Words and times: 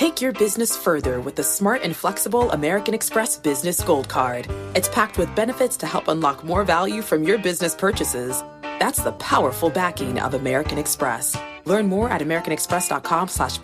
Take 0.00 0.22
your 0.22 0.32
business 0.32 0.74
further 0.74 1.20
with 1.20 1.36
the 1.36 1.42
smart 1.42 1.82
and 1.82 1.94
flexible 1.94 2.50
American 2.52 2.94
Express 2.94 3.36
Business 3.36 3.82
Gold 3.82 4.08
Card. 4.08 4.50
It's 4.74 4.88
packed 4.88 5.18
with 5.18 5.36
benefits 5.36 5.76
to 5.76 5.86
help 5.86 6.08
unlock 6.08 6.42
more 6.42 6.64
value 6.64 7.02
from 7.02 7.22
your 7.22 7.36
business 7.36 7.74
purchases. 7.74 8.42
That's 8.62 9.02
the 9.02 9.12
powerful 9.12 9.68
backing 9.68 10.18
of 10.18 10.32
American 10.32 10.78
Express. 10.78 11.36
Learn 11.66 11.86
more 11.86 12.08
at 12.08 12.22
americanexpress.com 12.22 13.28
slash. 13.28 13.58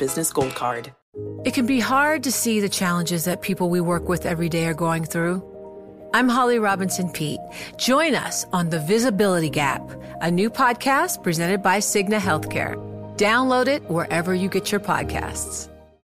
It 1.47 1.55
can 1.55 1.65
be 1.65 1.81
hard 1.81 2.23
to 2.25 2.31
see 2.31 2.61
the 2.61 2.69
challenges 2.69 3.25
that 3.25 3.41
people 3.41 3.71
we 3.71 3.81
work 3.81 4.07
with 4.07 4.27
every 4.27 4.51
day 4.51 4.67
are 4.67 4.75
going 4.75 5.07
through. 5.07 5.43
I'm 6.13 6.29
Holly 6.29 6.59
Robinson 6.59 7.09
Peete. 7.09 7.41
Join 7.79 8.15
us 8.15 8.45
on 8.53 8.69
The 8.69 8.81
Visibility 8.81 9.49
Gap, 9.49 9.91
a 10.21 10.31
new 10.31 10.51
podcast 10.51 11.23
presented 11.23 11.63
by 11.63 11.79
Cigna 11.79 12.19
Healthcare. 12.19 12.77
Download 13.17 13.69
it 13.69 13.89
wherever 13.89 14.35
you 14.35 14.51
get 14.51 14.71
your 14.71 14.83
podcasts. 14.83 15.71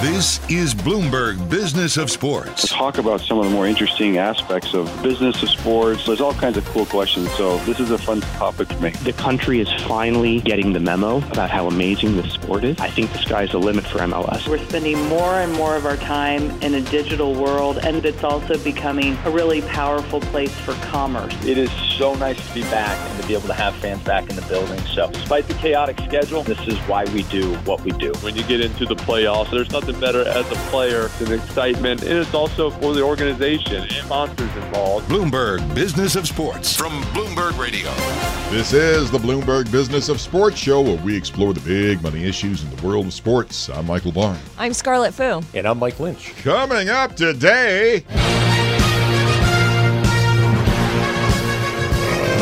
This 0.00 0.38
is 0.48 0.76
Bloomberg 0.76 1.50
Business 1.50 1.96
of 1.96 2.08
Sports. 2.08 2.68
Talk 2.68 2.98
about 2.98 3.20
some 3.20 3.40
of 3.40 3.46
the 3.46 3.50
more 3.50 3.66
interesting 3.66 4.16
aspects 4.16 4.72
of 4.72 4.86
business 5.02 5.42
of 5.42 5.48
sports. 5.48 6.06
There's 6.06 6.20
all 6.20 6.34
kinds 6.34 6.56
of 6.56 6.64
cool 6.66 6.86
questions, 6.86 7.28
so 7.32 7.58
this 7.64 7.80
is 7.80 7.90
a 7.90 7.98
fun 7.98 8.20
topic 8.20 8.68
for 8.68 8.80
me. 8.80 8.90
The 8.90 9.12
country 9.12 9.58
is 9.58 9.68
finally 9.88 10.40
getting 10.42 10.72
the 10.72 10.78
memo 10.78 11.16
about 11.32 11.50
how 11.50 11.66
amazing 11.66 12.14
this 12.14 12.32
sport 12.32 12.62
is. 12.62 12.78
I 12.78 12.88
think 12.90 13.12
the 13.12 13.18
sky's 13.18 13.50
the 13.50 13.58
limit 13.58 13.84
for 13.86 13.98
MLS. 13.98 14.46
We're 14.46 14.64
spending 14.68 15.00
more 15.08 15.34
and 15.34 15.52
more 15.54 15.74
of 15.74 15.84
our 15.84 15.96
time 15.96 16.48
in 16.62 16.74
a 16.74 16.80
digital 16.80 17.34
world, 17.34 17.78
and 17.78 18.06
it's 18.06 18.22
also 18.22 18.56
becoming 18.62 19.16
a 19.24 19.32
really 19.32 19.62
powerful 19.62 20.20
place 20.20 20.54
for 20.60 20.74
commerce. 20.74 21.34
It 21.44 21.58
is 21.58 21.72
so 21.98 22.14
nice 22.14 22.38
to 22.46 22.54
be 22.54 22.62
back 22.62 22.96
and 23.10 23.20
to 23.20 23.26
be 23.26 23.34
able 23.34 23.48
to 23.48 23.54
have 23.54 23.74
fans 23.74 24.04
back 24.04 24.30
in 24.30 24.36
the 24.36 24.42
building. 24.42 24.78
So, 24.94 25.10
despite 25.10 25.48
the 25.48 25.54
chaotic 25.54 25.98
schedule, 26.02 26.44
this 26.44 26.60
is 26.68 26.78
why 26.86 27.04
we 27.06 27.24
do 27.24 27.56
what 27.64 27.80
we 27.80 27.90
do. 27.90 28.12
When 28.20 28.36
you 28.36 28.44
get 28.44 28.60
into 28.60 28.86
the 28.86 28.94
playoffs, 28.94 29.47
there's 29.50 29.70
nothing 29.70 29.98
better 30.00 30.26
as 30.26 30.50
a 30.50 30.54
player. 30.70 31.08
than 31.18 31.32
excitement, 31.32 32.02
and 32.02 32.12
it's 32.12 32.34
also 32.34 32.70
for 32.70 32.92
the 32.92 33.02
organization 33.02 33.76
and 33.82 33.90
sponsors 33.92 34.54
involved. 34.56 35.08
Bloomberg 35.08 35.74
Business 35.74 36.16
of 36.16 36.26
Sports 36.28 36.76
from 36.76 36.92
Bloomberg 37.14 37.58
Radio. 37.58 37.90
This 38.50 38.72
is 38.72 39.10
the 39.10 39.18
Bloomberg 39.18 39.70
Business 39.70 40.08
of 40.08 40.20
Sports 40.20 40.56
show 40.58 40.80
where 40.82 40.96
we 40.98 41.16
explore 41.16 41.52
the 41.52 41.60
big 41.60 42.02
money 42.02 42.24
issues 42.24 42.62
in 42.62 42.74
the 42.76 42.86
world 42.86 43.06
of 43.06 43.12
sports. 43.12 43.68
I'm 43.70 43.86
Michael 43.86 44.12
Barr. 44.12 44.36
I'm 44.58 44.72
Scarlet 44.72 45.12
Fu. 45.14 45.42
And 45.54 45.66
I'm 45.66 45.78
Mike 45.78 45.98
Lynch. 46.00 46.34
Coming 46.42 46.88
up 46.88 47.16
today. 47.16 48.04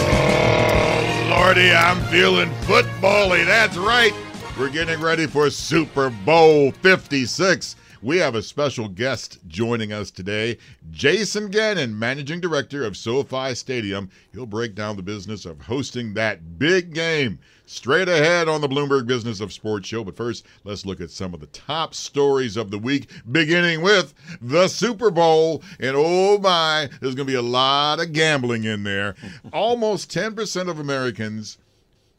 Oh, 0.09 1.27
Lordy, 1.31 1.71
I'm 1.73 2.01
feeling 2.11 2.51
footbally. 2.63 3.45
That's 3.47 3.77
right. 3.77 4.13
We're 4.59 4.71
getting 4.71 5.03
ready 5.03 5.27
for 5.27 5.51
Super 5.51 6.09
Bowl 6.09 6.73
56. 6.73 7.77
We 8.01 8.17
have 8.17 8.35
a 8.35 8.43
special 8.43 8.89
guest 8.89 9.39
joining 9.47 9.93
us 9.93 10.11
today, 10.11 10.57
Jason 10.91 11.49
Gannon, 11.49 11.99
Managing 11.99 12.41
Director 12.41 12.83
of 12.83 12.97
SoFi 12.97 13.55
Stadium. 13.55 14.09
He'll 14.33 14.47
break 14.47 14.75
down 14.75 14.97
the 14.97 15.03
business 15.03 15.45
of 15.45 15.61
hosting 15.61 16.15
that 16.15 16.59
big 16.59 16.95
game 16.95 17.39
straight 17.67 18.09
ahead 18.09 18.49
on 18.49 18.63
the 18.63 18.69
Bloomberg 18.69 19.07
Business 19.07 19.41
of 19.41 19.53
Sports 19.53 19.89
show. 19.89 20.03
But 20.03 20.17
first, 20.17 20.47
let's 20.65 20.87
look 20.87 21.03
at 21.03 21.11
some 21.11 21.35
of 21.35 21.41
the 21.41 21.49
top 21.49 21.93
stories 21.95 22.57
of 22.57 22.71
the 22.71 22.79
week, 22.79 23.11
beginning 23.31 23.83
with 23.83 24.15
the 24.41 24.69
Super 24.69 25.11
Bowl. 25.11 25.63
And 25.79 25.95
oh 25.97 26.39
my, 26.39 26.89
there's 27.03 27.15
going 27.15 27.27
to 27.27 27.33
be 27.33 27.35
a 27.35 27.43
lot 27.43 28.01
of 28.01 28.15
gambling 28.15 28.65
in 28.65 28.85
there. 28.85 29.17
Almost 29.53 30.11
10% 30.11 30.71
of 30.71 30.79
Americans 30.79 31.59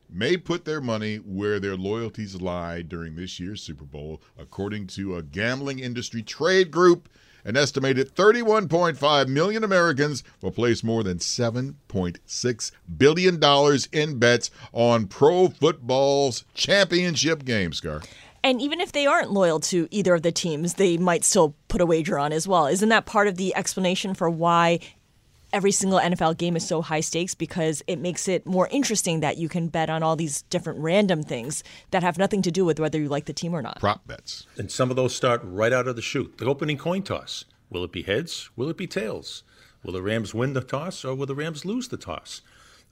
may 0.10 0.38
put 0.38 0.66
their 0.66 0.82
money 0.82 1.18
where 1.18 1.60
their 1.60 1.76
loyalties 1.76 2.42
lie 2.42 2.82
during 2.82 3.16
this 3.16 3.40
year's 3.40 3.62
Super 3.62 3.86
Bowl, 3.86 4.22
according 4.38 4.88
to 4.88 5.16
a 5.16 5.24
gambling 5.24 5.80
industry 5.80 6.22
trade 6.22 6.72
group. 6.72 7.10
An 7.46 7.56
estimated 7.56 8.14
31.5 8.14 9.28
million 9.30 9.64
Americans 9.64 10.24
will 10.42 10.52
place 10.52 10.84
more 10.84 11.04
than 11.04 11.20
$7.6 11.20 12.72
billion 12.98 13.80
in 13.94 14.20
bets 14.20 14.52
on 14.74 15.08
pro 15.08 15.48
football's 15.48 16.44
championship 16.54 17.46
game, 17.46 17.72
Scar. 17.72 18.02
And 18.44 18.62
even 18.62 18.80
if 18.80 18.92
they 18.92 19.06
aren't 19.06 19.32
loyal 19.32 19.60
to 19.62 19.88
either 19.92 20.14
of 20.14 20.22
the 20.22 20.32
teams, 20.32 20.76
they 20.76 20.98
might 20.98 21.24
still 21.24 21.56
put 21.68 21.82
a 21.82 21.86
wager 21.86 22.20
on 22.20 22.32
as 22.32 22.48
well. 22.48 22.68
Isn't 22.68 22.90
that 22.90 23.06
part 23.06 23.28
of 23.28 23.36
the 23.36 23.56
explanation 23.56 24.14
for 24.14 24.30
why 24.30 24.80
every 25.58 25.72
single 25.72 26.00
NFL 26.00 26.38
game 26.38 26.56
is 26.56 26.68
so 26.68 26.84
high 26.84 27.00
stakes 27.00 27.34
because 27.34 27.82
it 27.88 27.98
makes 27.98 28.28
it 28.28 28.46
more 28.46 28.68
interesting 28.70 29.22
that 29.22 29.38
you 29.38 29.50
can 29.50 29.70
bet 29.70 29.90
on 29.90 30.04
all 30.04 30.16
these 30.16 30.44
different 30.44 30.78
random 30.78 31.24
things 31.24 31.64
that 31.90 32.04
have 32.04 32.20
nothing 32.20 32.44
to 32.44 32.52
do 32.52 32.64
with 32.64 32.80
whether 32.80 33.00
you 33.00 33.10
like 33.10 33.26
the 33.26 33.34
team 33.34 33.56
or 33.56 33.64
not. 33.64 33.80
Prop 33.80 34.06
bets. 34.06 34.46
And 34.56 34.72
some 34.72 34.92
of 34.92 34.96
those 34.96 35.16
start 35.16 35.42
right 35.44 35.74
out 35.74 35.88
of 35.88 35.96
the 35.96 36.02
chute. 36.04 36.38
The 36.38 36.46
opening 36.46 36.78
coin 36.78 37.02
toss. 37.02 37.44
Will 37.72 37.84
it 37.84 37.92
be 37.92 38.04
heads? 38.04 38.52
Will 38.56 38.70
it 38.70 38.78
be 38.78 38.86
tails? 38.86 39.42
Will 39.84 39.94
the 39.94 40.04
Rams 40.04 40.32
win 40.32 40.54
the 40.54 40.62
toss 40.62 41.04
or 41.04 41.16
will 41.16 41.26
the 41.26 41.34
Rams 41.34 41.66
lose 41.66 41.88
the 41.88 41.98
toss? 41.98 42.42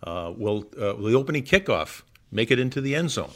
Uh, 0.02 0.34
will, 0.36 0.66
uh, 0.76 0.96
will 0.96 1.12
the 1.12 1.16
opening 1.16 1.44
kickoff 1.44 2.02
make 2.32 2.50
it 2.50 2.58
into 2.58 2.82
the 2.82 2.96
end 2.96 3.12
zone? 3.12 3.30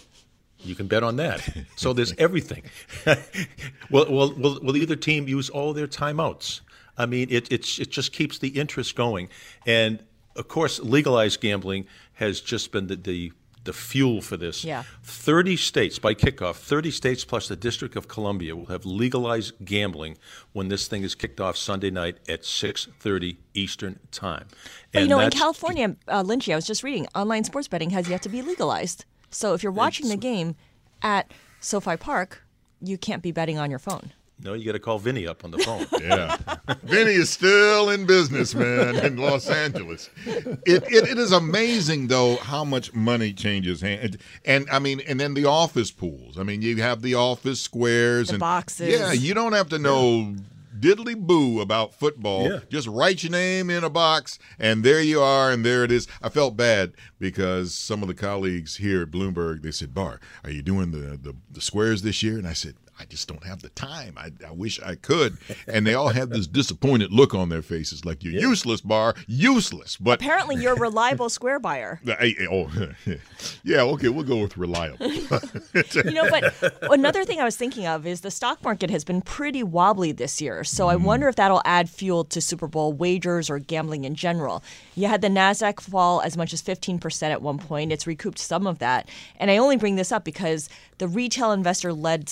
You 0.62 0.74
can 0.74 0.88
bet 0.88 1.04
on 1.04 1.18
that. 1.18 1.48
So 1.76 1.94
there's 1.94 2.16
everything. 2.18 2.64
will, 3.92 4.12
will, 4.12 4.34
will, 4.34 4.60
will 4.64 4.76
either 4.76 4.96
team 4.96 5.28
use 5.28 5.52
all 5.52 5.74
their 5.74 5.88
timeouts? 5.88 6.62
I 7.00 7.06
mean, 7.06 7.30
it, 7.32 7.52
it's, 7.52 7.80
it 7.80 7.90
just 7.90 8.12
keeps 8.12 8.38
the 8.38 8.50
interest 8.50 8.96
going. 8.96 9.30
And 9.66 10.04
of 10.36 10.48
course, 10.48 10.80
legalized 10.80 11.42
gambling 11.42 11.88
has 12.14 12.42
just 12.42 12.72
been 12.72 12.88
the, 12.88 12.98
the, 12.98 13.32
the 13.64 13.74
fuel 13.74 14.22
for 14.22 14.36
this. 14.36 14.64
Yeah. 14.64 14.84
30 15.04 15.56
states, 15.56 15.98
by 15.98 16.14
kickoff, 16.14 16.56
30 16.56 16.92
states 16.92 17.24
plus 17.24 17.48
the 17.48 17.56
District 17.56 17.96
of 17.96 18.08
Columbia 18.08 18.56
will 18.56 18.68
have 18.68 18.86
legalized 18.86 19.54
gambling 19.64 20.18
when 20.52 20.68
this 20.68 20.88
thing 20.88 21.04
is 21.04 21.16
kicked 21.16 21.40
off 21.40 21.56
Sunday 21.56 21.90
night 21.90 22.18
at 22.28 22.44
6.30 22.44 23.38
Eastern 23.54 24.00
Time. 24.12 24.48
But, 24.92 25.04
you 25.04 25.08
know, 25.08 25.20
in 25.20 25.31
California, 25.31 25.96
uh, 26.08 26.24
Lynchy, 26.24 26.52
I 26.52 26.56
was 26.56 26.68
just 26.68 26.84
reading, 26.84 27.08
online 27.16 27.46
sports 27.46 27.68
betting 27.68 27.92
has 27.92 28.10
yet 28.10 28.22
to 28.24 28.30
be 28.30 28.42
legalized. 28.42 29.06
So 29.31 29.54
if 29.54 29.64
you're 29.64 29.72
watching 29.72 30.10
the 30.10 30.18
game 30.18 30.56
at 31.02 31.31
SoFi 31.62 31.98
Park, 31.98 32.44
you 32.81 32.98
can't 32.98 33.22
be 33.22 33.31
betting 33.31 33.58
on 33.58 33.70
your 33.70 33.80
phone. 33.80 34.12
No, 34.42 34.54
you 34.54 34.66
got 34.66 34.72
to 34.72 34.80
call 34.80 35.00
Vinny 35.00 35.28
up 35.28 35.44
on 35.44 35.52
the 35.52 35.58
phone. 35.60 35.86
yeah. 36.02 36.38
Vinny 36.84 37.12
is 37.12 37.30
still 37.30 37.90
in 37.90 38.06
business, 38.06 38.56
man, 38.56 38.96
in 39.06 39.18
Los 39.18 39.50
Angeles. 39.50 40.10
It, 40.26 40.60
it, 40.66 41.08
it 41.10 41.18
is 41.18 41.34
amazing, 41.34 42.08
though, 42.08 42.38
how 42.38 42.64
much 42.64 42.94
money 42.94 43.34
changes 43.34 43.82
hands. 43.82 44.18
And, 44.46 44.70
I 44.70 44.80
mean, 44.80 45.02
and 45.02 45.20
then 45.20 45.34
the 45.34 45.46
office 45.46 45.92
pools. 45.92 46.38
I 46.38 46.44
mean, 46.44 46.62
you 46.62 46.78
have 46.78 47.02
the 47.02 47.16
office 47.16 47.60
squares 47.60 48.28
the 48.28 48.36
and 48.36 48.40
boxes. 48.40 48.88
Yeah, 48.98 49.12
you 49.12 49.34
don't 49.34 49.54
have 49.54 49.70
to 49.70 49.80
know 49.80 50.36
diddly 50.80 51.18
boo 51.18 51.60
about 51.60 51.94
football. 51.94 52.50
Yeah. 52.50 52.60
Just 52.70 52.88
write 52.88 53.24
your 53.24 53.32
name 53.32 53.70
in 53.70 53.84
a 53.84 53.90
box, 53.90 54.40
and 54.58 54.84
there 54.84 55.02
you 55.02 55.22
are, 55.22 55.52
and 55.52 55.66
there 55.66 55.84
it 55.84 55.92
is. 55.92 56.08
I 56.22 56.30
felt 56.30 56.56
bad 56.56 56.94
because 57.20 57.74
some 57.74 58.02
of 58.02 58.08
the 58.08 58.14
colleagues 58.14 58.78
here 58.78 59.02
at 59.02 59.12
Bloomberg 59.12 59.62
they 59.62 59.72
said, 59.72 59.94
"Barr, 59.94 60.20
are 60.44 60.52
you 60.52 60.62
doing 60.62 60.92
the 60.92 61.18
the, 61.18 61.36
the 61.52 61.62
squares 61.62 62.02
this 62.02 62.24
year?" 62.24 62.38
And 62.38 62.48
I 62.48 62.54
said, 62.54 62.76
I 63.00 63.06
just 63.06 63.30
don't 63.30 63.44
have 63.46 63.62
the 63.62 63.69
time. 63.69 64.16
I, 64.18 64.31
I 64.46 64.51
wish 64.51 64.80
I 64.81 64.96
could. 64.96 65.38
And 65.68 65.88
they 65.88 65.94
all 65.94 66.10
have 66.10 66.30
this 66.30 66.48
disappointed 66.48 67.13
look 67.13 67.34
on 67.34 67.48
their 67.48 67.62
faces, 67.62 68.04
like 68.04 68.24
you're 68.24 68.34
yeah. 68.34 68.42
useless, 68.42 68.81
Barr, 68.81 69.16
useless. 69.25 69.96
But 69.96 70.19
apparently, 70.22 70.57
you're 70.57 70.74
a 70.74 70.80
reliable 70.80 71.30
square 71.30 71.60
buyer. 71.60 72.01
I, 72.07 72.36
oh, 72.51 72.69
yeah. 73.63 73.81
Okay, 73.81 74.10
we'll 74.10 74.25
go 74.25 74.42
with 74.42 74.57
reliable. 74.57 75.07
you 75.07 76.12
know, 76.12 76.30
but 76.30 76.54
another 76.92 77.24
thing 77.24 77.40
I 77.40 77.46
was 77.46 77.56
thinking 77.56 77.88
of 77.88 78.06
is 78.06 78.19
the 78.19 78.31
stock 78.31 78.62
market 78.63 78.90
has 78.90 79.06
been 79.06 79.22
pretty 79.22 79.63
wobbly 79.63 80.12
this 80.12 80.42
year. 80.42 80.66
So 80.66 80.88
mm. 80.88 80.92
I 80.92 80.96
wonder 80.98 81.30
if 81.30 81.38
that'll 81.38 81.62
add 81.63 81.90
fuel 81.90 82.25
to 82.25 82.42
Super 82.42 82.68
Bowl 82.68 82.92
wagers 82.92 83.50
or 83.50 83.60
gambling 83.60 84.04
in 84.04 84.16
general. 84.16 84.62
You 84.96 85.07
had 85.07 85.22
the 85.22 85.30
Nasdaq 85.30 85.80
fall 85.80 86.22
as 86.22 86.36
much 86.36 86.51
as 86.51 86.62
15% 86.62 87.24
at 87.24 87.42
one 87.42 87.60
point. 87.60 87.94
It's 87.94 88.06
recouped 88.06 88.40
some 88.40 88.68
of 88.68 88.80
that, 88.80 89.07
and 89.38 89.50
I 89.50 89.57
only 89.57 89.78
bring 89.78 89.96
this 89.96 90.12
up 90.12 90.25
because 90.25 90.68
the 90.98 91.07
retail 91.07 91.54
investor 91.54 91.94
led 91.94 92.28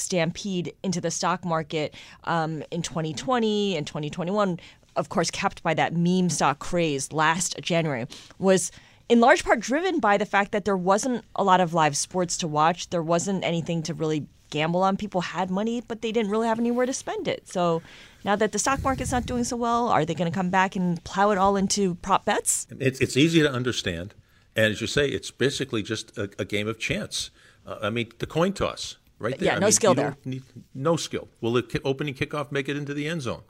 into 0.83 1.01
the 1.01 1.11
stock 1.11 1.45
market 1.45 1.93
um, 2.23 2.63
in 2.71 2.81
2020 2.81 3.77
and 3.77 3.85
2021, 3.85 4.59
of 4.95 5.09
course, 5.09 5.31
kept 5.31 5.63
by 5.63 5.73
that 5.73 5.93
meme 5.93 6.29
stock 6.29 6.59
craze 6.59 7.11
last 7.13 7.59
January, 7.61 8.07
was 8.39 8.71
in 9.09 9.19
large 9.19 9.43
part 9.43 9.59
driven 9.59 9.99
by 9.99 10.17
the 10.17 10.25
fact 10.25 10.51
that 10.51 10.65
there 10.65 10.77
wasn't 10.77 11.23
a 11.35 11.43
lot 11.43 11.61
of 11.61 11.73
live 11.73 11.95
sports 11.95 12.37
to 12.37 12.47
watch. 12.47 12.89
There 12.89 13.03
wasn't 13.03 13.43
anything 13.43 13.83
to 13.83 13.93
really 13.93 14.25
gamble 14.49 14.83
on. 14.83 14.97
People 14.97 15.21
had 15.21 15.49
money, 15.49 15.81
but 15.87 16.01
they 16.01 16.11
didn't 16.11 16.31
really 16.31 16.47
have 16.47 16.59
anywhere 16.59 16.85
to 16.85 16.93
spend 16.93 17.27
it. 17.27 17.47
So 17.47 17.81
now 18.23 18.35
that 18.35 18.51
the 18.51 18.59
stock 18.59 18.83
market's 18.83 19.11
not 19.11 19.25
doing 19.25 19.43
so 19.43 19.55
well, 19.55 19.87
are 19.87 20.05
they 20.05 20.15
going 20.15 20.31
to 20.31 20.35
come 20.35 20.49
back 20.49 20.75
and 20.75 21.03
plow 21.03 21.31
it 21.31 21.37
all 21.37 21.55
into 21.55 21.95
prop 21.95 22.25
bets? 22.25 22.67
It's, 22.79 22.99
it's 22.99 23.17
easy 23.17 23.41
to 23.41 23.51
understand. 23.51 24.13
And 24.55 24.65
as 24.73 24.81
you 24.81 24.87
say, 24.87 25.07
it's 25.07 25.31
basically 25.31 25.83
just 25.83 26.17
a, 26.17 26.29
a 26.39 26.45
game 26.45 26.67
of 26.67 26.79
chance. 26.79 27.29
Uh, 27.65 27.77
I 27.83 27.89
mean, 27.89 28.11
the 28.19 28.25
coin 28.25 28.53
toss, 28.53 28.97
right 29.19 29.37
there. 29.37 29.47
Yeah, 29.47 29.55
I 29.55 29.59
no 29.59 29.67
mean, 29.67 29.71
skill 29.71 29.93
there. 29.93 30.17
Need, 30.25 30.43
no 30.73 30.95
skill. 30.95 31.27
Will 31.41 31.53
the 31.53 31.81
opening 31.83 32.13
kickoff 32.13 32.51
make 32.51 32.69
it 32.69 32.77
into 32.77 32.93
the 32.93 33.07
end 33.07 33.21
zone? 33.21 33.43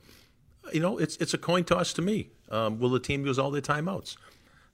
You 0.74 0.82
know, 0.82 0.98
it's 0.98 1.16
it's 1.18 1.34
a 1.34 1.38
coin 1.38 1.64
toss 1.64 1.94
to 1.94 2.02
me. 2.02 2.30
Um, 2.50 2.80
will 2.80 2.90
the 2.90 3.00
team 3.00 3.26
use 3.26 3.40
all 3.40 3.52
their 3.52 3.62
timeouts? 3.62 4.18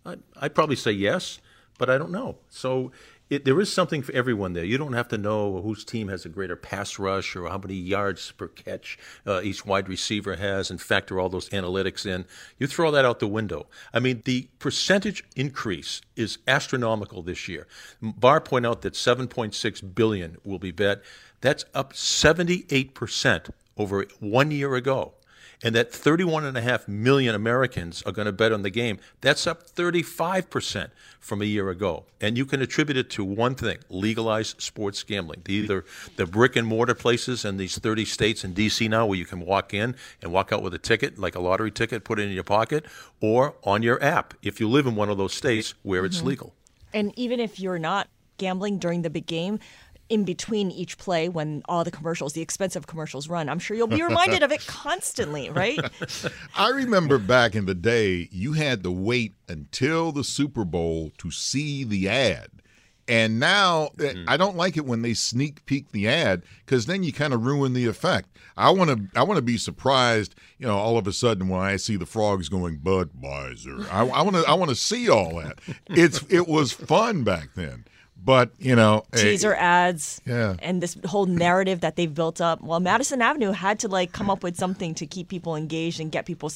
I, 0.06 0.16
I'd 0.38 0.56
probably 0.56 0.76
say 0.76 0.92
yes, 0.92 1.40
but 1.78 1.90
I 1.90 1.98
don't 1.98 2.12
know. 2.12 2.38
So 2.50 2.92
it, 3.34 3.46
there 3.46 3.60
is 3.60 3.72
something 3.72 4.02
for 4.02 4.12
everyone 4.14 4.54
there. 4.54 4.64
You 4.64 4.78
don't 4.78 4.94
have 4.94 5.08
to 5.10 5.18
know 5.18 5.62
whose 5.62 5.84
team 5.84 6.08
has 6.08 6.26
a 6.26 6.30
greater 6.30 6.56
pass 6.56 7.00
rush 7.00 7.36
or 7.36 7.50
how 7.50 7.58
many 7.58 7.76
yards 7.76 8.32
per 8.32 8.48
catch 8.48 8.98
uh, 9.26 9.42
each 9.42 9.66
wide 9.66 9.90
receiver 9.90 10.36
has 10.36 10.70
and 10.70 10.82
factor 10.82 11.20
all 11.20 11.30
those 11.30 11.50
analytics 11.50 12.06
in. 12.06 12.26
You 12.60 12.68
throw 12.68 12.92
that 12.92 13.06
out 13.06 13.20
the 13.20 13.28
window. 13.28 13.68
I 13.94 14.00
mean, 14.00 14.22
the 14.26 14.50
percentage 14.60 15.24
increase 15.36 16.02
is 16.16 16.38
astronomical 16.48 17.24
this 17.24 17.48
year. 17.48 17.68
Barr 18.02 18.40
point 18.42 18.66
out 18.66 18.82
that 18.84 18.94
7.6 18.94 19.96
billion 19.96 20.38
will 20.44 20.60
be 20.60 20.72
bet. 20.72 21.02
That's 21.42 21.66
up 21.74 21.94
78% 21.94 23.50
over 23.78 24.06
one 24.20 24.52
year 24.52 24.76
ago 24.76 25.14
and 25.64 25.74
that 25.74 25.92
31.5 25.92 26.88
million 26.90 27.34
Americans 27.34 28.04
are 28.06 28.12
going 28.12 28.26
to 28.26 28.32
bet 28.34 28.52
on 28.52 28.62
the 28.62 28.70
game. 28.70 29.00
That's 29.22 29.48
up 29.48 29.66
35% 29.66 30.90
from 31.20 31.42
a 31.42 31.46
year 31.46 31.70
ago. 31.70 32.06
And 32.20 32.38
you 32.38 32.46
can 32.46 32.62
attribute 32.62 32.98
it 32.98 33.10
to 33.12 33.24
one 33.24 33.56
thing 33.56 33.78
legalized 33.90 34.62
sports 34.62 35.02
gambling. 35.04 35.42
The, 35.46 35.54
either 35.54 35.86
the 36.18 36.26
brick 36.26 36.58
and 36.58 36.68
mortar 36.68 36.94
places 36.96 37.46
in 37.46 37.56
these 37.58 37.80
30 37.80 38.04
states 38.06 38.44
and 38.44 38.54
D.C. 38.54 38.88
now 38.90 39.06
where 39.06 39.18
you 39.18 39.26
can 39.26 39.40
walk 39.40 39.74
in 39.74 39.96
and 40.22 40.34
walk 40.34 40.52
out 40.52 40.62
with 40.62 40.74
a 40.74 40.80
ticket, 40.80 41.18
like 41.18 41.36
a 41.36 41.40
lottery 41.40 41.72
ticket, 41.72 42.04
put 42.04 42.20
it 42.20 42.24
in 42.24 42.32
your 42.34 42.44
pocket, 42.44 42.86
or 43.22 43.56
on 43.64 43.82
your 43.82 44.04
app 44.04 44.34
if 44.42 44.60
you 44.60 44.68
live 44.70 44.86
in 44.86 44.96
one 44.96 45.10
of 45.10 45.18
those 45.18 45.34
states 45.34 45.74
where 45.84 46.04
it's 46.06 46.22
Mhm. 46.22 46.26
legal. 46.26 46.54
And 46.94 47.18
even 47.18 47.40
if 47.40 47.60
you're 47.60 47.80
not 47.80 48.10
gambling 48.38 48.78
during 48.80 49.04
the 49.04 49.10
big 49.10 49.26
game, 49.26 49.60
in 50.14 50.24
between 50.24 50.70
each 50.70 51.00
play 51.00 51.28
when 51.28 51.64
all 51.66 51.84
the 51.84 51.90
commercials, 51.90 52.34
the 52.34 52.42
expensive 52.42 52.86
commercials 52.86 53.28
run, 53.28 53.50
I'm 53.50 53.58
sure 53.58 53.76
you'll 53.76 53.88
be 53.88 54.04
reminded 54.04 54.44
of 54.44 54.52
it 54.52 54.64
constantly, 54.68 55.50
right? 55.50 55.80
I 56.56 56.70
remember 56.70 57.18
back 57.18 57.56
in 57.56 57.66
the 57.66 57.74
day, 57.74 58.30
you 58.32 58.54
had 58.54 58.84
to 58.84 58.92
wait 58.92 59.34
until 59.50 60.12
the 60.12 60.24
Super 60.24 60.66
Bowl 60.66 61.12
to 61.18 61.32
see 61.32 61.84
the 61.84 62.08
ad. 62.08 62.50
And 63.08 63.40
now 63.40 63.90
eh, 64.00 64.14
I 64.28 64.38
don't 64.38 64.56
like 64.56 64.78
it 64.78 64.86
when 64.86 65.02
they 65.02 65.16
sneak 65.16 65.66
peek 65.66 65.92
the 65.92 66.08
ad 66.08 66.44
because 66.64 66.86
then 66.86 67.02
you 67.02 67.12
kind 67.12 67.34
of 67.34 67.44
ruin 67.44 67.74
the 67.74 67.88
effect. 67.88 68.30
I 68.56 68.70
want 68.70 68.92
to 68.92 69.20
I 69.20 69.24
want 69.24 69.40
to 69.40 69.42
be 69.42 69.58
surprised, 69.58 70.36
you 70.60 70.68
know, 70.68 70.78
all 70.78 70.98
of 70.98 71.08
a 71.08 71.12
sudden 71.12 71.50
when 71.50 71.60
I 71.60 71.76
see 71.76 71.98
the 71.98 72.06
frogs 72.06 72.48
going 72.50 72.78
Budweiser. 72.78 73.90
I 73.92 74.04
want 74.04 74.36
to 74.36 74.46
I 74.48 74.54
want 74.54 74.70
to 74.70 74.76
see 74.76 75.10
all 75.10 75.36
that. 75.42 75.60
It's 75.88 76.24
it 76.30 76.48
was 76.48 76.72
fun 76.72 77.24
back 77.26 77.50
then, 77.56 77.84
but 78.24 78.52
you 78.60 78.76
know, 78.76 79.04
eh, 79.14 79.22
Teaser 79.22 79.54
ads. 79.56 80.22
Yeah. 80.26 80.56
And 80.60 80.82
this 80.82 80.98
whole 81.06 81.26
narrative 81.26 81.82
that 81.82 81.96
they've 81.96 82.14
built 82.14 82.40
up. 82.42 82.62
Well, 82.62 82.80
Madison 82.80 83.22
Avenue 83.22 83.52
had 83.52 83.80
to 83.80 83.88
like 83.88 84.12
come 84.12 84.30
up 84.30 84.44
with 84.44 84.56
something 84.58 84.96
to 84.96 85.06
keep 85.06 85.28
people 85.28 85.56
engaged 85.56 86.00
and 86.00 86.12
get 86.12 86.26
people, 86.26 86.52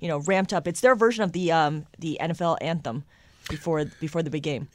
you 0.00 0.08
know, 0.08 0.18
ramped 0.18 0.52
up. 0.52 0.66
It's 0.66 0.80
their 0.80 0.94
version 0.94 1.22
of 1.22 1.32
the 1.32 1.52
um 1.52 1.86
the 1.98 2.18
NFL 2.20 2.58
anthem 2.60 3.04
before 3.48 3.84
before 4.00 4.22
the 4.22 4.30
big 4.30 4.42
game. 4.42 4.68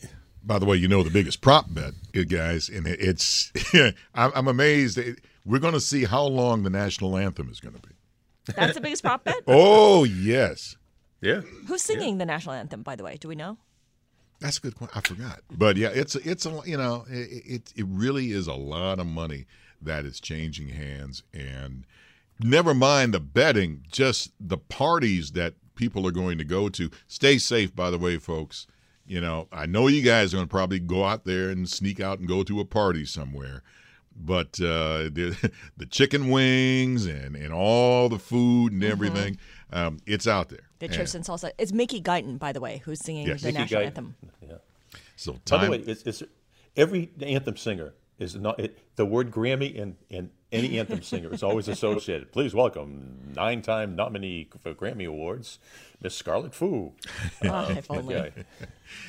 By 0.44 0.60
the 0.60 0.66
way, 0.66 0.78
you 0.78 0.88
know 0.88 1.04
the 1.04 1.10
biggest 1.10 1.42
prop 1.42 1.66
bet, 1.68 1.94
you 2.14 2.24
guys, 2.24 2.70
and 2.70 2.88
it's 2.88 3.52
I'm, 4.16 4.32
I'm 4.34 4.48
amazed. 4.48 4.98
We're 5.46 5.60
going 5.60 5.74
to 5.74 5.82
see 5.82 6.06
how 6.06 6.24
long 6.24 6.64
the 6.64 6.70
national 6.70 7.18
anthem 7.18 7.50
is 7.50 7.60
going 7.60 7.76
to 7.76 7.82
be. 7.82 7.94
That's 8.56 8.74
the 8.74 8.82
biggest 8.82 9.04
prop 9.04 9.26
bet. 9.26 9.42
Oh 9.48 10.06
yes, 10.06 10.78
yeah. 11.22 11.42
Who's 11.68 11.82
singing 11.82 12.18
the 12.18 12.26
national 12.26 12.56
anthem? 12.56 12.82
By 12.82 12.96
the 12.96 13.04
way, 13.04 13.18
do 13.18 13.28
we 13.28 13.36
know? 13.36 13.58
That's 14.40 14.58
a 14.58 14.62
good 14.62 14.76
point. 14.76 14.92
I 14.96 15.02
forgot, 15.02 15.42
but 15.52 15.78
yeah, 15.78 15.90
it's 15.90 16.16
it's 16.16 16.46
a 16.46 16.62
you 16.66 16.78
know 16.78 17.06
it, 17.10 17.44
it 17.46 17.74
it 17.76 17.86
really 17.88 18.32
is 18.32 18.48
a 18.48 18.54
lot 18.54 19.00
of 19.00 19.08
money 19.08 19.46
that 19.82 20.06
is 20.06 20.20
changing 20.20 20.70
hands, 20.70 21.24
and 21.34 21.86
never 22.40 22.74
mind 22.74 23.14
the 23.14 23.20
betting, 23.20 23.84
just 23.92 24.32
the 24.40 24.58
parties 24.58 25.32
that 25.32 25.56
people 25.76 26.06
are 26.08 26.12
going 26.12 26.38
to 26.38 26.44
go 26.44 26.70
to. 26.70 26.90
Stay 27.08 27.38
safe, 27.38 27.76
by 27.76 27.90
the 27.90 27.98
way, 27.98 28.18
folks. 28.18 28.68
You 29.06 29.22
know, 29.22 29.48
I 29.52 29.66
know 29.66 29.88
you 29.88 30.02
guys 30.02 30.34
are 30.34 30.38
going 30.38 30.48
to 30.48 30.52
probably 30.52 30.80
go 30.80 31.06
out 31.06 31.24
there 31.24 31.50
and 31.50 31.68
sneak 31.68 32.00
out 32.00 32.20
and 32.20 32.28
go 32.28 32.44
to 32.44 32.60
a 32.60 32.66
party 32.66 33.06
somewhere, 33.06 33.64
but 34.16 34.60
uh, 34.60 35.10
the 35.10 35.52
the 35.78 35.86
chicken 35.86 36.30
wings 36.30 37.06
and 37.06 37.36
and 37.36 37.54
all 37.54 38.10
the 38.10 38.20
food 38.20 38.74
and 38.74 38.84
everything, 38.84 39.38
um, 39.72 39.98
it's 40.06 40.28
out 40.28 40.50
there. 40.50 40.67
The 40.80 40.86
And 40.86 40.94
chips 40.96 41.16
and 41.16 41.26
salsa. 41.26 41.52
It's 41.58 41.72
Mickey 41.74 42.02
Guyton, 42.02 42.38
by 42.40 42.52
the 42.54 42.60
way, 42.62 42.82
who's 42.86 43.00
singing 43.00 43.28
Yes. 43.28 43.42
the 43.42 43.48
Mickey 43.48 43.60
national 43.60 43.82
Guyton. 43.82 43.86
anthem. 43.86 44.16
Yeah. 44.42 44.56
So 45.16 45.40
By 45.50 45.66
the 45.66 45.72
way, 45.72 45.78
it's, 45.80 46.04
it's 46.04 46.24
every 46.76 47.12
anthem 47.22 47.58
singer 47.58 47.94
is 48.20 48.36
not 48.36 48.60
it, 48.60 48.78
the 48.96 49.06
word 49.06 49.32
Grammy 49.32 49.80
and, 49.82 49.96
and 50.12 50.30
any 50.52 50.80
anthem 50.80 51.02
singer 51.02 51.34
is 51.34 51.44
always 51.44 51.68
associated. 51.68 52.32
Please 52.32 52.54
welcome 52.54 53.32
nine-time 53.36 53.96
nominee 53.96 54.50
for 54.62 54.74
Grammy 54.74 55.08
Awards, 55.08 55.60
Miss 56.02 56.16
Scarlet 56.16 56.54
Fu. 56.54 56.94
Oh, 57.44 57.70
if 57.70 57.90
only. 57.92 58.16
Okay. 58.16 58.32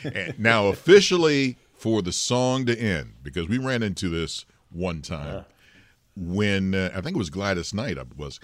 And 0.04 0.38
now 0.38 0.66
officially 0.66 1.58
for 1.74 2.02
the 2.02 2.12
song 2.12 2.66
to 2.66 2.76
end 2.78 3.14
because 3.22 3.46
we 3.48 3.58
ran 3.58 3.82
into 3.82 4.08
this 4.08 4.44
one 4.70 5.00
time 5.02 5.44
when 6.16 6.74
uh, 6.74 6.90
I 6.94 7.00
think 7.00 7.14
it 7.14 7.18
was 7.18 7.30
Gladys 7.30 7.72
Knight 7.72 7.96
I 7.98 8.02
was 8.16 8.40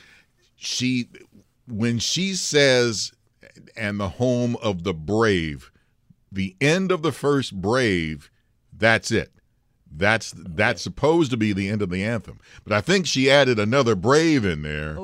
she 0.57 1.09
when 1.67 1.99
she 1.99 2.35
says 2.35 3.13
and 3.77 3.99
the 4.01 4.09
home 4.11 4.57
of 4.63 4.85
the 4.85 4.95
brave 4.95 5.71
the 6.33 6.57
end 6.61 6.91
of 6.93 7.03
the 7.03 7.13
first 7.13 7.61
brave 7.61 8.31
that's 8.77 9.11
it 9.11 9.31
that's 9.97 10.35
that's 10.37 10.83
supposed 10.83 11.31
to 11.31 11.37
be 11.37 11.53
the 11.53 11.69
end 11.69 11.81
of 11.83 11.91
the 11.91 12.03
anthem 12.03 12.41
but 12.65 12.73
I 12.73 12.81
think 12.81 13.07
she 13.07 13.31
added 13.31 13.59
another 13.59 13.95
brave 13.95 14.45
in 14.45 14.63
there 14.63 14.97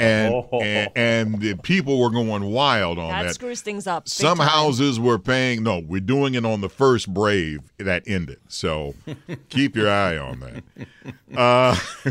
and, 0.00 0.32
Oh. 0.32 0.48
and 0.62 0.90
and 0.94 1.40
the 1.40 1.54
people 1.56 1.98
were 1.98 2.10
going 2.10 2.44
wild 2.44 2.98
on 2.98 3.08
That, 3.10 3.22
that 3.24 3.34
screws 3.34 3.62
things 3.62 3.86
up. 3.86 4.04
big 4.04 4.10
some 4.12 4.38
time. 4.38 4.46
houses 4.46 5.00
were 5.00 5.18
paying. 5.18 5.62
No, 5.64 5.80
we're 5.80 6.00
doing 6.00 6.34
it 6.34 6.44
on 6.44 6.60
the 6.60 6.68
first 6.68 7.12
Brave 7.12 7.72
that 7.78 8.04
ended. 8.06 8.38
So 8.46 8.94
keep 9.48 9.74
your 9.74 9.90
eye 9.90 10.16
on 10.16 10.38
that. 10.40 11.36
Uh, 11.36 11.76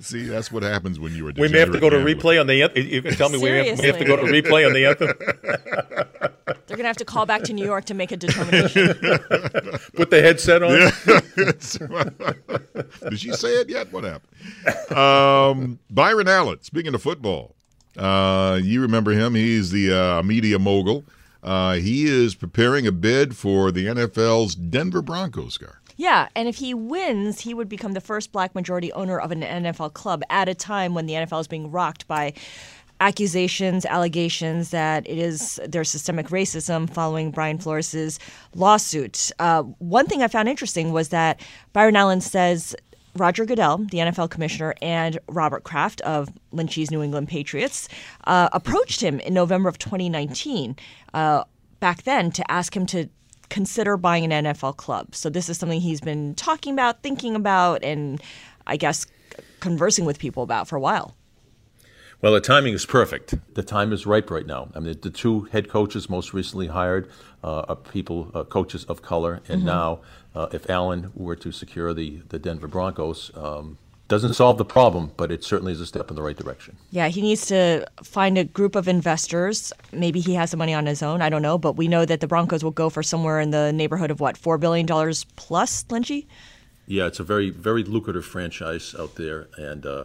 see, 0.00 0.24
that's 0.24 0.50
what 0.50 0.62
happens 0.62 0.98
when 0.98 1.14
you 1.14 1.24
were. 1.24 1.32
We 1.36 1.48
may 1.48 1.58
have 1.58 1.72
to 1.72 1.80
go 1.80 1.90
to 1.90 1.98
degenerate 1.98 2.18
replay 2.18 2.40
on 2.40 2.46
the 2.46 2.62
anthem. 2.62 2.86
You 2.86 3.02
can 3.02 3.14
tell 3.14 3.28
me 3.28 3.38
we 3.38 3.48
have, 3.48 3.78
we 3.78 3.86
have 3.86 3.98
to 3.98 4.04
go 4.04 4.16
to 4.16 4.22
replay 4.22 4.66
on 4.66 4.72
the 4.72 4.86
anthem. 4.86 5.12
They're 6.66 6.76
gonna 6.76 6.88
have 6.88 6.96
to 6.98 7.04
call 7.04 7.26
back 7.26 7.42
to 7.44 7.52
New 7.52 7.64
York 7.64 7.84
to 7.86 7.94
make 7.94 8.12
a 8.12 8.16
determination. 8.16 8.86
Put 9.94 10.10
the 10.10 10.20
headset 10.22 10.62
on. 10.62 10.70
Did 13.10 13.20
she 13.20 13.32
say 13.32 13.60
it 13.60 13.68
yet? 13.68 13.92
What 13.92 14.04
happened? 14.04 14.96
Um, 14.96 15.78
Byron 15.90 16.28
Allen. 16.28 16.62
Speaking 16.62 16.94
of 16.94 17.02
football, 17.02 17.56
uh, 17.96 18.60
you 18.62 18.82
remember 18.82 19.10
him? 19.10 19.34
He's 19.34 19.70
the 19.70 19.92
uh, 19.92 20.22
media 20.22 20.58
mogul. 20.58 21.04
Uh, 21.42 21.74
he 21.74 22.04
is 22.04 22.34
preparing 22.34 22.86
a 22.86 22.92
bid 22.92 23.36
for 23.36 23.72
the 23.72 23.86
NFL's 23.86 24.54
Denver 24.54 25.02
Broncos. 25.02 25.54
Scar. 25.54 25.79
Yeah, 26.00 26.30
and 26.34 26.48
if 26.48 26.56
he 26.56 26.72
wins, 26.72 27.40
he 27.40 27.52
would 27.52 27.68
become 27.68 27.92
the 27.92 28.00
first 28.00 28.32
black 28.32 28.54
majority 28.54 28.90
owner 28.94 29.20
of 29.20 29.32
an 29.32 29.42
NFL 29.42 29.92
club 29.92 30.22
at 30.30 30.48
a 30.48 30.54
time 30.54 30.94
when 30.94 31.04
the 31.04 31.12
NFL 31.12 31.42
is 31.42 31.46
being 31.46 31.70
rocked 31.70 32.08
by 32.08 32.32
accusations, 33.00 33.84
allegations 33.84 34.70
that 34.70 35.06
it 35.06 35.18
is 35.18 35.60
there's 35.68 35.90
systemic 35.90 36.28
racism 36.28 36.88
following 36.88 37.30
Brian 37.30 37.58
Flores's 37.58 38.18
lawsuit. 38.54 39.30
Uh, 39.38 39.62
one 39.62 40.06
thing 40.06 40.22
I 40.22 40.28
found 40.28 40.48
interesting 40.48 40.90
was 40.92 41.10
that 41.10 41.38
Byron 41.74 41.96
Allen 41.96 42.22
says 42.22 42.74
Roger 43.14 43.44
Goodell, 43.44 43.76
the 43.90 43.98
NFL 43.98 44.30
commissioner, 44.30 44.74
and 44.80 45.18
Robert 45.28 45.64
Kraft 45.64 46.00
of 46.00 46.30
Lynch's 46.50 46.90
New 46.90 47.02
England 47.02 47.28
Patriots 47.28 47.90
uh, 48.24 48.48
approached 48.54 49.02
him 49.02 49.20
in 49.20 49.34
November 49.34 49.68
of 49.68 49.76
2019. 49.76 50.76
Uh, 51.12 51.44
back 51.78 52.04
then, 52.04 52.30
to 52.30 52.50
ask 52.50 52.74
him 52.74 52.86
to 52.86 53.10
consider 53.50 53.96
buying 53.96 54.32
an 54.32 54.44
NFL 54.46 54.76
club. 54.76 55.14
So 55.14 55.28
this 55.28 55.48
is 55.48 55.58
something 55.58 55.80
he's 55.80 56.00
been 56.00 56.34
talking 56.34 56.72
about, 56.72 57.02
thinking 57.02 57.34
about, 57.36 57.84
and 57.84 58.22
I 58.66 58.76
guess 58.76 59.06
conversing 59.60 60.04
with 60.06 60.18
people 60.18 60.42
about 60.42 60.68
for 60.68 60.76
a 60.76 60.80
while. 60.80 61.14
Well, 62.22 62.32
the 62.34 62.40
timing 62.40 62.74
is 62.74 62.84
perfect. 62.84 63.34
The 63.54 63.62
time 63.62 63.92
is 63.94 64.04
ripe 64.06 64.30
right 64.30 64.46
now. 64.46 64.68
I 64.74 64.80
mean, 64.80 64.98
the 65.00 65.10
two 65.10 65.42
head 65.52 65.68
coaches 65.70 66.10
most 66.10 66.34
recently 66.34 66.66
hired 66.66 67.10
uh, 67.42 67.60
are 67.68 67.76
people, 67.76 68.30
uh, 68.34 68.44
coaches 68.44 68.84
of 68.84 69.00
color, 69.00 69.40
and 69.48 69.62
Mhm. 69.62 69.64
now, 69.64 70.00
uh, 70.34 70.48
if 70.52 70.68
Allen 70.68 71.10
were 71.14 71.36
to 71.36 71.50
secure 71.50 71.94
the 71.94 72.20
the 72.28 72.38
Denver 72.38 72.68
Broncos, 72.68 73.30
um, 73.34 73.78
doesn't 74.10 74.34
solve 74.34 74.58
the 74.58 74.64
problem, 74.64 75.12
but 75.16 75.30
it 75.30 75.44
certainly 75.44 75.72
is 75.72 75.80
a 75.80 75.86
step 75.86 76.10
in 76.10 76.16
the 76.16 76.22
right 76.22 76.36
direction. 76.36 76.76
Yeah, 76.90 77.06
he 77.06 77.22
needs 77.22 77.46
to 77.46 77.86
find 78.02 78.36
a 78.36 78.44
group 78.44 78.74
of 78.74 78.88
investors. 78.88 79.72
Maybe 79.92 80.18
he 80.18 80.34
has 80.34 80.50
the 80.50 80.56
money 80.56 80.74
on 80.74 80.84
his 80.84 81.00
own. 81.00 81.22
I 81.22 81.28
don't 81.28 81.42
know, 81.42 81.56
but 81.56 81.76
we 81.76 81.86
know 81.86 82.04
that 82.04 82.18
the 82.18 82.26
Broncos 82.26 82.64
will 82.64 82.72
go 82.72 82.90
for 82.90 83.04
somewhere 83.04 83.38
in 83.38 83.52
the 83.52 83.72
neighborhood 83.72 84.10
of 84.10 84.18
what 84.18 84.36
four 84.36 84.58
billion 84.58 84.84
dollars 84.84 85.24
plus, 85.36 85.84
Lynchy. 85.84 86.26
Yeah, 86.86 87.06
it's 87.06 87.20
a 87.20 87.22
very 87.22 87.50
very 87.50 87.84
lucrative 87.84 88.26
franchise 88.26 88.96
out 88.98 89.14
there, 89.14 89.46
and 89.56 89.86
uh, 89.86 90.04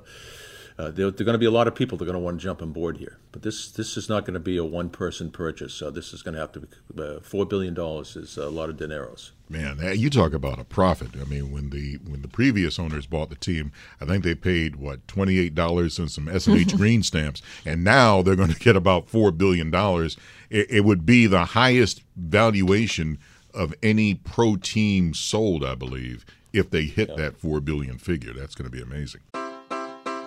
uh, 0.78 0.92
there, 0.92 1.10
there 1.10 1.24
are 1.24 1.26
going 1.26 1.34
to 1.34 1.40
be 1.40 1.46
a 1.46 1.52
lot 1.52 1.68
of 1.68 1.76
people 1.76 1.98
that 1.98 2.04
are 2.04 2.12
going 2.12 2.20
to 2.20 2.24
want 2.24 2.40
to 2.40 2.44
jump 2.44 2.62
on 2.62 2.74
board 2.74 2.98
here. 2.98 3.18
But 3.32 3.44
this 3.44 3.72
this 3.72 3.96
is 3.96 4.10
not 4.10 4.26
going 4.26 4.34
to 4.34 4.40
be 4.42 4.58
a 4.58 4.64
one 4.64 4.90
person 4.90 5.32
purchase. 5.32 5.74
So 5.74 5.90
this 5.90 6.14
is 6.14 6.22
going 6.22 6.34
to 6.34 6.40
have 6.40 6.52
to 6.54 6.60
be 6.62 6.68
uh, 7.02 7.20
four 7.22 7.46
billion 7.46 7.74
dollars 7.74 8.16
is 8.16 8.36
a 8.38 8.50
lot 8.50 8.70
of 8.70 8.78
dineros. 8.78 9.32
Man, 9.48 9.80
you 9.96 10.10
talk 10.10 10.34
about 10.34 10.60
a 10.60 10.64
profit. 10.66 11.10
I 11.20 11.24
mean, 11.26 11.52
when 11.52 11.70
the 11.70 12.00
when 12.06 12.22
the 12.22 12.28
previous 12.28 12.78
owners 12.78 13.06
bought 13.06 13.30
the 13.30 13.36
team, 13.36 13.72
I 14.02 14.06
think 14.06 14.24
they 14.24 14.36
paid 14.36 14.76
what 14.76 15.08
twenty 15.08 15.40
eight 15.40 15.56
dollars 15.56 15.98
and 15.98 16.12
some 16.12 16.28
S 16.28 16.48
and 16.48 16.58
H 16.58 16.76
green 16.78 17.04
stamps, 17.04 17.42
and 17.66 17.84
now 17.84 18.22
they're 18.22 18.36
going 18.36 18.52
to 18.52 18.60
get 18.60 18.76
about 18.76 19.10
four 19.10 19.32
billion 19.32 19.72
dollars. 19.72 20.18
It, 20.50 20.70
it 20.70 20.82
would 20.82 21.06
be 21.06 21.26
the 21.26 21.46
highest 21.46 22.04
valuation 22.18 23.18
of 23.54 23.74
any 23.82 24.16
pro 24.16 24.58
team 24.58 25.14
sold, 25.14 25.64
I 25.64 25.76
believe, 25.76 26.26
if 26.52 26.70
they 26.70 26.84
hit 26.84 27.10
yeah. 27.10 27.16
that 27.16 27.38
four 27.38 27.62
billion 27.62 27.98
figure. 27.98 28.34
That's 28.34 28.56
going 28.56 28.70
to 28.70 28.76
be 28.76 28.82
amazing. 28.82 29.22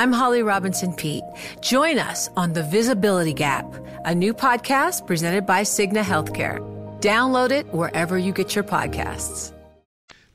I'm 0.00 0.12
Holly 0.12 0.42
Robinson 0.42 0.94
Peete. 0.94 1.24
Join 1.60 1.98
us 1.98 2.30
on 2.34 2.54
The 2.54 2.62
Visibility 2.62 3.34
Gap, 3.34 3.66
a 4.06 4.14
new 4.14 4.32
podcast 4.32 5.06
presented 5.06 5.44
by 5.44 5.60
Cigna 5.60 6.02
Healthcare. 6.02 6.58
Download 7.02 7.50
it 7.50 7.66
wherever 7.66 8.16
you 8.16 8.32
get 8.32 8.54
your 8.54 8.64
podcasts. 8.64 9.52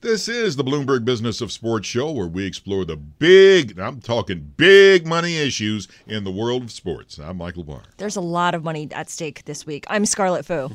This 0.01 0.27
is 0.27 0.55
the 0.55 0.63
Bloomberg 0.63 1.03
Business 1.03 1.41
of 1.41 1.51
Sports 1.51 1.87
show 1.87 2.11
where 2.11 2.27
we 2.27 2.45
explore 2.45 2.85
the 2.85 2.95
big, 2.95 3.79
I'm 3.79 4.01
talking 4.01 4.53
big 4.55 5.07
money 5.07 5.35
issues 5.35 5.87
in 6.05 6.25
the 6.25 6.31
world 6.31 6.61
of 6.61 6.71
sports. 6.71 7.17
I'm 7.17 7.37
Michael 7.37 7.63
Barr. 7.63 7.81
There's 7.97 8.17
a 8.17 8.21
lot 8.21 8.53
of 8.53 8.63
money 8.63 8.87
at 8.91 9.09
stake 9.09 9.45
this 9.45 9.65
week. 9.65 9.85
I'm 9.89 10.05
Scarlet 10.05 10.45
Fu. 10.45 10.69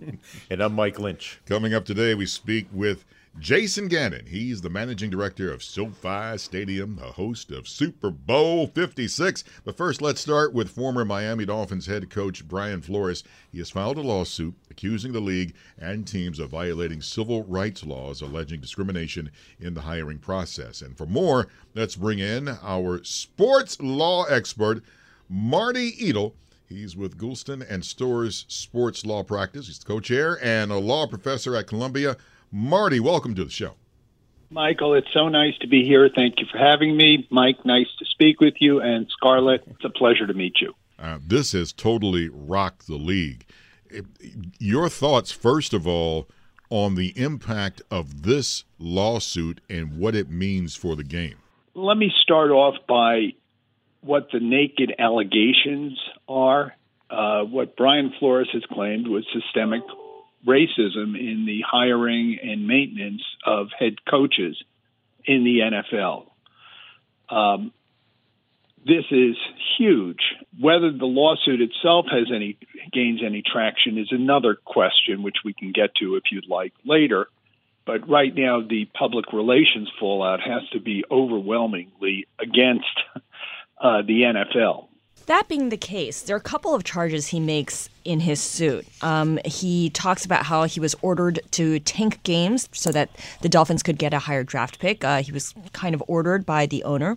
and 0.50 0.60
I'm 0.60 0.74
Mike 0.74 0.98
Lynch. 0.98 1.40
Coming 1.46 1.74
up 1.74 1.84
today, 1.84 2.16
we 2.16 2.26
speak 2.26 2.66
with 2.72 3.04
Jason 3.38 3.88
Gannon, 3.88 4.26
he's 4.26 4.60
the 4.60 4.68
managing 4.68 5.08
director 5.08 5.50
of 5.50 5.62
SoFi 5.62 6.36
Stadium, 6.36 7.00
a 7.02 7.12
host 7.12 7.50
of 7.50 7.66
Super 7.66 8.10
Bowl 8.10 8.66
56. 8.66 9.42
But 9.64 9.76
first, 9.76 10.02
let's 10.02 10.20
start 10.20 10.52
with 10.52 10.68
former 10.68 11.02
Miami 11.04 11.46
Dolphins 11.46 11.86
head 11.86 12.10
coach 12.10 12.46
Brian 12.46 12.82
Flores. 12.82 13.24
He 13.50 13.56
has 13.58 13.70
filed 13.70 13.96
a 13.96 14.02
lawsuit 14.02 14.54
accusing 14.70 15.12
the 15.12 15.20
league 15.20 15.54
and 15.78 16.06
teams 16.06 16.38
of 16.38 16.50
violating 16.50 17.00
civil 17.00 17.42
rights 17.44 17.82
laws, 17.82 18.20
alleging 18.20 18.60
discrimination 18.60 19.30
in 19.58 19.72
the 19.72 19.80
hiring 19.80 20.18
process. 20.18 20.82
And 20.82 20.96
for 20.96 21.06
more, 21.06 21.48
let's 21.74 21.96
bring 21.96 22.18
in 22.18 22.48
our 22.62 23.02
sports 23.02 23.80
law 23.80 24.24
expert, 24.24 24.84
Marty 25.28 25.94
Edel. 26.06 26.34
He's 26.66 26.96
with 26.96 27.18
Goulston 27.18 27.66
and 27.68 27.84
Storrs 27.84 28.44
Sports 28.48 29.06
Law 29.06 29.22
Practice. 29.22 29.66
He's 29.66 29.78
the 29.78 29.86
co-chair 29.86 30.38
and 30.42 30.70
a 30.70 30.78
law 30.78 31.06
professor 31.06 31.56
at 31.56 31.66
Columbia. 31.66 32.16
Marty, 32.54 33.00
welcome 33.00 33.34
to 33.34 33.44
the 33.44 33.50
show. 33.50 33.72
Michael, 34.50 34.92
it's 34.92 35.10
so 35.14 35.30
nice 35.30 35.56
to 35.62 35.66
be 35.66 35.86
here. 35.86 36.10
Thank 36.14 36.38
you 36.38 36.44
for 36.52 36.58
having 36.58 36.94
me. 36.94 37.26
Mike, 37.30 37.64
nice 37.64 37.86
to 37.98 38.04
speak 38.04 38.40
with 38.40 38.52
you. 38.60 38.78
And 38.78 39.06
Scarlet, 39.08 39.62
it's 39.66 39.84
a 39.84 39.88
pleasure 39.88 40.26
to 40.26 40.34
meet 40.34 40.60
you. 40.60 40.74
Uh, 40.98 41.18
this 41.26 41.52
has 41.52 41.72
totally 41.72 42.28
rocked 42.28 42.86
the 42.86 42.96
league. 42.96 43.46
Your 44.58 44.90
thoughts, 44.90 45.32
first 45.32 45.72
of 45.72 45.86
all, 45.86 46.28
on 46.68 46.94
the 46.94 47.18
impact 47.18 47.80
of 47.90 48.22
this 48.22 48.64
lawsuit 48.78 49.62
and 49.70 49.98
what 49.98 50.14
it 50.14 50.28
means 50.28 50.74
for 50.74 50.94
the 50.94 51.04
game. 51.04 51.36
Let 51.72 51.96
me 51.96 52.12
start 52.20 52.50
off 52.50 52.74
by 52.86 53.32
what 54.02 54.28
the 54.30 54.40
naked 54.40 54.94
allegations 54.98 55.98
are. 56.28 56.74
Uh, 57.08 57.44
what 57.44 57.76
Brian 57.76 58.12
Flores 58.18 58.48
has 58.52 58.62
claimed 58.70 59.08
was 59.08 59.24
systemic 59.32 59.82
racism 60.46 61.18
in 61.18 61.44
the 61.46 61.62
hiring 61.66 62.38
and 62.42 62.66
maintenance 62.66 63.22
of 63.44 63.68
head 63.78 64.04
coaches 64.08 64.62
in 65.24 65.44
the 65.44 65.60
NFL. 65.60 66.26
Um, 67.28 67.72
this 68.84 69.04
is 69.10 69.36
huge. 69.78 70.34
Whether 70.58 70.90
the 70.90 71.06
lawsuit 71.06 71.60
itself 71.60 72.06
has 72.10 72.28
any 72.34 72.58
gains 72.92 73.20
any 73.24 73.42
traction 73.42 73.96
is 73.96 74.08
another 74.10 74.56
question, 74.56 75.22
which 75.22 75.36
we 75.44 75.52
can 75.52 75.70
get 75.70 75.94
to 75.96 76.16
if 76.16 76.24
you'd 76.32 76.48
like 76.48 76.72
later. 76.84 77.28
But 77.84 78.08
right 78.08 78.34
now, 78.34 78.60
the 78.60 78.86
public 78.86 79.32
relations 79.32 79.90
fallout 79.98 80.40
has 80.40 80.68
to 80.72 80.80
be 80.80 81.04
overwhelmingly 81.10 82.26
against 82.38 82.86
uh, 83.80 84.02
the 84.02 84.22
NFL. 84.22 84.88
That 85.26 85.48
being 85.48 85.68
the 85.68 85.76
case, 85.76 86.22
there 86.22 86.34
are 86.34 86.38
a 86.38 86.42
couple 86.42 86.74
of 86.74 86.84
charges 86.84 87.28
he 87.28 87.40
makes 87.40 87.88
in 88.04 88.20
his 88.20 88.40
suit. 88.40 88.86
Um, 89.02 89.38
he 89.44 89.90
talks 89.90 90.24
about 90.24 90.44
how 90.44 90.64
he 90.64 90.80
was 90.80 90.96
ordered 91.02 91.40
to 91.52 91.78
tank 91.80 92.22
games 92.24 92.68
so 92.72 92.90
that 92.92 93.10
the 93.40 93.48
Dolphins 93.48 93.82
could 93.82 93.98
get 93.98 94.12
a 94.12 94.18
higher 94.18 94.42
draft 94.42 94.78
pick. 94.80 95.04
Uh, 95.04 95.22
he 95.22 95.30
was 95.30 95.54
kind 95.72 95.94
of 95.94 96.02
ordered 96.08 96.44
by 96.44 96.66
the 96.66 96.82
owner. 96.84 97.16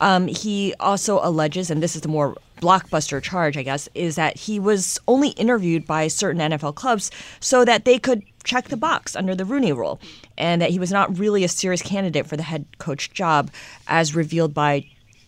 Um, 0.00 0.26
he 0.26 0.74
also 0.80 1.20
alleges, 1.22 1.70
and 1.70 1.82
this 1.82 1.96
is 1.96 2.02
the 2.02 2.08
more 2.08 2.36
blockbuster 2.60 3.22
charge, 3.22 3.56
I 3.56 3.62
guess, 3.62 3.88
is 3.94 4.16
that 4.16 4.36
he 4.36 4.58
was 4.58 4.98
only 5.08 5.30
interviewed 5.30 5.86
by 5.86 6.08
certain 6.08 6.40
NFL 6.40 6.74
clubs 6.74 7.10
so 7.40 7.64
that 7.64 7.84
they 7.84 7.98
could 7.98 8.22
check 8.44 8.68
the 8.68 8.76
box 8.76 9.16
under 9.16 9.34
the 9.34 9.44
Rooney 9.44 9.72
Rule, 9.72 10.00
and 10.38 10.62
that 10.62 10.70
he 10.70 10.78
was 10.78 10.92
not 10.92 11.18
really 11.18 11.44
a 11.44 11.48
serious 11.48 11.82
candidate 11.82 12.26
for 12.26 12.36
the 12.36 12.42
head 12.42 12.66
coach 12.78 13.12
job, 13.12 13.50
as 13.88 14.14
revealed 14.14 14.54
by 14.54 14.86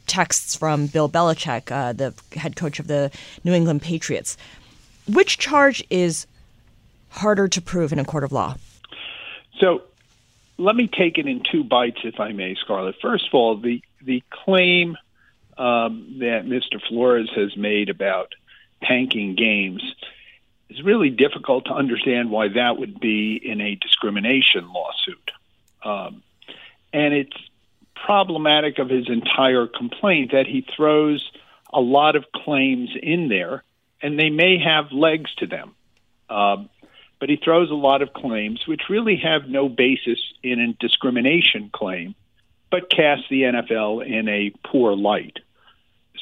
texts 0.08 0.56
from 0.56 0.86
Bill 0.86 1.08
Belichick, 1.08 1.70
uh, 1.70 1.92
the 1.92 2.14
head 2.36 2.56
coach 2.56 2.80
of 2.80 2.86
the 2.86 3.10
New 3.44 3.52
England 3.52 3.82
Patriots. 3.82 4.36
Which 5.06 5.38
charge 5.38 5.84
is 5.90 6.26
harder 7.10 7.48
to 7.48 7.60
prove 7.60 7.92
in 7.92 7.98
a 7.98 8.04
court 8.04 8.24
of 8.24 8.32
law? 8.32 8.56
So 9.58 9.82
let 10.56 10.76
me 10.76 10.88
take 10.88 11.18
it 11.18 11.26
in 11.26 11.42
two 11.50 11.64
bites, 11.64 12.00
if 12.04 12.20
I 12.20 12.32
may, 12.32 12.54
Scarlet. 12.56 12.96
First 13.00 13.28
of 13.28 13.34
all, 13.34 13.56
the, 13.56 13.82
the 14.02 14.22
claim 14.30 14.96
um, 15.56 16.16
that 16.20 16.44
Mr. 16.44 16.80
Flores 16.88 17.30
has 17.34 17.56
made 17.56 17.88
about 17.88 18.34
tanking 18.82 19.34
games 19.34 19.82
is 20.68 20.82
really 20.82 21.10
difficult 21.10 21.64
to 21.66 21.72
understand 21.72 22.30
why 22.30 22.48
that 22.48 22.78
would 22.78 23.00
be 23.00 23.36
in 23.36 23.60
a 23.60 23.74
discrimination 23.74 24.70
lawsuit. 24.72 25.30
Um, 25.82 26.22
and 26.92 27.14
it's 27.14 27.36
problematic 28.04 28.78
of 28.78 28.88
his 28.88 29.08
entire 29.08 29.66
complaint 29.66 30.32
that 30.32 30.46
he 30.46 30.66
throws 30.76 31.30
a 31.72 31.80
lot 31.80 32.16
of 32.16 32.24
claims 32.32 32.90
in 33.00 33.28
there, 33.28 33.62
and 34.02 34.18
they 34.18 34.30
may 34.30 34.58
have 34.58 34.92
legs 34.92 35.34
to 35.36 35.46
them. 35.46 35.74
Um, 36.30 36.68
but 37.20 37.28
he 37.28 37.36
throws 37.36 37.70
a 37.70 37.74
lot 37.74 38.02
of 38.02 38.12
claims 38.12 38.66
which 38.66 38.82
really 38.88 39.16
have 39.16 39.48
no 39.48 39.68
basis 39.68 40.20
in 40.42 40.60
a 40.60 40.72
discrimination 40.74 41.70
claim, 41.72 42.14
but 42.70 42.90
cast 42.90 43.22
the 43.28 43.42
NFL 43.42 44.06
in 44.06 44.28
a 44.28 44.52
poor 44.64 44.94
light. 44.94 45.38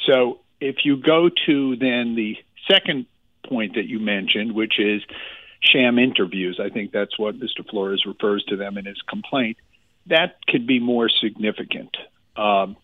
So 0.06 0.40
if 0.60 0.84
you 0.84 0.96
go 0.96 1.28
to 1.46 1.76
then 1.76 2.14
the 2.14 2.36
second 2.70 3.06
point 3.44 3.74
that 3.74 3.86
you 3.86 3.98
mentioned, 3.98 4.52
which 4.52 4.78
is 4.78 5.02
sham 5.60 5.98
interviews, 5.98 6.60
I 6.62 6.70
think 6.70 6.92
that's 6.92 7.18
what 7.18 7.38
Mr. 7.38 7.68
Flores 7.68 8.04
refers 8.06 8.44
to 8.44 8.56
them 8.56 8.78
in 8.78 8.84
his 8.84 9.00
complaint, 9.08 9.58
that 10.06 10.36
could 10.48 10.66
be 10.66 10.80
more 10.80 11.08
significant. 11.08 11.96
Um, 12.36 12.76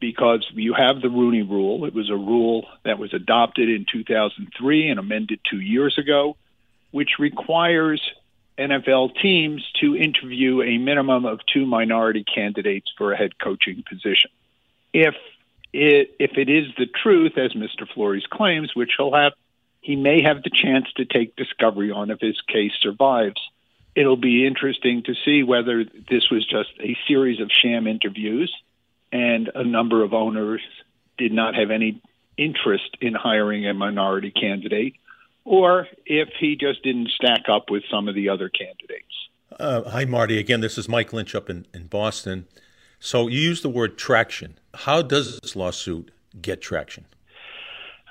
because 0.00 0.46
you 0.52 0.74
have 0.74 1.00
the 1.00 1.08
Rooney 1.08 1.42
Rule. 1.42 1.86
It 1.86 1.94
was 1.94 2.10
a 2.10 2.16
rule 2.16 2.66
that 2.84 2.98
was 2.98 3.14
adopted 3.14 3.70
in 3.70 3.86
2003 3.90 4.88
and 4.88 5.00
amended 5.00 5.40
two 5.50 5.60
years 5.60 5.96
ago, 5.96 6.36
which 6.90 7.12
requires 7.18 8.02
NFL 8.58 9.20
teams 9.22 9.64
to 9.80 9.96
interview 9.96 10.62
a 10.62 10.76
minimum 10.76 11.24
of 11.24 11.40
two 11.52 11.64
minority 11.64 12.22
candidates 12.22 12.92
for 12.98 13.12
a 13.12 13.16
head 13.16 13.38
coaching 13.38 13.82
position. 13.88 14.30
If 14.92 15.14
it, 15.72 16.14
if 16.20 16.32
it 16.36 16.50
is 16.50 16.66
the 16.76 16.86
truth, 16.86 17.38
as 17.38 17.52
Mr. 17.52 17.88
Flores 17.92 18.26
claims, 18.30 18.74
which 18.74 18.92
he'll 18.96 19.14
have, 19.14 19.32
he 19.80 19.96
may 19.96 20.22
have 20.22 20.42
the 20.42 20.50
chance 20.50 20.86
to 20.96 21.04
take 21.04 21.34
discovery 21.34 21.90
on 21.90 22.10
if 22.10 22.20
his 22.20 22.40
case 22.42 22.72
survives. 22.80 23.40
It'll 23.94 24.16
be 24.16 24.46
interesting 24.46 25.02
to 25.04 25.14
see 25.24 25.42
whether 25.42 25.84
this 25.84 26.30
was 26.30 26.44
just 26.46 26.70
a 26.80 26.96
series 27.06 27.40
of 27.40 27.50
sham 27.50 27.86
interviews 27.86 28.52
and 29.12 29.50
a 29.54 29.64
number 29.64 30.02
of 30.02 30.12
owners 30.12 30.60
did 31.16 31.32
not 31.32 31.54
have 31.54 31.70
any 31.70 32.02
interest 32.36 32.96
in 33.00 33.14
hiring 33.14 33.66
a 33.68 33.72
minority 33.72 34.32
candidate, 34.32 34.94
or 35.44 35.86
if 36.04 36.28
he 36.40 36.56
just 36.56 36.82
didn't 36.82 37.10
stack 37.10 37.48
up 37.48 37.70
with 37.70 37.84
some 37.88 38.08
of 38.08 38.16
the 38.16 38.28
other 38.28 38.48
candidates. 38.48 39.04
Uh, 39.58 39.88
hi, 39.88 40.04
Marty. 40.04 40.38
Again, 40.38 40.60
this 40.60 40.76
is 40.76 40.88
Mike 40.88 41.12
Lynch 41.12 41.34
up 41.34 41.48
in, 41.48 41.66
in 41.72 41.86
Boston. 41.86 42.46
So 42.98 43.28
you 43.28 43.38
use 43.38 43.62
the 43.62 43.68
word 43.68 43.96
traction. 43.96 44.58
How 44.74 45.02
does 45.02 45.38
this 45.38 45.54
lawsuit 45.54 46.10
get 46.40 46.60
traction? 46.60 47.04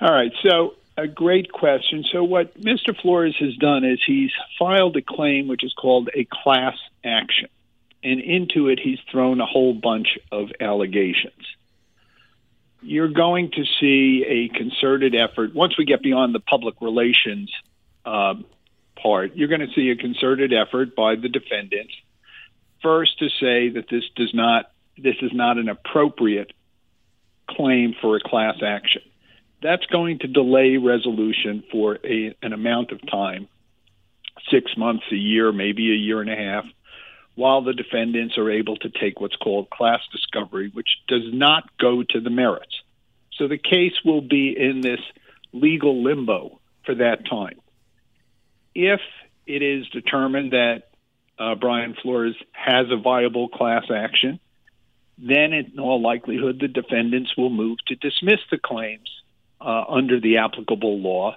All 0.00 0.12
right. 0.12 0.32
So, 0.42 0.74
a 0.96 1.06
great 1.08 1.52
question. 1.52 2.04
So, 2.10 2.22
what 2.24 2.60
Mr. 2.60 2.98
Flores 3.00 3.36
has 3.40 3.56
done 3.56 3.84
is 3.84 4.00
he's 4.06 4.30
filed 4.58 4.96
a 4.96 5.02
claim 5.02 5.48
which 5.48 5.64
is 5.64 5.72
called 5.72 6.08
a 6.14 6.26
class 6.30 6.76
action 7.04 7.48
and 8.02 8.20
into 8.20 8.68
it 8.68 8.78
he's 8.78 8.98
thrown 9.10 9.40
a 9.40 9.46
whole 9.46 9.74
bunch 9.74 10.18
of 10.30 10.50
allegations. 10.60 11.46
You're 12.82 13.08
going 13.08 13.50
to 13.52 13.64
see 13.80 14.24
a 14.28 14.56
concerted 14.56 15.14
effort 15.14 15.54
once 15.54 15.78
we 15.78 15.86
get 15.86 16.02
beyond 16.02 16.34
the 16.34 16.40
public 16.40 16.74
relations 16.82 17.50
uh, 18.04 18.34
part. 19.00 19.34
You're 19.34 19.48
going 19.48 19.62
to 19.62 19.72
see 19.74 19.90
a 19.90 19.96
concerted 19.96 20.52
effort 20.52 20.94
by 20.94 21.16
the 21.16 21.30
defendants 21.30 21.94
first 22.82 23.18
to 23.18 23.30
say 23.40 23.70
that 23.70 23.86
this 23.90 24.04
does 24.14 24.32
not 24.34 24.70
this 24.96 25.16
is 25.22 25.32
not 25.32 25.56
an 25.56 25.68
appropriate 25.68 26.52
claim 27.48 27.94
for 28.00 28.16
a 28.16 28.20
class 28.20 28.56
action. 28.62 29.02
That's 29.64 29.86
going 29.86 30.18
to 30.18 30.28
delay 30.28 30.76
resolution 30.76 31.64
for 31.72 31.98
a, 32.04 32.34
an 32.42 32.52
amount 32.52 32.92
of 32.92 33.00
time, 33.10 33.48
six 34.50 34.76
months, 34.76 35.04
a 35.10 35.16
year, 35.16 35.52
maybe 35.52 35.90
a 35.90 35.96
year 35.96 36.20
and 36.20 36.28
a 36.28 36.36
half 36.36 36.66
while 37.34 37.62
the 37.62 37.72
defendants 37.72 38.36
are 38.36 38.50
able 38.50 38.76
to 38.76 38.90
take 38.90 39.20
what's 39.22 39.36
called 39.36 39.70
class 39.70 40.00
discovery, 40.12 40.70
which 40.74 40.90
does 41.08 41.24
not 41.32 41.64
go 41.78 42.02
to 42.02 42.20
the 42.20 42.28
merits. 42.28 42.74
So 43.38 43.48
the 43.48 43.56
case 43.56 43.94
will 44.04 44.20
be 44.20 44.54
in 44.56 44.82
this 44.82 45.00
legal 45.54 46.04
limbo 46.04 46.60
for 46.84 46.96
that 46.96 47.26
time. 47.26 47.58
If 48.74 49.00
it 49.46 49.62
is 49.62 49.88
determined 49.88 50.52
that 50.52 50.90
uh, 51.38 51.54
Brian 51.54 51.96
Flores 52.02 52.36
has 52.52 52.86
a 52.90 53.00
viable 53.00 53.48
class 53.48 53.84
action, 53.90 54.38
then 55.16 55.54
in 55.54 55.78
all 55.80 56.02
likelihood 56.02 56.60
the 56.60 56.68
defendants 56.68 57.34
will 57.34 57.50
move 57.50 57.78
to 57.86 57.96
dismiss 57.96 58.40
the 58.50 58.58
claims 58.58 59.08
uh, 59.60 59.84
under 59.88 60.20
the 60.20 60.38
applicable 60.38 60.98
law, 60.98 61.36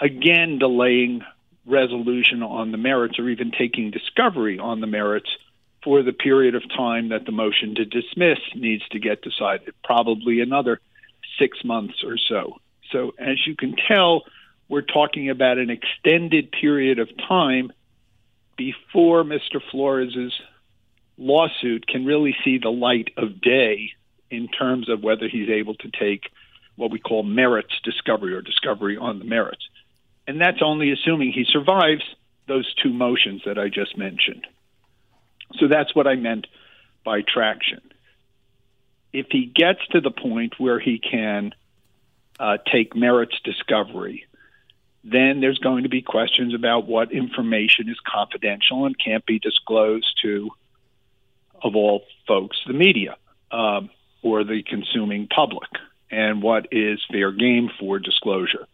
again 0.00 0.58
delaying 0.58 1.22
resolution 1.66 2.42
on 2.42 2.72
the 2.72 2.78
merits 2.78 3.18
or 3.18 3.28
even 3.28 3.50
taking 3.50 3.90
discovery 3.90 4.58
on 4.58 4.80
the 4.80 4.86
merits 4.86 5.28
for 5.84 6.02
the 6.02 6.12
period 6.12 6.54
of 6.54 6.62
time 6.68 7.10
that 7.10 7.24
the 7.24 7.32
motion 7.32 7.74
to 7.74 7.84
dismiss 7.84 8.38
needs 8.54 8.86
to 8.88 8.98
get 8.98 9.22
decided, 9.22 9.74
probably 9.84 10.40
another 10.40 10.80
six 11.38 11.62
months 11.64 12.02
or 12.04 12.16
so. 12.16 12.56
So, 12.90 13.14
as 13.18 13.46
you 13.46 13.54
can 13.54 13.76
tell, 13.86 14.24
we're 14.68 14.82
talking 14.82 15.30
about 15.30 15.58
an 15.58 15.70
extended 15.70 16.50
period 16.52 16.98
of 16.98 17.08
time 17.28 17.72
before 18.56 19.24
Mr. 19.24 19.60
Flores's 19.70 20.32
lawsuit 21.16 21.86
can 21.86 22.04
really 22.04 22.34
see 22.44 22.58
the 22.58 22.70
light 22.70 23.10
of 23.16 23.40
day 23.40 23.92
in 24.30 24.48
terms 24.48 24.88
of 24.88 25.02
whether 25.02 25.28
he's 25.28 25.48
able 25.48 25.74
to 25.74 25.90
take 25.90 26.30
what 26.78 26.92
we 26.92 27.00
call 27.00 27.22
merits 27.22 27.74
discovery 27.82 28.32
or 28.32 28.40
discovery 28.40 28.96
on 28.96 29.18
the 29.18 29.24
merits. 29.24 29.68
And 30.26 30.40
that's 30.40 30.62
only 30.62 30.92
assuming 30.92 31.32
he 31.32 31.44
survives 31.44 32.04
those 32.46 32.72
two 32.74 32.92
motions 32.92 33.42
that 33.44 33.58
I 33.58 33.68
just 33.68 33.98
mentioned. 33.98 34.46
So 35.58 35.66
that's 35.68 35.94
what 35.94 36.06
I 36.06 36.14
meant 36.14 36.46
by 37.04 37.22
traction. 37.22 37.80
If 39.12 39.26
he 39.30 39.46
gets 39.46 39.80
to 39.90 40.00
the 40.00 40.10
point 40.10 40.54
where 40.58 40.78
he 40.78 40.98
can 40.98 41.52
uh, 42.38 42.58
take 42.70 42.94
merits 42.94 43.34
discovery, 43.42 44.26
then 45.02 45.40
there's 45.40 45.58
going 45.58 45.82
to 45.82 45.88
be 45.88 46.02
questions 46.02 46.54
about 46.54 46.86
what 46.86 47.10
information 47.10 47.88
is 47.88 47.98
confidential 48.06 48.84
and 48.84 48.94
can't 48.98 49.24
be 49.26 49.38
disclosed 49.38 50.18
to, 50.22 50.50
of 51.62 51.74
all 51.74 52.04
folks, 52.26 52.58
the 52.66 52.72
media 52.72 53.16
um, 53.50 53.90
or 54.22 54.44
the 54.44 54.62
consuming 54.62 55.26
public, 55.26 55.70
and 56.10 56.42
what 56.42 56.68
is 56.72 57.00
fair 57.10 57.32
game 57.32 57.70
for 57.78 57.98
disclosure 57.98 58.66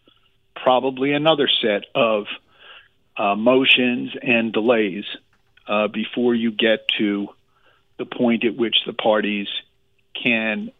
probably 0.55 1.13
another 1.13 1.47
set 1.61 1.85
of 1.93 2.25
uh, 3.17 3.35
motions 3.35 4.11
and 4.21 4.51
delays 4.51 5.05
uh, 5.67 5.87
before 5.87 6.33
you 6.33 6.51
get 6.51 6.87
to 6.97 7.27
the 7.97 8.05
point 8.05 8.43
at 8.43 8.55
which 8.55 8.77
the 8.85 8.93
parties 8.93 9.47
can 10.21 10.71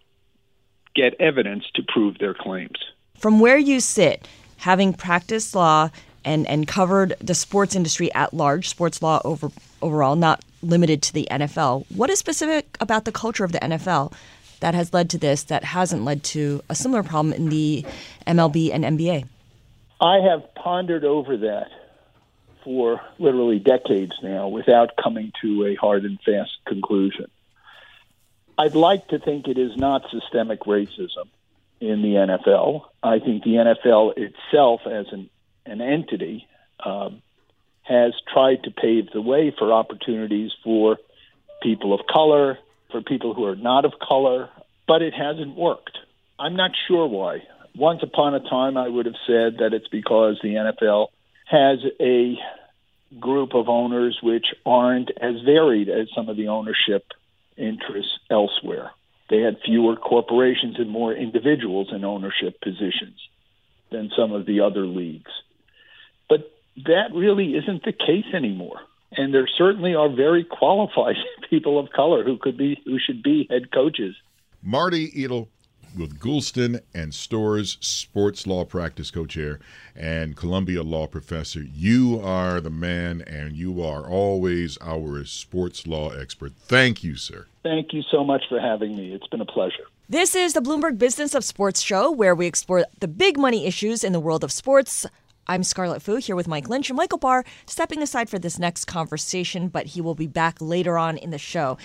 get 0.95 1.13
evidence 1.19 1.65
to 1.75 1.83
prove 1.87 2.17
their 2.17 2.33
claims. 2.33 2.77
From 3.17 3.39
where 3.39 3.57
you 3.57 3.79
sit, 3.79 4.27
having 4.57 4.93
practiced 4.93 5.55
law 5.55 5.89
and, 6.23 6.47
and 6.47 6.67
covered 6.67 7.13
the 7.19 7.35
sports 7.35 7.75
industry 7.75 8.13
at 8.13 8.33
large, 8.33 8.69
sports 8.69 9.01
law 9.01 9.21
over, 9.23 9.49
overall, 9.81 10.15
not 10.15 10.43
limited 10.61 11.01
to 11.03 11.13
the 11.13 11.27
NFL, 11.29 11.85
what 11.95 12.09
is 12.09 12.19
specific 12.19 12.77
about 12.79 13.05
the 13.05 13.11
culture 13.11 13.43
of 13.43 13.51
the 13.51 13.59
NFL 13.59 14.13
that 14.59 14.73
has 14.73 14.93
led 14.93 15.09
to 15.11 15.17
this 15.17 15.43
that 15.43 15.63
hasn't 15.63 16.03
led 16.03 16.23
to 16.23 16.61
a 16.69 16.75
similar 16.75 17.03
problem 17.03 17.33
in 17.33 17.49
the 17.49 17.85
MLB 18.27 18.71
and 18.73 18.83
NBA? 18.83 19.27
I 20.01 20.19
have 20.19 20.53
pondered 20.55 21.05
over 21.05 21.37
that 21.37 21.67
for 22.63 22.99
literally 23.19 23.59
decades 23.59 24.13
now 24.21 24.47
without 24.47 24.91
coming 25.01 25.31
to 25.41 25.67
a 25.67 25.75
hard 25.75 26.03
and 26.03 26.19
fast 26.21 26.51
conclusion. 26.67 27.27
I'd 28.57 28.75
like 28.75 29.07
to 29.09 29.19
think 29.19 29.47
it 29.47 29.57
is 29.57 29.75
not 29.77 30.03
systemic 30.09 30.61
racism 30.61 31.27
in 31.79 32.01
the 32.01 32.15
NFL. 32.15 32.85
I 33.03 33.19
think 33.19 33.43
the 33.43 33.51
NFL 33.51 34.17
itself, 34.17 34.81
as 34.85 35.07
an, 35.11 35.29
an 35.65 35.81
entity, 35.81 36.47
um, 36.83 37.21
has 37.83 38.13
tried 38.31 38.63
to 38.63 38.71
pave 38.71 39.11
the 39.11 39.21
way 39.21 39.53
for 39.57 39.71
opportunities 39.71 40.51
for 40.63 40.97
people 41.61 41.93
of 41.93 42.07
color, 42.07 42.57
for 42.95 43.01
people 43.01 43.33
who 43.33 43.43
are 43.43 43.57
not 43.57 43.83
of 43.83 43.91
color, 43.99 44.49
but 44.87 45.01
it 45.01 45.13
hasn't 45.13 45.57
worked. 45.57 45.97
I'm 46.39 46.55
not 46.55 46.71
sure 46.87 47.07
why 47.07 47.41
once 47.77 48.01
upon 48.03 48.33
a 48.33 48.39
time, 48.39 48.77
I 48.77 48.87
would 48.87 49.05
have 49.05 49.15
said 49.27 49.57
that 49.59 49.73
it's 49.73 49.87
because 49.89 50.39
the 50.41 50.55
NFL 50.55 51.07
has 51.45 51.79
a 51.99 52.37
group 53.19 53.53
of 53.53 53.67
owners 53.67 54.17
which 54.23 54.47
aren't 54.65 55.11
as 55.21 55.41
varied 55.43 55.89
as 55.89 56.07
some 56.15 56.29
of 56.29 56.37
the 56.37 56.47
ownership 56.47 57.05
interests 57.57 58.17
elsewhere. 58.29 58.91
They 59.29 59.39
had 59.39 59.57
fewer 59.65 59.95
corporations 59.95 60.77
and 60.79 60.89
more 60.89 61.13
individuals 61.13 61.89
in 61.91 62.05
ownership 62.05 62.61
positions 62.61 63.19
than 63.91 64.11
some 64.17 64.31
of 64.31 64.45
the 64.45 64.61
other 64.61 64.85
leagues. 64.85 65.31
But 66.29 66.51
that 66.85 67.13
really 67.13 67.55
isn't 67.55 67.83
the 67.83 67.93
case 67.93 68.33
anymore. 68.33 68.79
And 69.17 69.33
there 69.33 69.47
certainly 69.47 69.95
are 69.95 70.09
very 70.09 70.43
qualified 70.43 71.15
people 71.49 71.79
of 71.79 71.91
color 71.91 72.23
who 72.23 72.37
could 72.37 72.57
be 72.57 72.81
who 72.85 72.99
should 72.99 73.23
be 73.23 73.47
head 73.49 73.71
coaches. 73.71 74.15
Marty 74.61 75.11
Edel, 75.15 75.49
with 75.97 76.19
Goulston 76.19 76.81
and 76.93 77.13
Storrs 77.13 77.77
sports 77.79 78.45
law 78.45 78.65
practice 78.65 79.11
co-chair 79.11 79.59
and 79.95 80.35
Columbia 80.35 80.83
law 80.83 81.07
professor. 81.07 81.61
You 81.61 82.19
are 82.23 82.59
the 82.59 82.69
man, 82.69 83.21
and 83.21 83.55
you 83.55 83.81
are 83.81 84.09
always 84.09 84.77
our 84.81 85.23
sports 85.25 85.87
law 85.87 86.09
expert. 86.09 86.53
Thank 86.55 87.03
you, 87.03 87.15
sir. 87.15 87.47
Thank 87.63 87.93
you 87.93 88.01
so 88.03 88.23
much 88.23 88.43
for 88.49 88.59
having 88.59 88.95
me. 88.95 89.13
It's 89.13 89.27
been 89.27 89.41
a 89.41 89.45
pleasure. 89.45 89.85
This 90.07 90.35
is 90.35 90.53
the 90.53 90.61
Bloomberg 90.61 90.97
Business 90.97 91.33
of 91.33 91.43
Sports 91.43 91.81
show, 91.81 92.11
where 92.11 92.35
we 92.35 92.45
explore 92.45 92.85
the 92.99 93.07
big 93.07 93.39
money 93.39 93.65
issues 93.65 94.03
in 94.03 94.13
the 94.13 94.19
world 94.19 94.43
of 94.43 94.51
sports. 94.51 95.05
I'm 95.47 95.63
Scarlet 95.63 96.01
Fu 96.01 96.15
here 96.15 96.35
with 96.35 96.47
Mike 96.47 96.69
Lynch 96.69 96.89
and 96.89 96.97
Michael 96.97 97.19
Barr 97.19 97.45
stepping 97.67 98.01
aside 98.01 98.29
for 98.31 98.39
this 98.39 98.57
next 98.57 98.85
conversation, 98.85 99.67
but 99.67 99.85
he 99.87 100.01
will 100.01 100.15
be 100.15 100.25
back 100.25 100.57
later 100.59 100.97
on 100.97 101.17
in 101.17 101.29
the 101.29 101.37
show. 101.37 101.77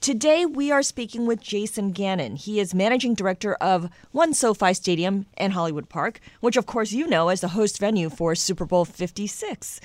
Today, 0.00 0.46
we 0.46 0.70
are 0.70 0.84
speaking 0.84 1.26
with 1.26 1.40
Jason 1.40 1.90
Gannon. 1.90 2.36
He 2.36 2.60
is 2.60 2.76
managing 2.76 3.14
director 3.14 3.54
of 3.54 3.90
One 4.12 4.34
SoFi 4.34 4.72
Stadium 4.72 5.26
and 5.36 5.52
Hollywood 5.52 5.88
Park, 5.88 6.20
which, 6.40 6.56
of 6.56 6.66
course, 6.66 6.92
you 6.92 7.08
know 7.08 7.28
as 7.28 7.40
the 7.40 7.48
host 7.48 7.80
venue 7.80 8.08
for 8.08 8.36
Super 8.36 8.64
Bowl 8.64 8.84
56. 8.84 9.80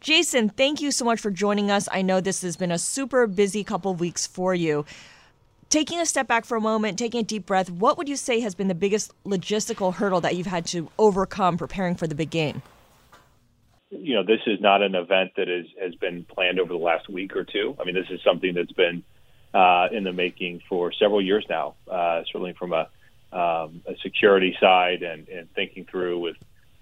Jason, 0.00 0.48
thank 0.48 0.80
you 0.80 0.90
so 0.90 1.04
much 1.04 1.20
for 1.20 1.30
joining 1.30 1.70
us. 1.70 1.90
I 1.92 2.00
know 2.00 2.22
this 2.22 2.40
has 2.40 2.56
been 2.56 2.72
a 2.72 2.78
super 2.78 3.26
busy 3.26 3.64
couple 3.64 3.90
of 3.90 4.00
weeks 4.00 4.26
for 4.26 4.54
you. 4.54 4.86
Taking 5.68 6.00
a 6.00 6.06
step 6.06 6.26
back 6.26 6.46
for 6.46 6.56
a 6.56 6.62
moment, 6.62 6.98
taking 6.98 7.20
a 7.20 7.24
deep 7.24 7.44
breath, 7.44 7.68
what 7.68 7.98
would 7.98 8.08
you 8.08 8.16
say 8.16 8.40
has 8.40 8.54
been 8.54 8.68
the 8.68 8.74
biggest 8.74 9.12
logistical 9.24 9.92
hurdle 9.92 10.22
that 10.22 10.36
you've 10.36 10.46
had 10.46 10.64
to 10.68 10.88
overcome 10.98 11.58
preparing 11.58 11.94
for 11.94 12.06
the 12.06 12.14
big 12.14 12.30
game? 12.30 12.62
You 13.90 14.16
know, 14.16 14.22
this 14.22 14.40
is 14.46 14.60
not 14.60 14.82
an 14.82 14.94
event 14.94 15.32
that 15.36 15.48
is, 15.48 15.66
has 15.80 15.94
been 15.94 16.24
planned 16.24 16.60
over 16.60 16.72
the 16.72 16.78
last 16.78 17.08
week 17.08 17.34
or 17.34 17.44
two. 17.44 17.76
I 17.80 17.84
mean, 17.84 17.94
this 17.94 18.10
is 18.10 18.20
something 18.22 18.54
that's 18.54 18.72
been 18.72 19.02
uh, 19.54 19.88
in 19.90 20.04
the 20.04 20.12
making 20.12 20.60
for 20.68 20.92
several 20.92 21.22
years 21.22 21.46
now, 21.48 21.74
uh, 21.90 22.22
certainly 22.26 22.52
from 22.52 22.72
a, 22.72 22.88
um, 23.32 23.82
a 23.86 23.96
security 24.02 24.56
side 24.60 25.02
and, 25.02 25.28
and, 25.28 25.52
thinking 25.54 25.86
through 25.90 26.18
with 26.18 26.36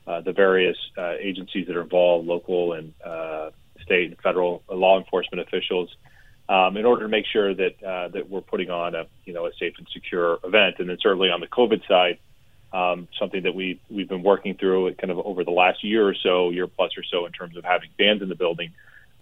uh, 0.07 0.21
the 0.21 0.33
various 0.33 0.77
uh, 0.99 1.15
agencies 1.21 1.67
that 1.69 1.77
are 1.77 1.83
involved, 1.83 2.27
local 2.27 2.73
and 2.73 2.93
uh, 3.05 3.51
state 3.83 4.11
and 4.11 4.21
federal 4.21 4.63
law 4.69 4.99
enforcement 4.99 5.47
officials, 5.47 5.95
um, 6.49 6.77
in 6.77 6.85
order 6.85 7.03
to 7.03 7.09
make 7.09 7.27
sure 7.27 7.55
that 7.55 7.83
uh, 7.83 8.09
that 8.09 8.29
we're 8.29 8.41
putting 8.41 8.71
on 8.71 8.95
a 8.95 9.07
you 9.25 9.33
know 9.33 9.47
a 9.47 9.51
safe 9.59 9.75
and 9.79 9.87
secure 9.93 10.39
event. 10.45 10.77
And 10.79 10.89
then 10.89 10.99
certainly 11.01 11.31
on 11.31 11.41
the 11.41 11.49
COVID 11.49 11.87
side, 11.89 12.19
um, 12.73 13.09
something 13.19 13.43
that 13.45 13.55
we 13.55 13.81
we've 13.91 14.09
been 14.09 14.23
working 14.23 14.55
through 14.55 14.95
kind 14.95 15.11
of 15.11 15.19
over 15.19 15.45
the 15.45 15.51
last 15.51 15.85
year 15.85 16.07
or 16.07 16.15
so, 16.15 16.51
year 16.51 16.67
plus 16.67 16.93
or 16.97 17.03
so, 17.03 17.27
in 17.27 17.33
terms 17.33 17.57
of 17.57 17.65
having 17.65 17.91
fans 17.99 18.23
in 18.23 18.29
the 18.29 18.35
building. 18.35 18.73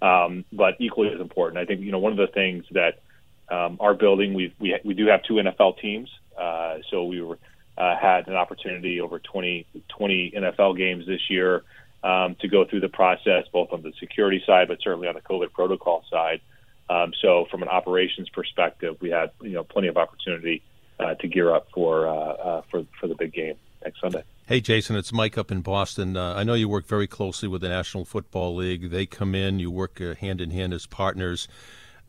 Um, 0.03 0.45
but 0.53 0.75
equally 0.81 1.09
as 1.13 1.21
important, 1.21 1.59
I 1.59 1.65
think 1.65 1.81
you 1.81 1.93
know 1.93 1.99
one 1.99 2.13
of 2.13 2.19
the 2.19 2.27
things 2.27 2.65
that 2.73 3.01
um, 3.49 3.77
our 3.81 3.95
building 3.95 4.35
we 4.35 4.55
we 4.59 4.79
we 4.85 4.95
do 4.95 5.07
have 5.07 5.23
two 5.23 5.35
NFL 5.35 5.79
teams, 5.79 6.11
uh, 6.39 6.79
so 6.91 7.05
we 7.05 7.21
were 7.21 7.39
uh, 7.77 7.97
had 7.97 8.29
an 8.29 8.35
opportunity 8.35 9.01
over 9.01 9.19
20, 9.19 9.67
20 9.89 10.33
NFL 10.37 10.77
games 10.77 11.07
this 11.07 11.29
year 11.29 11.65
um, 12.03 12.37
to 12.37 12.49
go 12.49 12.65
through 12.65 12.81
the 12.81 12.89
process, 12.89 13.45
both 13.53 13.73
on 13.73 13.83
the 13.83 13.93
security 13.99 14.43
side, 14.47 14.69
but 14.69 14.79
certainly 14.81 15.09
on 15.09 15.15
the 15.15 15.21
COVID 15.21 15.53
protocol 15.53 16.05
side. 16.11 16.41
Um, 16.89 17.13
so, 17.21 17.47
from 17.51 17.63
an 17.63 17.69
operations 17.69 18.29
perspective, 18.29 18.97
we 19.01 19.11
had 19.11 19.31
you 19.41 19.53
know 19.53 19.65
plenty 19.65 19.89
of 19.89 19.97
opportunity 19.97 20.63
uh, 20.99 21.15
to 21.15 21.29
gear 21.29 21.55
up 21.55 21.69
for 21.73 22.07
uh, 22.07 22.13
uh, 22.13 22.63
for 22.71 22.85
for 23.01 23.07
the 23.07 23.15
big 23.15 23.33
game 23.33 23.57
next 23.85 24.01
Sunday. 24.01 24.25
Hey, 24.47 24.61
Jason, 24.61 24.97
it's 24.97 25.13
Mike 25.13 25.39
up 25.39 25.51
in 25.51 25.63
Boston. 25.63 26.17
Uh, 26.17 26.35
I 26.35 26.45
know 26.45 26.55
you 26.55 26.69
work 26.69 26.87
very 26.87 27.07
closely 27.07 27.49
with 27.49 27.63
the 27.63 27.69
National 27.69 28.05
Football 28.05 28.55
League. 28.57 28.91
They 28.91 29.07
come 29.07 29.35
in, 29.35 29.59
you 29.59 29.71
work 29.71 30.01
uh, 30.01 30.15
hand 30.15 30.41
in 30.41 30.51
hand 30.51 30.75
as 30.75 30.87
partners. 30.87 31.49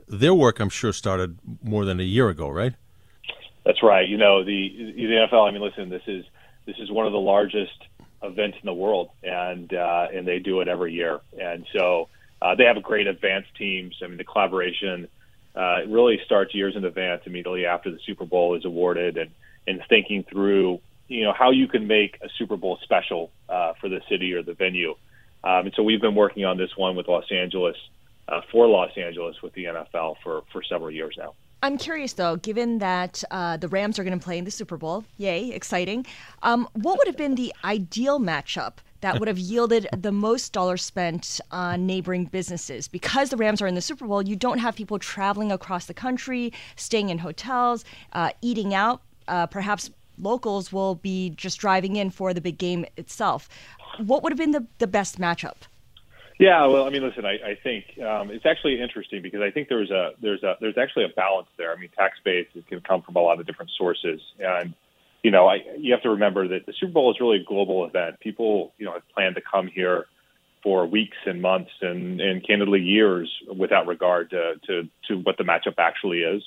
Their 0.08 0.34
work, 0.34 0.60
I'm 0.60 0.70
sure, 0.70 0.92
started 0.92 1.40
more 1.64 1.86
than 1.86 2.00
a 2.00 2.04
year 2.04 2.30
ago, 2.30 2.50
right? 2.50 2.74
That's 3.66 3.82
right. 3.82 4.08
You 4.08 4.18
know, 4.18 4.44
the 4.44 4.94
the 4.96 5.28
NFL. 5.32 5.48
I 5.48 5.52
mean, 5.52 5.62
listen, 5.62 5.90
this 5.90 6.04
is 6.08 6.26
this 6.66 6.76
is 6.80 6.92
one 6.92 7.06
of 7.06 7.14
the 7.14 7.20
largest 7.20 7.84
events 8.22 8.58
in 8.62 8.66
the 8.66 8.74
world, 8.74 9.10
and 9.24 9.74
uh, 9.74 10.08
and 10.14 10.28
they 10.28 10.40
do 10.40 10.62
it 10.62 10.68
every 10.68 10.94
year. 10.94 11.22
And 11.40 11.66
so 11.74 12.10
uh, 12.42 12.56
they 12.56 12.66
have 12.66 12.78
a 12.78 12.82
great 12.82 13.08
advanced 13.08 13.56
teams. 13.56 13.96
I 14.04 14.08
mean, 14.08 14.18
the 14.18 14.24
collaboration 14.24 15.08
uh, 15.56 15.86
really 15.88 16.20
starts 16.26 16.54
years 16.54 16.76
in 16.76 16.84
advance, 16.86 17.24
immediately 17.26 17.66
after 17.66 17.92
the 17.92 18.00
Super 18.06 18.26
Bowl 18.26 18.56
is 18.56 18.66
awarded, 18.66 19.18
and 19.18 19.32
and 19.68 19.82
thinking 19.90 20.24
through 20.24 20.80
you 21.08 21.24
know 21.24 21.34
how 21.34 21.52
you 21.52 21.68
can 21.68 21.88
make 21.88 22.18
a 22.22 22.30
Super 22.38 22.58
Bowl 22.58 22.78
special 22.84 23.32
uh, 23.50 23.74
for 23.80 23.90
the 23.90 24.02
city 24.10 24.34
or 24.34 24.44
the 24.44 24.54
venue. 24.54 24.96
Um, 25.44 25.68
and 25.68 25.74
so 25.76 25.84
we've 25.84 26.02
been 26.02 26.16
working 26.16 26.46
on 26.46 26.58
this 26.58 26.76
one 26.76 26.96
with 26.96 27.08
Los 27.08 27.32
Angeles 27.32 27.76
uh, 28.28 28.42
for 28.52 28.68
Los 28.68 28.92
Angeles 28.98 29.42
with 29.42 29.54
the 29.54 29.66
NFL 29.66 30.16
for 30.24 30.44
for 30.52 30.64
several 30.64 30.92
years 30.92 31.16
now. 31.18 31.34
I'm 31.64 31.78
curious 31.78 32.14
though, 32.14 32.36
given 32.36 32.80
that 32.80 33.24
uh, 33.32 33.58
the 33.58 33.68
Rams 33.68 33.98
are 33.98 34.04
going 34.04 34.18
to 34.18 34.24
play 34.24 34.38
in 34.38 34.46
the 34.46 34.52
Super 34.52 34.78
Bowl, 34.78 35.04
yay, 35.18 35.52
exciting. 35.52 36.06
Um, 36.44 36.68
what 36.74 36.98
would 36.98 37.08
have 37.08 37.18
been 37.18 37.36
the 37.36 37.54
ideal 37.64 38.20
matchup 38.20 38.74
that 39.06 39.20
would 39.20 39.28
have 39.28 39.38
yielded 39.38 39.88
the 39.96 40.12
most 40.12 40.52
dollars 40.52 40.84
spent 40.84 41.40
on 41.52 41.86
neighboring 41.86 42.26
businesses? 42.26 42.88
Because 42.88 43.30
the 43.30 43.38
Rams 43.38 43.62
are 43.62 43.68
in 43.68 43.76
the 43.76 43.82
Super 43.82 44.08
Bowl, 44.08 44.24
you 44.24 44.36
don't 44.36 44.58
have 44.58 44.76
people 44.76 44.98
traveling 44.98 45.52
across 45.52 45.86
the 45.86 45.94
country, 45.94 46.52
staying 46.76 47.10
in 47.10 47.20
hotels, 47.20 47.86
uh, 48.14 48.32
eating 48.42 48.74
out. 48.74 49.04
Uh, 49.28 49.46
perhaps 49.46 49.92
locals 50.18 50.74
will 50.74 50.96
be 50.96 51.30
just 51.32 51.60
driving 51.60 51.98
in 51.98 52.10
for 52.10 52.34
the 52.34 52.42
big 52.42 52.58
game 52.58 52.84
itself. 52.98 53.48
What 54.00 54.24
would 54.24 54.32
have 54.32 54.40
been 54.40 54.52
the, 54.52 54.66
the 54.80 54.88
best 54.88 55.20
matchup? 55.20 55.58
Yeah, 56.40 56.66
well, 56.66 56.86
I 56.86 56.90
mean, 56.90 57.04
listen, 57.04 57.26
I, 57.26 57.52
I 57.52 57.58
think 57.64 57.86
um, 58.00 58.32
it's 58.32 58.46
actually 58.46 58.82
interesting 58.82 59.22
because 59.22 59.42
I 59.42 59.52
think 59.52 59.70
there's 59.70 59.92
a 59.92 60.14
there's 60.20 60.44
a 60.44 60.58
there's 60.60 60.78
actually 60.78 61.06
a 61.06 61.10
balance 61.10 61.48
there. 61.58 61.72
I 61.72 61.80
mean, 61.80 61.90
tax 61.96 62.18
base 62.26 62.48
can 62.68 62.82
come 62.82 63.04
from 63.04 63.16
a 63.16 63.22
lot 63.22 63.40
of 63.40 63.46
different 63.46 63.72
sources, 63.78 64.20
and 64.40 64.74
you 65.26 65.32
know, 65.32 65.48
I, 65.48 65.56
you 65.80 65.92
have 65.94 66.04
to 66.04 66.12
remember 66.12 66.48
that 66.50 66.68
the 66.68 66.74
Super 66.80 66.92
Bowl 66.92 67.10
is 67.10 67.20
really 67.20 67.38
a 67.38 67.44
global 67.44 67.84
event. 67.84 68.20
People, 68.20 68.76
you 68.78 68.86
know, 68.86 68.94
have 68.94 69.10
planned 69.10 69.34
to 69.34 69.42
come 69.42 69.66
here 69.66 70.06
for 70.62 70.86
weeks 70.86 71.18
and 71.26 71.42
months 71.42 71.72
and, 71.82 72.22
and 72.22 72.46
candidly 72.46 72.80
years 72.82 73.28
without 73.58 73.88
regard 73.88 74.30
to, 74.30 74.54
to, 74.68 74.88
to 75.08 75.16
what 75.18 75.40
the 75.40 75.44
matchup 75.44 75.80
actually 75.80 76.20
is. 76.20 76.44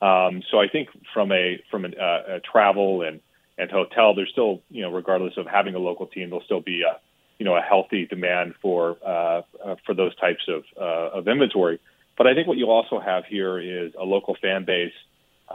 Um, 0.00 0.42
so 0.50 0.58
I 0.58 0.66
think 0.66 0.88
from 1.12 1.30
a 1.30 1.62
from 1.70 1.84
a, 1.84 1.88
uh, 1.88 2.36
a 2.36 2.40
travel 2.40 3.02
and 3.02 3.20
and 3.58 3.70
hotel, 3.70 4.14
there's 4.14 4.30
still, 4.30 4.62
you 4.70 4.80
know, 4.80 4.90
regardless 4.90 5.34
of 5.36 5.46
having 5.46 5.74
a 5.74 5.78
local 5.78 6.06
team, 6.06 6.30
there'll 6.30 6.44
still 6.44 6.62
be 6.62 6.84
a 6.84 6.98
you 7.38 7.44
know 7.44 7.54
a 7.54 7.60
healthy 7.60 8.06
demand 8.06 8.54
for 8.62 8.96
uh, 9.04 9.42
for 9.84 9.94
those 9.94 10.16
types 10.16 10.48
of 10.48 10.64
uh, 10.80 11.18
of 11.18 11.28
inventory. 11.28 11.80
But 12.16 12.26
I 12.26 12.34
think 12.34 12.48
what 12.48 12.56
you 12.56 12.70
also 12.70 12.98
have 12.98 13.26
here 13.26 13.58
is 13.58 13.92
a 13.98 14.04
local 14.04 14.36
fan 14.40 14.64
base 14.64 14.92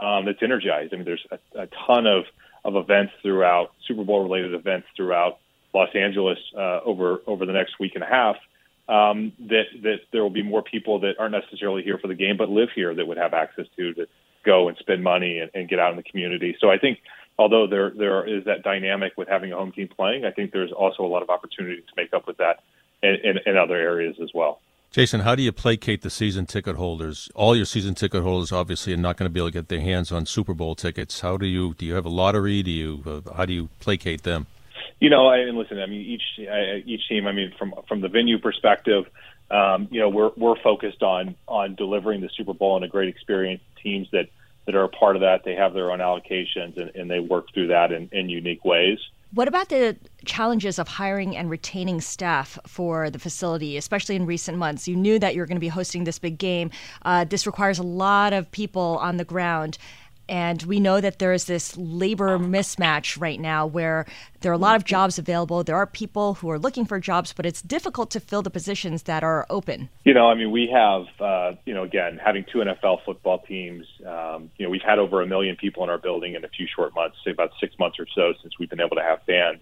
um, 0.00 0.26
that's 0.26 0.42
energized. 0.42 0.92
I 0.94 0.96
mean, 0.96 1.04
there's 1.04 1.26
a, 1.30 1.62
a 1.62 1.68
ton 1.86 2.06
of 2.06 2.24
of 2.64 2.76
events 2.76 3.12
throughout 3.22 3.72
Super 3.86 4.04
Bowl 4.04 4.22
related 4.22 4.54
events 4.54 4.86
throughout 4.96 5.38
Los 5.74 5.88
Angeles 5.94 6.38
uh, 6.56 6.80
over 6.84 7.22
over 7.26 7.46
the 7.46 7.52
next 7.52 7.78
week 7.80 7.92
and 7.94 8.04
a 8.04 8.06
half. 8.06 8.36
Um, 8.88 9.32
that 9.48 9.64
that 9.82 10.00
there 10.12 10.22
will 10.22 10.30
be 10.30 10.42
more 10.42 10.62
people 10.62 11.00
that 11.00 11.14
aren't 11.18 11.32
necessarily 11.32 11.82
here 11.82 11.98
for 11.98 12.08
the 12.08 12.14
game 12.14 12.36
but 12.36 12.48
live 12.48 12.68
here 12.74 12.94
that 12.94 13.06
would 13.06 13.16
have 13.16 13.32
access 13.32 13.66
to 13.76 13.94
to 13.94 14.06
go 14.44 14.68
and 14.68 14.76
spend 14.78 15.02
money 15.02 15.38
and, 15.38 15.50
and 15.54 15.68
get 15.68 15.78
out 15.78 15.90
in 15.90 15.96
the 15.96 16.02
community. 16.02 16.56
So 16.60 16.70
I 16.70 16.78
think 16.78 16.98
although 17.38 17.66
there 17.66 17.90
there 17.90 18.26
is 18.26 18.44
that 18.44 18.62
dynamic 18.62 19.12
with 19.16 19.28
having 19.28 19.52
a 19.52 19.56
home 19.56 19.72
team 19.72 19.88
playing, 19.88 20.24
I 20.24 20.30
think 20.30 20.52
there's 20.52 20.72
also 20.72 21.04
a 21.04 21.06
lot 21.06 21.22
of 21.22 21.30
opportunity 21.30 21.80
to 21.80 21.92
make 21.96 22.12
up 22.12 22.26
with 22.26 22.38
that 22.38 22.62
in, 23.02 23.16
in, 23.24 23.38
in 23.46 23.56
other 23.56 23.76
areas 23.76 24.16
as 24.22 24.30
well. 24.34 24.60
Jason, 24.92 25.20
how 25.20 25.34
do 25.34 25.42
you 25.42 25.52
placate 25.52 26.02
the 26.02 26.10
season 26.10 26.44
ticket 26.44 26.76
holders? 26.76 27.30
All 27.34 27.56
your 27.56 27.64
season 27.64 27.94
ticket 27.94 28.22
holders 28.22 28.52
obviously 28.52 28.92
are 28.92 28.98
not 28.98 29.16
going 29.16 29.24
to 29.24 29.32
be 29.32 29.40
able 29.40 29.48
to 29.48 29.52
get 29.52 29.68
their 29.68 29.80
hands 29.80 30.12
on 30.12 30.26
Super 30.26 30.52
Bowl 30.52 30.74
tickets. 30.74 31.20
How 31.20 31.38
do 31.38 31.46
you 31.46 31.72
do? 31.72 31.86
You 31.86 31.94
have 31.94 32.04
a 32.04 32.10
lottery? 32.10 32.62
Do 32.62 32.70
you 32.70 33.02
uh, 33.06 33.34
how 33.34 33.46
do 33.46 33.54
you 33.54 33.70
placate 33.80 34.22
them? 34.22 34.46
You 35.00 35.08
know, 35.08 35.28
I 35.28 35.38
and 35.38 35.56
listen. 35.56 35.78
I 35.80 35.86
mean, 35.86 36.02
each 36.02 36.22
each 36.84 37.08
team. 37.08 37.26
I 37.26 37.32
mean, 37.32 37.54
from 37.58 37.72
from 37.88 38.02
the 38.02 38.08
venue 38.08 38.38
perspective, 38.38 39.06
um, 39.50 39.88
you 39.90 39.98
know, 39.98 40.10
we're 40.10 40.30
we're 40.36 40.60
focused 40.62 41.02
on 41.02 41.36
on 41.48 41.74
delivering 41.74 42.20
the 42.20 42.28
Super 42.36 42.52
Bowl 42.52 42.76
and 42.76 42.84
a 42.84 42.88
great 42.88 43.08
experience. 43.08 43.62
Teams 43.82 44.08
that 44.12 44.28
that 44.66 44.74
are 44.74 44.84
a 44.84 44.90
part 44.90 45.16
of 45.16 45.22
that. 45.22 45.42
They 45.42 45.54
have 45.54 45.72
their 45.72 45.90
own 45.90 46.00
allocations 46.00 46.78
and, 46.78 46.94
and 46.94 47.10
they 47.10 47.18
work 47.18 47.46
through 47.54 47.68
that 47.68 47.92
in, 47.92 48.10
in 48.12 48.28
unique 48.28 48.64
ways. 48.64 48.98
What 49.34 49.48
about 49.48 49.70
the 49.70 49.96
challenges 50.26 50.78
of 50.78 50.88
hiring 50.88 51.34
and 51.38 51.48
retaining 51.48 52.02
staff 52.02 52.58
for 52.66 53.08
the 53.08 53.18
facility, 53.18 53.78
especially 53.78 54.14
in 54.14 54.26
recent 54.26 54.58
months? 54.58 54.86
You 54.86 54.94
knew 54.94 55.18
that 55.20 55.34
you 55.34 55.40
were 55.40 55.46
going 55.46 55.56
to 55.56 55.60
be 55.60 55.68
hosting 55.68 56.04
this 56.04 56.18
big 56.18 56.36
game. 56.36 56.70
Uh, 57.00 57.24
this 57.24 57.46
requires 57.46 57.78
a 57.78 57.82
lot 57.82 58.34
of 58.34 58.50
people 58.50 58.98
on 59.00 59.16
the 59.16 59.24
ground. 59.24 59.78
And 60.32 60.62
we 60.62 60.80
know 60.80 60.98
that 60.98 61.18
there 61.18 61.34
is 61.34 61.44
this 61.44 61.76
labor 61.76 62.38
mismatch 62.38 63.20
right 63.20 63.38
now 63.38 63.66
where 63.66 64.06
there 64.40 64.50
are 64.50 64.54
a 64.54 64.58
lot 64.58 64.76
of 64.76 64.84
jobs 64.86 65.18
available. 65.18 65.62
There 65.62 65.76
are 65.76 65.86
people 65.86 66.32
who 66.32 66.48
are 66.48 66.58
looking 66.58 66.86
for 66.86 66.98
jobs, 66.98 67.34
but 67.34 67.44
it's 67.44 67.60
difficult 67.60 68.10
to 68.12 68.20
fill 68.20 68.40
the 68.40 68.48
positions 68.48 69.02
that 69.02 69.22
are 69.22 69.44
open. 69.50 69.90
You 70.04 70.14
know, 70.14 70.28
I 70.28 70.34
mean, 70.34 70.50
we 70.50 70.68
have, 70.72 71.04
uh, 71.20 71.56
you 71.66 71.74
know, 71.74 71.82
again, 71.82 72.18
having 72.24 72.46
two 72.50 72.60
NFL 72.60 73.04
football 73.04 73.40
teams, 73.40 73.86
um, 74.06 74.50
you 74.56 74.64
know, 74.64 74.70
we've 74.70 74.80
had 74.80 74.98
over 74.98 75.20
a 75.20 75.26
million 75.26 75.54
people 75.54 75.84
in 75.84 75.90
our 75.90 75.98
building 75.98 76.34
in 76.34 76.46
a 76.46 76.48
few 76.48 76.66
short 76.66 76.94
months, 76.94 77.18
say 77.22 77.32
about 77.32 77.50
six 77.60 77.78
months 77.78 77.98
or 77.98 78.06
so 78.14 78.32
since 78.40 78.54
we've 78.58 78.70
been 78.70 78.80
able 78.80 78.96
to 78.96 79.02
have 79.02 79.20
fans. 79.26 79.60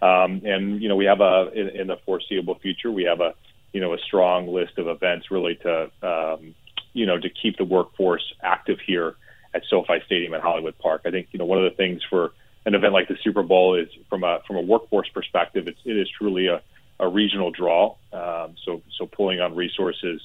Um, 0.00 0.42
and, 0.44 0.80
you 0.80 0.88
know, 0.88 0.94
we 0.94 1.06
have 1.06 1.22
a, 1.22 1.50
in, 1.52 1.70
in 1.70 1.86
the 1.88 1.96
foreseeable 2.06 2.60
future, 2.60 2.92
we 2.92 3.02
have 3.02 3.20
a, 3.20 3.34
you 3.72 3.80
know, 3.80 3.92
a 3.92 3.98
strong 3.98 4.46
list 4.46 4.78
of 4.78 4.86
events 4.86 5.32
really 5.32 5.56
to, 5.56 5.90
um, 6.04 6.54
you 6.92 7.04
know, 7.04 7.18
to 7.18 7.28
keep 7.28 7.56
the 7.56 7.64
workforce 7.64 8.32
active 8.40 8.78
here 8.86 9.16
at 9.54 9.62
SoFi 9.70 10.00
Stadium 10.06 10.34
at 10.34 10.42
Hollywood 10.42 10.76
Park. 10.78 11.02
I 11.04 11.10
think 11.10 11.28
you 11.32 11.38
know 11.38 11.44
one 11.44 11.58
of 11.58 11.64
the 11.64 11.76
things 11.76 12.02
for 12.08 12.32
an 12.66 12.74
event 12.74 12.92
like 12.92 13.08
the 13.08 13.16
Super 13.22 13.42
Bowl 13.42 13.74
is 13.74 13.88
from 14.08 14.24
a 14.24 14.40
from 14.46 14.56
a 14.56 14.62
workforce 14.62 15.08
perspective, 15.08 15.68
it's, 15.68 15.80
it 15.84 15.96
is 15.96 16.08
truly 16.10 16.48
a, 16.48 16.62
a 16.98 17.08
regional 17.08 17.50
draw. 17.50 17.96
Um, 18.12 18.56
so 18.64 18.82
so 18.98 19.06
pulling 19.06 19.40
on 19.40 19.54
resources 19.54 20.20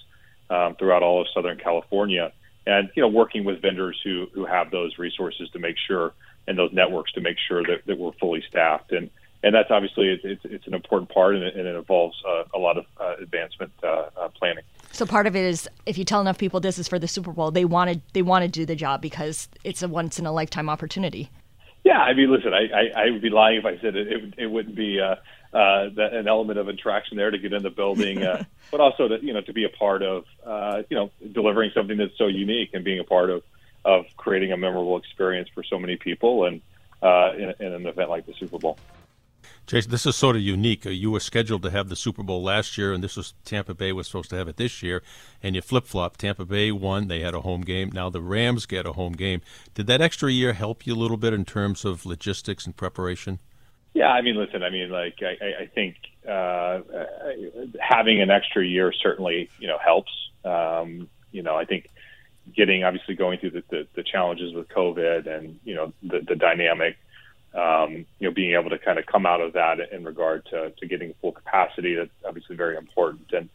um, 0.50 0.76
throughout 0.76 1.04
all 1.04 1.22
of 1.22 1.28
Southern 1.34 1.58
California, 1.58 2.32
and 2.66 2.90
you 2.96 3.02
know 3.02 3.10
working 3.10 3.44
with 3.44 3.62
vendors 3.62 4.00
who 4.04 4.28
who 4.34 4.46
have 4.46 4.72
those 4.72 4.98
resources 4.98 5.50
to 5.52 5.60
make 5.60 5.76
sure 5.88 6.14
and 6.48 6.58
those 6.58 6.74
networks 6.74 7.12
to 7.12 7.22
make 7.22 7.38
sure 7.48 7.62
that, 7.64 7.86
that 7.86 7.98
we're 7.98 8.14
fully 8.14 8.44
staffed 8.50 8.92
and 8.92 9.10
and 9.44 9.56
that's 9.56 9.72
obviously 9.72 10.20
it's, 10.24 10.42
it's, 10.44 10.68
an 10.68 10.74
important 10.74 11.10
part 11.10 11.36
and 11.36 11.44
it, 11.44 11.56
and 11.56 11.66
it 11.66 11.76
involves 11.76 12.22
uh, 12.28 12.44
a 12.54 12.60
lot 12.60 12.78
of 12.78 12.86
uh, 13.00 13.16
advancement 13.22 13.72
uh, 13.84 14.10
uh 14.18 14.28
planning. 14.30 14.64
So 15.00 15.06
part 15.06 15.28
of 15.28 15.36
it 15.38 15.46
is 15.46 15.70
if 15.86 15.98
you 15.98 16.04
tell 16.04 16.20
enough 16.20 16.38
people 16.38 16.60
this 16.60 16.78
is 16.78 16.90
for 16.90 17.00
the 17.00 17.08
Super 17.08 17.32
Bowl, 17.32 17.52
they 17.52 17.64
want 17.64 17.90
to 17.90 18.02
they 18.12 18.22
want 18.22 18.44
to 18.44 18.50
do 18.50 18.66
the 18.66 18.76
job 18.76 19.02
because 19.02 19.48
it's 19.64 19.82
a 19.82 19.88
once 19.88 20.20
in 20.20 20.26
a 20.26 20.32
lifetime 20.34 20.70
opportunity. 20.70 21.30
Yeah, 21.86 22.00
I 22.00 22.14
mean, 22.14 22.30
listen, 22.30 22.54
I, 22.54 22.68
I, 22.68 23.06
I 23.06 23.10
would 23.10 23.22
be 23.22 23.30
lying 23.30 23.60
if 23.60 23.66
I 23.66 23.80
said 23.80 23.96
it. 23.96 24.12
It, 24.12 24.34
it 24.38 24.48
wouldn't 24.48 24.76
be 24.76 25.00
uh, 25.00 25.16
uh, 25.56 25.88
that, 25.96 26.10
an 26.12 26.28
element 26.28 26.60
of 26.60 26.68
attraction 26.68 27.16
there 27.16 27.32
to 27.32 27.38
get 27.38 27.54
in 27.54 27.64
the 27.64 27.70
building, 27.70 28.24
uh, 28.24 28.44
but 28.72 28.82
also 28.82 29.08
to 29.08 29.26
you 29.26 29.32
know 29.32 29.40
to 29.40 29.54
be 29.54 29.64
a 29.64 29.70
part 29.70 30.04
of 30.04 30.26
uh, 30.46 30.84
you 30.90 30.98
know 30.98 31.12
delivering 31.32 31.72
something 31.74 31.96
that's 31.96 32.18
so 32.18 32.28
unique 32.28 32.72
and 32.74 32.84
being 32.84 33.00
a 33.00 33.06
part 33.06 33.30
of 33.30 33.44
of 33.86 34.04
creating 34.18 34.52
a 34.52 34.58
memorable 34.58 34.98
experience 34.98 35.48
for 35.56 35.64
so 35.64 35.80
many 35.80 35.96
people 35.96 36.44
and 36.44 36.60
uh, 37.02 37.32
in, 37.38 37.54
in 37.66 37.74
an 37.74 37.86
event 37.86 38.10
like 38.10 38.26
the 38.26 38.34
Super 38.34 38.58
Bowl. 38.58 38.78
Jason, 39.70 39.92
this 39.92 40.08
is 40.08 40.16
sort 40.16 40.36
of 40.36 40.42
unique. 40.42 40.88
Uh, 40.88 40.90
you 40.90 41.12
were 41.12 41.20
scheduled 41.20 41.62
to 41.62 41.70
have 41.70 41.90
the 41.90 41.96
Super 41.96 42.24
Bowl 42.24 42.42
last 42.42 42.76
year, 42.76 42.92
and 42.92 43.04
this 43.04 43.16
was 43.16 43.36
Tampa 43.46 43.76
Bay 43.76 43.92
was 43.92 44.08
supposed 44.08 44.32
to 44.32 44.36
have 44.36 44.48
it 44.48 44.58
this 44.58 44.82
year, 44.82 45.04
and 45.44 45.56
you 45.56 45.62
flip 45.62 45.86
flop. 45.86 46.18
Tampa 46.18 46.44
Bay 46.44 46.72
won; 46.72 47.08
they 47.08 47.20
had 47.20 47.36
a 47.36 47.42
home 47.42 47.62
game. 47.62 47.92
Now 47.94 48.10
the 48.10 48.20
Rams 48.20 48.66
get 48.66 48.88
a 48.88 48.94
home 48.94 49.14
game. 49.14 49.42
Did 49.76 49.86
that 49.86 50.02
extra 50.02 50.32
year 50.32 50.54
help 50.54 50.88
you 50.88 50.96
a 50.96 50.98
little 50.98 51.18
bit 51.18 51.34
in 51.34 51.46
terms 51.46 51.86
of 51.86 52.04
logistics 52.04 52.66
and 52.66 52.76
preparation? 52.76 53.38
Yeah, 53.94 54.08
I 54.08 54.22
mean, 54.22 54.38
listen, 54.38 54.64
I 54.64 54.72
mean, 54.72 54.90
like 54.90 55.20
I, 55.22 55.62
I 55.62 55.66
think 55.68 55.98
uh, 56.28 56.80
having 57.80 58.24
an 58.24 58.32
extra 58.32 58.66
year 58.66 58.92
certainly 58.92 59.52
you 59.60 59.68
know 59.68 59.78
helps. 59.78 60.12
Um, 60.44 61.08
you 61.32 61.44
know, 61.44 61.56
I 61.56 61.66
think 61.66 61.88
getting 62.56 62.84
obviously 62.84 63.14
going 63.14 63.38
through 63.38 63.52
the, 63.52 63.64
the, 63.70 63.88
the 63.94 64.04
challenges 64.04 64.52
with 64.52 64.68
COVID 64.70 65.28
and 65.28 65.60
you 65.64 65.76
know 65.76 65.94
the, 66.02 66.22
the 66.28 66.36
dynamic 66.36 66.98
um, 67.54 68.06
you 68.20 68.28
know, 68.28 68.34
being 68.34 68.54
able 68.54 68.70
to 68.70 68.78
kind 68.78 69.00
of 69.00 69.06
come 69.06 69.26
out 69.26 69.42
of 69.42 69.54
that 69.54 69.80
in 69.92 70.04
regard 70.04 70.46
to, 70.48 70.72
to 70.72 70.88
getting 70.88 71.14
full 71.22 71.32
capacity, 71.32 71.96
that's 71.96 72.10
obviously 72.26 72.56
very 72.56 72.78
important. 72.78 73.32
And, 73.32 73.50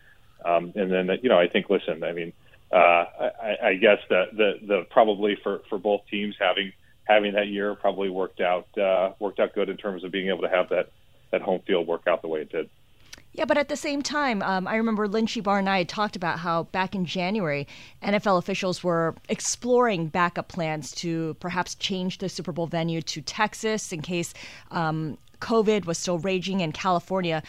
um, 0.45 0.73
and 0.75 0.91
then, 0.91 1.19
you 1.23 1.29
know, 1.29 1.39
I 1.39 1.49
think, 1.49 1.71
listen, 1.71 2.03
I 2.03 2.13
mean, 2.13 2.33
uh, 2.73 2.77
I, 2.77 3.57
I 3.63 3.75
guess 3.75 3.99
that 4.11 4.37
the, 4.37 4.59
the 4.67 4.87
probably 4.91 5.37
for, 5.43 5.61
for 5.69 5.79
both 5.79 6.03
teams 6.11 6.35
having, 6.39 6.73
having 7.05 7.35
that 7.35 7.49
year 7.49 7.75
probably 7.75 8.11
worked 8.11 8.41
out, 8.41 8.67
uh, 8.77 9.13
worked 9.21 9.39
out 9.39 9.55
good 9.55 9.69
in 9.69 9.77
terms 9.77 10.03
of 10.03 10.11
being 10.11 10.29
able 10.29 10.43
to 10.43 10.49
have 10.49 10.71
that, 10.71 10.91
that 11.31 11.43
home 11.43 11.61
field 11.67 11.87
work 11.87 12.07
out 12.09 12.23
the 12.23 12.29
way 12.29 12.41
it 12.41 12.51
did. 12.51 12.69
Yeah, 13.35 13.47
but 13.47 13.59
at 13.59 13.69
the 13.69 13.77
same 13.77 14.01
time, 14.01 14.43
um, 14.43 14.69
I 14.69 14.77
remember 14.77 15.09
Lynchy 15.09 15.43
Barr 15.43 15.59
and 15.59 15.69
I 15.69 15.79
had 15.79 15.89
talked 15.89 16.15
about 16.15 16.39
how 16.39 16.65
back 16.65 16.95
in 16.95 17.05
January, 17.05 17.67
NFL 18.01 18.39
officials 18.39 18.85
were 18.85 19.17
exploring 19.29 20.07
backup 20.07 20.47
plans 20.47 20.93
to 20.93 21.35
perhaps 21.41 21.75
change 21.75 22.19
the 22.19 22.29
Super 22.29 22.53
Bowl 22.53 22.69
venue 22.69 23.03
to 23.03 23.21
Texas 23.21 23.93
in 23.93 24.03
case 24.03 24.35
um, 24.71 25.19
COVID 25.41 25.85
was 25.85 25.99
still 25.99 26.21
raging 26.21 26.63
and 26.63 26.73
California 26.73 27.43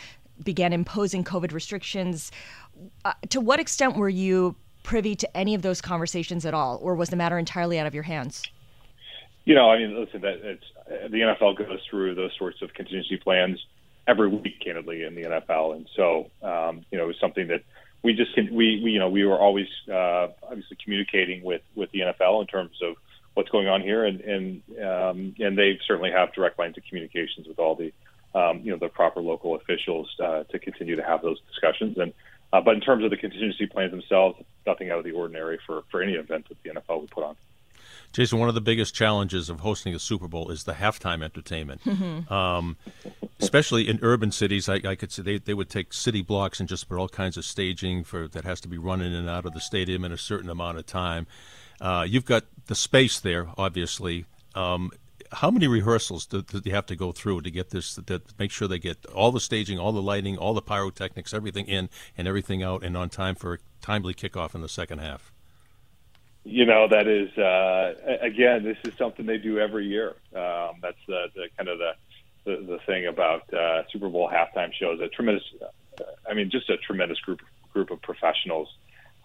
began 0.44 0.74
imposing 0.74 1.24
COVID 1.24 1.54
restrictions. 1.54 2.32
Uh, 3.06 3.14
to 3.30 3.40
what 3.40 3.60
extent 3.60 3.96
were 3.96 4.10
you 4.10 4.56
privy 4.82 5.16
to 5.16 5.38
any 5.38 5.54
of 5.54 5.62
those 5.62 5.82
conversations 5.82 6.48
at 6.48 6.56
all, 6.56 6.80
or 6.82 6.96
was 6.96 7.10
the 7.10 7.16
matter 7.16 7.38
entirely 7.38 7.78
out 7.78 7.86
of 7.86 7.94
your 7.94 8.04
hands? 8.04 8.44
You 9.46 9.54
know, 9.54 9.70
I 9.70 9.78
mean, 9.78 9.96
listen, 9.96 10.22
that 10.22 10.60
the 11.12 11.20
NFL 11.20 11.58
goes 11.60 11.80
through 11.88 12.16
those 12.16 12.32
sorts 12.40 12.64
of 12.64 12.74
contingency 12.74 13.18
plans 13.18 13.64
every 14.08 14.30
week, 14.30 14.60
candidly, 14.64 15.04
in 15.04 15.16
the 15.16 15.24
NFL. 15.24 15.76
And 15.76 15.90
so, 15.96 16.30
um, 16.42 16.86
you 16.92 16.98
know, 16.98 17.06
it 17.06 17.08
was 17.08 17.20
something 17.20 17.48
that 17.48 17.64
we 18.06 18.14
just 18.14 18.36
we, 18.38 18.82
we 18.84 18.92
you 18.92 19.00
know 19.00 19.10
we 19.10 19.26
were 19.26 19.38
always 19.38 19.68
uh, 19.92 20.28
obviously 20.44 20.78
communicating 20.82 21.44
with 21.44 21.64
with 21.76 21.92
the 21.92 22.02
NFL 22.02 22.42
in 22.42 22.48
terms 22.48 22.78
of 22.84 22.96
what's 23.34 23.50
going 23.50 23.68
on 23.68 23.82
here, 23.82 24.06
and 24.06 24.22
and 24.22 24.62
um, 24.80 25.36
and 25.40 25.58
they 25.58 25.80
certainly 25.88 26.12
have 26.12 26.32
direct 26.34 26.60
lines 26.60 26.78
of 26.78 26.84
communications 26.88 27.48
with 27.48 27.58
all 27.58 27.76
the 27.76 27.92
um, 28.40 28.62
you 28.64 28.72
know 28.72 28.78
the 28.78 28.90
proper 28.90 29.22
local 29.22 29.56
officials 29.56 30.08
uh, 30.24 30.44
to 30.44 30.60
continue 30.60 30.96
to 30.96 31.04
have 31.04 31.24
those 31.24 31.40
discussions. 31.50 31.98
And 31.98 32.14
uh, 32.54 32.62
but 32.62 32.76
in 32.76 32.82
terms 32.82 33.04
of 33.04 33.10
the 33.10 33.18
contingency 33.18 33.66
plans 33.66 33.92
themselves, 33.92 34.38
nothing 34.68 34.92
out 34.92 35.00
of 35.00 35.04
the 35.04 35.12
ordinary 35.12 35.60
for 35.66 35.84
for 35.90 36.04
any 36.04 36.14
event 36.14 36.48
that 36.50 36.58
the 36.64 36.70
NFL 36.70 37.02
would 37.02 37.12
put 37.12 37.24
on. 37.24 37.36
Jason, 38.16 38.40
one 38.40 38.48
of 38.48 38.56
the 38.56 38.62
biggest 38.62 38.96
challenges 38.96 39.50
of 39.50 39.60
hosting 39.60 39.94
a 39.94 40.00
Super 40.00 40.30
Bowl 40.30 40.50
is 40.50 40.64
the 40.64 40.72
halftime 40.72 41.22
entertainment. 41.22 41.84
Mm-hmm. 41.84 42.32
Um, 42.32 42.78
especially 43.42 43.90
in 43.90 44.00
urban 44.02 44.32
cities, 44.32 44.70
I, 44.70 44.76
I, 44.76 44.96
could 44.96 45.12
say 45.12 45.22
they, 45.22 45.38
they 45.38 45.54
would 45.54 45.70
take 45.70 45.92
city 45.92 46.22
blocks 46.22 46.62
and 46.62 46.70
just 46.70 46.88
put 46.88 46.98
all 46.98 47.10
kinds 47.10 47.36
of 47.36 47.44
staging 47.44 48.06
for 48.06 48.30
that 48.30 48.46
has 48.46 48.62
to 48.62 48.70
be 48.70 48.78
run 48.78 49.02
in 49.02 49.12
and 49.12 49.30
out 49.30 49.46
of 49.46 49.54
the 49.54 49.60
stadium 49.60 50.06
in 50.06 50.14
a 50.14 50.18
certain 50.18 50.50
amount 50.50 50.78
of 50.78 50.86
time. 50.86 51.28
Uh, 51.82 52.06
you've 52.08 52.24
got 52.24 52.46
the 52.68 52.76
space 52.76 53.20
there, 53.20 53.50
obviously. 53.58 54.24
Um, 54.56 54.92
how 55.34 55.52
many 55.52 55.68
rehearsals 55.68 56.26
do, 56.26 56.42
do, 56.42 56.62
you 56.64 56.74
have 56.74 56.86
to 56.86 56.96
go 56.96 57.12
through 57.12 57.42
to 57.42 57.52
get 57.52 57.72
this? 57.72 57.96
To 57.96 58.22
make 58.40 58.50
sure 58.52 58.70
they 58.70 58.80
get 58.80 59.06
all 59.08 59.34
the 59.34 59.42
staging, 59.42 59.78
all 59.78 59.92
the 59.92 60.02
lighting, 60.02 60.38
all 60.38 60.54
the 60.54 60.62
pyrotechnics, 60.62 61.34
everything 61.34 61.66
in 61.66 61.90
and 62.18 62.30
everything 62.30 62.64
out, 62.64 62.82
and 62.82 62.96
on 62.96 63.10
time 63.10 63.36
for 63.36 63.56
a 63.56 63.58
timely 63.82 64.14
kickoff 64.14 64.56
in 64.56 64.62
the 64.62 64.70
second 64.70 65.00
half 65.00 65.34
you 66.46 66.66
know 66.66 66.88
that 66.88 67.08
is 67.08 67.36
uh, 67.38 67.96
again 68.22 68.64
this 68.64 68.78
is 68.86 68.98
something 68.98 69.26
they 69.26 69.40
do 69.40 69.60
every 69.60 69.88
year. 69.88 70.10
Um, 70.36 70.76
that's 70.82 70.98
the, 71.08 71.26
the 71.36 71.50
kind 71.58 71.68
of 71.68 71.80
the, 71.80 71.92
the 72.46 72.66
the 72.66 72.80
thing 72.86 73.08
about 73.08 73.52
uh, 73.52 73.84
Super 73.92 74.08
Bowl 74.10 74.30
halftime 74.32 74.72
shows 74.72 75.02
a 75.02 75.08
tremendous 75.08 75.44
I 76.30 76.36
mean 76.36 76.52
just 76.52 76.70
a 76.70 76.78
tremendous 76.78 77.20
group 77.20 77.42
group 77.74 77.90
of 77.90 78.02
professionals. 78.04 78.70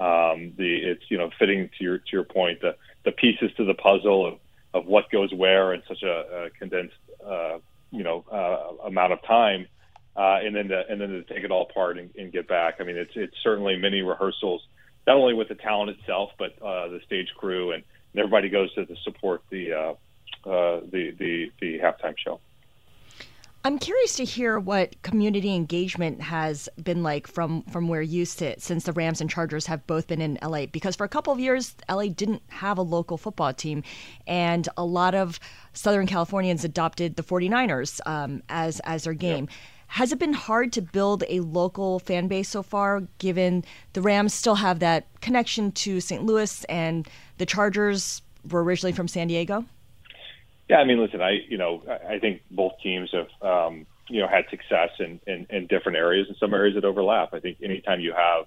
Um, 0.00 0.54
the 0.56 0.76
it's 0.76 1.04
you 1.10 1.18
know 1.18 1.30
fitting 1.38 1.68
to 1.78 1.84
your 1.84 1.98
to 1.98 2.10
your 2.10 2.24
point 2.24 2.62
the 2.62 2.74
the 3.04 3.12
pieces 3.12 3.50
to 3.58 3.64
the 3.66 3.74
puzzle 3.74 4.26
of, 4.26 4.38
of 4.72 4.86
what 4.86 5.10
goes 5.10 5.32
where 5.32 5.74
in 5.74 5.82
such 5.86 6.02
a, 6.02 6.46
a 6.46 6.50
condensed 6.58 6.96
uh, 7.24 7.58
you 7.90 8.02
know 8.02 8.24
uh, 8.32 8.86
amount 8.86 9.12
of 9.12 9.22
time 9.24 9.66
uh, 10.16 10.38
and 10.42 10.56
then 10.56 10.68
to, 10.68 10.84
and 10.88 10.98
then 10.98 11.10
to 11.10 11.22
take 11.24 11.44
it 11.44 11.50
all 11.50 11.62
apart 11.68 11.98
and, 11.98 12.08
and 12.16 12.32
get 12.32 12.48
back. 12.48 12.76
I 12.80 12.84
mean 12.84 12.96
it's 12.96 13.12
it's 13.14 13.36
certainly 13.42 13.76
many 13.76 14.00
rehearsals 14.00 14.62
not 15.06 15.16
only 15.16 15.34
with 15.34 15.48
the 15.48 15.54
talent 15.54 15.90
itself, 15.98 16.30
but 16.38 16.60
uh, 16.62 16.88
the 16.88 17.00
stage 17.06 17.28
crew 17.36 17.72
and, 17.72 17.82
and 18.12 18.20
everybody 18.20 18.48
goes 18.48 18.72
to, 18.74 18.86
to 18.86 18.96
support 19.04 19.42
the, 19.50 19.72
uh, 19.72 19.94
uh, 20.48 20.80
the 20.90 21.14
the 21.18 21.52
the 21.60 21.78
halftime 21.78 22.14
show. 22.16 22.40
I'm 23.62 23.78
curious 23.78 24.16
to 24.16 24.24
hear 24.24 24.58
what 24.58 25.00
community 25.02 25.54
engagement 25.54 26.22
has 26.22 26.66
been 26.82 27.02
like 27.02 27.26
from 27.26 27.62
from 27.64 27.88
where 27.88 28.00
you 28.00 28.24
sit 28.24 28.62
since 28.62 28.84
the 28.84 28.92
Rams 28.92 29.20
and 29.20 29.28
Chargers 29.28 29.66
have 29.66 29.86
both 29.86 30.06
been 30.06 30.22
in 30.22 30.38
LA 30.42 30.64
because 30.64 30.96
for 30.96 31.04
a 31.04 31.08
couple 31.08 31.30
of 31.30 31.38
years 31.38 31.76
LA 31.86 32.06
didn't 32.06 32.42
have 32.48 32.78
a 32.78 32.82
local 32.82 33.18
football 33.18 33.52
team 33.52 33.82
and 34.26 34.66
a 34.78 34.84
lot 34.84 35.14
of 35.14 35.38
Southern 35.74 36.06
Californians 36.06 36.64
adopted 36.64 37.16
the 37.16 37.22
49ers 37.22 38.00
um, 38.06 38.42
as 38.48 38.80
as 38.80 39.04
their 39.04 39.12
game. 39.12 39.44
Yep. 39.44 39.54
Has 39.94 40.12
it 40.12 40.20
been 40.20 40.34
hard 40.34 40.72
to 40.74 40.82
build 40.82 41.24
a 41.28 41.40
local 41.40 41.98
fan 41.98 42.28
base 42.28 42.48
so 42.48 42.62
far, 42.62 43.00
given 43.18 43.64
the 43.92 44.00
Rams 44.00 44.32
still 44.32 44.54
have 44.54 44.78
that 44.78 45.08
connection 45.20 45.72
to 45.72 46.00
St. 46.00 46.22
Louis 46.22 46.62
and 46.64 47.08
the 47.38 47.46
Chargers 47.46 48.22
were 48.48 48.62
originally 48.62 48.92
from 48.92 49.08
San 49.08 49.26
Diego? 49.26 49.64
Yeah, 50.68 50.76
I 50.76 50.84
mean, 50.84 51.00
listen, 51.00 51.20
I 51.20 51.40
you 51.48 51.58
know 51.58 51.82
I 52.08 52.20
think 52.20 52.42
both 52.52 52.74
teams 52.80 53.10
have 53.12 53.26
um, 53.42 53.84
you 54.08 54.20
know 54.20 54.28
had 54.28 54.44
success 54.48 54.90
in, 55.00 55.18
in 55.26 55.48
in 55.50 55.66
different 55.66 55.98
areas 55.98 56.28
and 56.28 56.36
some 56.36 56.54
areas 56.54 56.76
that 56.76 56.84
overlap. 56.84 57.34
I 57.34 57.40
think 57.40 57.58
anytime 57.60 57.98
you 57.98 58.12
have 58.12 58.46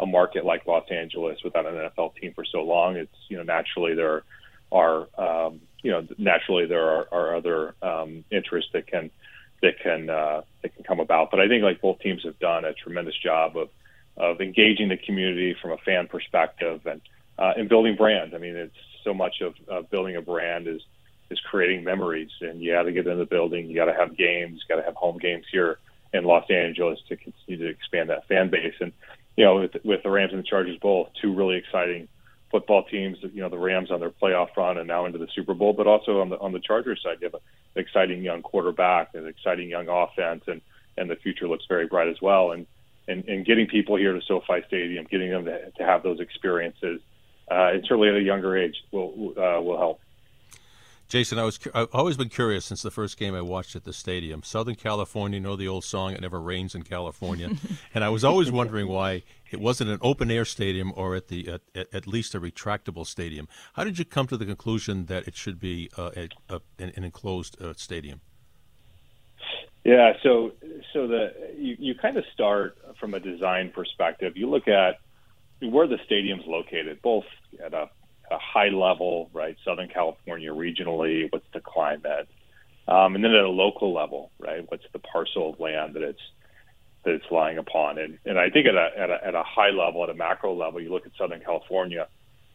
a 0.00 0.06
market 0.06 0.44
like 0.44 0.66
Los 0.66 0.90
Angeles 0.90 1.38
without 1.44 1.66
an 1.66 1.74
NFL 1.74 2.16
team 2.16 2.32
for 2.34 2.44
so 2.44 2.62
long, 2.62 2.96
it's 2.96 3.14
you 3.28 3.36
know 3.36 3.44
naturally 3.44 3.94
there 3.94 4.24
are 4.72 5.06
um, 5.16 5.60
you 5.84 5.92
know 5.92 6.04
naturally 6.18 6.66
there 6.66 6.84
are, 6.84 7.06
are 7.12 7.36
other 7.36 7.76
um, 7.80 8.24
interests 8.32 8.72
that 8.72 8.88
can 8.88 9.12
that 9.62 9.80
can 9.82 10.10
uh, 10.10 10.42
that 10.62 10.74
can 10.74 10.84
come 10.84 11.00
about. 11.00 11.30
But 11.30 11.40
I 11.40 11.48
think 11.48 11.62
like 11.62 11.80
both 11.80 12.00
teams 12.00 12.24
have 12.24 12.38
done 12.38 12.64
a 12.64 12.72
tremendous 12.72 13.16
job 13.16 13.56
of 13.56 13.68
of 14.16 14.40
engaging 14.40 14.88
the 14.88 14.96
community 14.96 15.56
from 15.60 15.72
a 15.72 15.78
fan 15.78 16.06
perspective 16.08 16.86
and 16.86 17.00
uh, 17.38 17.52
and 17.56 17.68
building 17.68 17.96
brand. 17.96 18.34
I 18.34 18.38
mean, 18.38 18.56
it's 18.56 18.74
so 19.04 19.14
much 19.14 19.40
of 19.40 19.54
uh, 19.70 19.82
building 19.82 20.16
a 20.16 20.22
brand 20.22 20.66
is 20.66 20.82
is 21.30 21.40
creating 21.40 21.84
memories, 21.84 22.30
and 22.40 22.60
you 22.60 22.72
got 22.72 22.82
to 22.82 22.92
get 22.92 23.06
in 23.06 23.18
the 23.18 23.24
building. 23.24 23.68
You 23.68 23.76
got 23.76 23.86
to 23.86 23.94
have 23.94 24.16
games. 24.16 24.62
Got 24.68 24.76
to 24.76 24.82
have 24.82 24.94
home 24.94 25.18
games 25.18 25.46
here 25.50 25.78
in 26.12 26.24
Los 26.24 26.50
Angeles 26.50 26.98
to 27.08 27.16
continue 27.16 27.64
to 27.64 27.70
expand 27.70 28.10
that 28.10 28.26
fan 28.26 28.50
base. 28.50 28.74
And 28.80 28.92
you 29.36 29.44
know, 29.44 29.60
with, 29.60 29.76
with 29.84 30.02
the 30.02 30.10
Rams 30.10 30.32
and 30.32 30.42
the 30.42 30.46
Chargers 30.46 30.76
both, 30.80 31.08
two 31.20 31.34
really 31.34 31.56
exciting 31.56 32.08
football 32.50 32.84
teams. 32.84 33.18
You 33.22 33.42
know, 33.42 33.48
the 33.48 33.58
Rams 33.58 33.90
on 33.90 34.00
their 34.00 34.10
playoff 34.10 34.56
run 34.56 34.78
and 34.78 34.88
now 34.88 35.06
into 35.06 35.18
the 35.18 35.28
Super 35.34 35.54
Bowl, 35.54 35.72
but 35.72 35.86
also 35.86 36.20
on 36.20 36.28
the 36.28 36.38
on 36.38 36.52
the 36.52 36.60
Chargers 36.60 37.00
side, 37.02 37.18
you 37.20 37.26
have 37.26 37.34
an 37.34 37.40
exciting 37.76 38.22
young 38.22 38.42
quarterback, 38.42 39.14
an 39.14 39.26
exciting 39.26 39.68
young 39.68 39.88
offense, 39.88 40.44
and 40.46 40.60
and 40.96 41.10
the 41.10 41.16
future 41.16 41.48
looks 41.48 41.64
very 41.68 41.86
bright 41.86 42.08
as 42.08 42.20
well. 42.20 42.52
And 42.52 42.66
and, 43.08 43.24
and 43.28 43.44
getting 43.44 43.66
people 43.66 43.96
here 43.96 44.12
to 44.12 44.20
SoFi 44.22 44.62
Stadium, 44.68 45.06
getting 45.10 45.30
them 45.30 45.44
to, 45.46 45.70
to 45.70 45.84
have 45.84 46.02
those 46.02 46.20
experiences, 46.20 47.00
uh, 47.50 47.70
and 47.72 47.84
certainly 47.84 48.08
at 48.08 48.14
a 48.14 48.22
younger 48.22 48.56
age 48.56 48.76
will 48.92 49.34
uh, 49.36 49.60
will 49.60 49.78
help. 49.78 50.00
Jason, 51.08 51.40
I 51.40 51.44
was 51.44 51.58
I've 51.74 51.88
always 51.92 52.16
been 52.16 52.28
curious 52.28 52.64
since 52.64 52.82
the 52.82 52.90
first 52.90 53.18
game 53.18 53.34
I 53.34 53.40
watched 53.40 53.74
at 53.74 53.82
the 53.82 53.92
stadium. 53.92 54.44
Southern 54.44 54.76
California, 54.76 55.38
you 55.38 55.42
know 55.42 55.56
the 55.56 55.66
old 55.66 55.82
song 55.82 56.12
"It 56.12 56.20
Never 56.20 56.40
Rains 56.40 56.76
in 56.76 56.84
California," 56.84 57.50
and 57.94 58.04
I 58.04 58.10
was 58.10 58.22
always 58.22 58.52
wondering 58.52 58.86
why 58.86 59.24
it 59.50 59.60
wasn't 59.60 59.90
an 59.90 59.98
open 60.00 60.30
air 60.30 60.44
stadium 60.44 60.92
or 60.96 61.14
at 61.14 61.28
the 61.28 61.60
at, 61.74 61.94
at, 61.94 62.06
least 62.06 62.34
a 62.34 62.40
retractable 62.40 63.06
stadium. 63.06 63.48
How 63.74 63.84
did 63.84 63.98
you 63.98 64.04
come 64.04 64.26
to 64.28 64.36
the 64.36 64.46
conclusion 64.46 65.06
that 65.06 65.26
it 65.26 65.36
should 65.36 65.58
be 65.58 65.90
uh, 65.98 66.10
a, 66.16 66.28
a, 66.48 66.60
an 66.78 67.04
enclosed 67.04 67.60
uh, 67.60 67.74
stadium? 67.76 68.20
Yeah, 69.84 70.12
so 70.22 70.52
so 70.92 71.06
the 71.06 71.32
you, 71.56 71.76
you 71.78 71.94
kind 71.94 72.16
of 72.16 72.24
start 72.34 72.76
from 72.98 73.14
a 73.14 73.20
design 73.20 73.72
perspective. 73.74 74.36
You 74.36 74.48
look 74.48 74.68
at 74.68 74.98
where 75.60 75.86
the 75.86 75.98
stadium's 76.04 76.44
located, 76.46 77.00
both 77.02 77.24
at 77.64 77.72
a, 77.74 77.88
a 78.30 78.38
high 78.38 78.68
level, 78.68 79.30
right, 79.32 79.56
Southern 79.64 79.88
California 79.88 80.50
regionally, 80.52 81.30
what's 81.30 81.46
the 81.52 81.60
climate, 81.60 82.28
um, 82.88 83.14
and 83.14 83.24
then 83.24 83.32
at 83.32 83.44
a 83.44 83.48
local 83.48 83.92
level, 83.92 84.30
right, 84.38 84.64
what's 84.68 84.84
the 84.92 84.98
parcel 84.98 85.52
of 85.52 85.60
land 85.60 85.94
that 85.94 86.02
it's 86.02 86.20
that 87.04 87.14
it's 87.14 87.30
lying 87.30 87.58
upon, 87.58 87.98
and 87.98 88.18
and 88.24 88.38
I 88.38 88.50
think 88.50 88.66
at 88.66 88.74
a 88.74 88.90
at 88.96 89.10
a, 89.10 89.26
at 89.26 89.34
a 89.34 89.42
high 89.42 89.70
level, 89.70 90.02
at 90.04 90.10
a 90.10 90.14
macro 90.14 90.54
level, 90.54 90.80
you 90.80 90.90
look 90.90 91.06
at 91.06 91.12
Southern 91.18 91.40
California, 91.40 92.08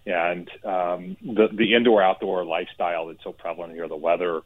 and 0.06 0.50
um, 0.64 1.18
the 1.22 1.48
the 1.52 1.76
indoor 1.76 2.02
outdoor 2.02 2.46
lifestyle 2.46 3.08
that's 3.08 3.24
so 3.24 3.32
prevalent 3.32 3.74
here, 3.74 3.88
the 3.88 3.96
weather. 3.96 4.42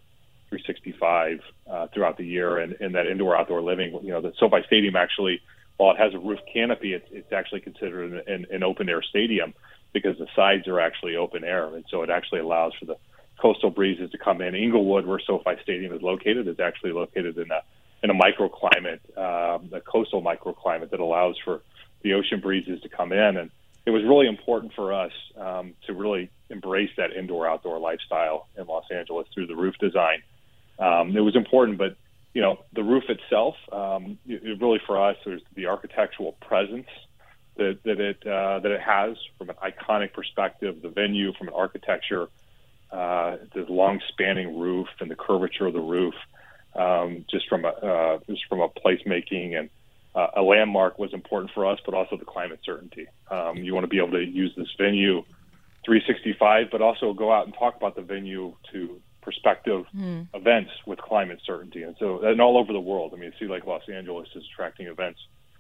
365 0.50 1.42
uh, 1.70 1.88
throughout 1.94 2.18
the 2.18 2.26
year, 2.26 2.58
and, 2.58 2.76
and 2.80 2.96
that 2.96 3.06
indoor 3.06 3.38
outdoor 3.38 3.62
living. 3.62 3.94
You 4.02 4.14
know, 4.14 4.22
the 4.22 4.34
SoFi 4.40 4.64
Stadium 4.66 4.96
actually 4.96 5.42
while 5.80 5.96
it 5.96 5.98
has 5.98 6.14
a 6.14 6.20
roof 6.20 6.40
canopy, 6.54 6.94
it's, 6.94 7.08
it's 7.10 7.32
actually 7.32 7.62
considered 7.62 8.12
an, 8.12 8.22
an, 8.28 8.46
an 8.52 8.64
open 8.64 8.90
air 8.90 9.02
stadium 9.02 9.54
because 9.94 10.18
the 10.18 10.28
sides 10.36 10.68
are 10.68 10.78
actually 10.78 11.16
open 11.16 11.46
air, 11.46 11.74
and 11.74 11.86
so 11.90 12.04
it 12.04 12.10
actually 12.10 12.42
allows 12.42 12.74
for 12.78 12.86
the 12.86 12.98
coastal 13.42 13.70
breezes 13.70 14.12
to 14.12 14.18
come 14.18 14.42
in. 14.42 14.56
Inglewood, 14.56 15.06
where 15.06 15.22
SoFi 15.26 15.56
Stadium 15.64 15.94
is 15.94 16.02
located, 16.02 16.50
is 16.50 16.60
actually 16.60 16.92
located 16.92 17.38
in 17.38 17.50
a 17.50 17.62
in 18.04 18.10
a 18.10 18.14
microclimate, 18.14 19.00
um, 19.18 19.70
a 19.74 19.82
coastal 19.82 20.22
microclimate 20.22 20.90
that 20.92 21.00
allows 21.00 21.38
for 21.44 21.62
the 22.02 22.14
ocean 22.14 22.40
breezes 22.40 22.82
to 22.82 22.90
come 22.90 23.12
in. 23.12 23.38
And 23.38 23.52
it 23.86 23.92
was 23.92 24.04
really 24.04 24.28
important 24.28 24.74
for 24.74 24.94
us 24.94 25.12
um, 25.38 25.74
to 25.88 25.94
really 25.94 26.30
embrace 26.50 26.92
that 26.98 27.14
indoor 27.14 27.48
outdoor 27.48 27.80
lifestyle 27.80 28.48
in 28.58 28.66
Los 28.68 28.86
Angeles 28.92 29.28
through 29.34 29.48
the 29.48 29.56
roof 29.56 29.76
design. 29.80 30.22
Um, 30.78 31.16
it 31.16 31.22
was 31.22 31.36
important, 31.36 31.78
but 31.78 31.96
you 32.34 32.42
know, 32.42 32.60
the 32.74 32.84
roof 32.84 33.06
itself, 33.10 33.56
um, 33.72 34.18
it, 34.28 34.44
it 34.44 34.62
really 34.62 34.80
for 34.86 35.02
us, 35.02 35.18
there's 35.26 35.42
the 35.56 35.66
architectural 35.66 36.34
presence 36.34 36.88
that, 37.58 37.80
that 37.84 38.00
it 38.00 38.26
uh, 38.26 38.60
that 38.60 38.72
it 38.72 38.82
has 38.82 39.18
from 39.38 39.50
an 39.50 39.56
iconic 39.64 40.14
perspective, 40.14 40.82
the 40.82 40.90
venue 40.90 41.34
from 41.34 41.48
an 41.48 41.54
architecture, 41.54 42.28
uh, 42.92 43.38
the 43.54 43.66
long-spanning 43.68 44.60
roof 44.60 44.88
and 45.00 45.10
the 45.12 45.16
curvature 45.16 45.68
of 45.68 45.74
the 45.74 45.82
roof, 45.82 46.14
um, 46.76 47.26
just 47.30 47.48
from 47.48 47.66
a 47.66 47.70
uh, 47.70 48.20
just 48.28 48.46
from 48.48 48.62
a 48.62 48.70
placemaking 48.70 49.58
and 49.58 49.70
uh, 50.16 50.28
a 50.38 50.42
landmark 50.42 50.98
was 50.98 51.14
important 51.14 51.52
for 51.54 51.66
us, 51.66 51.80
but 51.86 51.94
also 51.94 52.18
the 52.18 52.26
climate 52.26 52.60
certainty. 52.64 53.08
Um, 53.30 53.58
you 53.58 53.74
want 53.74 53.84
to 53.84 53.90
be 53.90 53.98
able 53.98 54.12
to 54.12 54.24
use 54.24 54.54
this 54.58 54.68
venue 54.78 55.24
365, 55.86 56.68
but 56.72 56.82
also 56.82 57.14
go 57.14 57.32
out 57.32 57.46
and 57.46 57.54
talk 57.54 57.76
about 57.76 57.96
the 57.96 58.02
venue 58.02 58.54
to 58.72 59.00
prospective 59.22 59.86
mm. 59.96 60.28
events 60.34 60.72
with 60.86 61.00
climate 61.00 61.40
certainty. 61.46 61.84
And 61.84 61.96
so, 62.00 62.22
and 62.24 62.42
all 62.42 62.58
over 62.58 62.74
the 62.74 62.80
world. 62.80 63.14
I 63.16 63.20
mean, 63.20 63.32
see, 63.40 63.46
like 63.46 63.66
Los 63.66 63.88
Angeles 63.88 64.28
is 64.36 64.44
attracting 64.52 64.88
events 64.88 65.20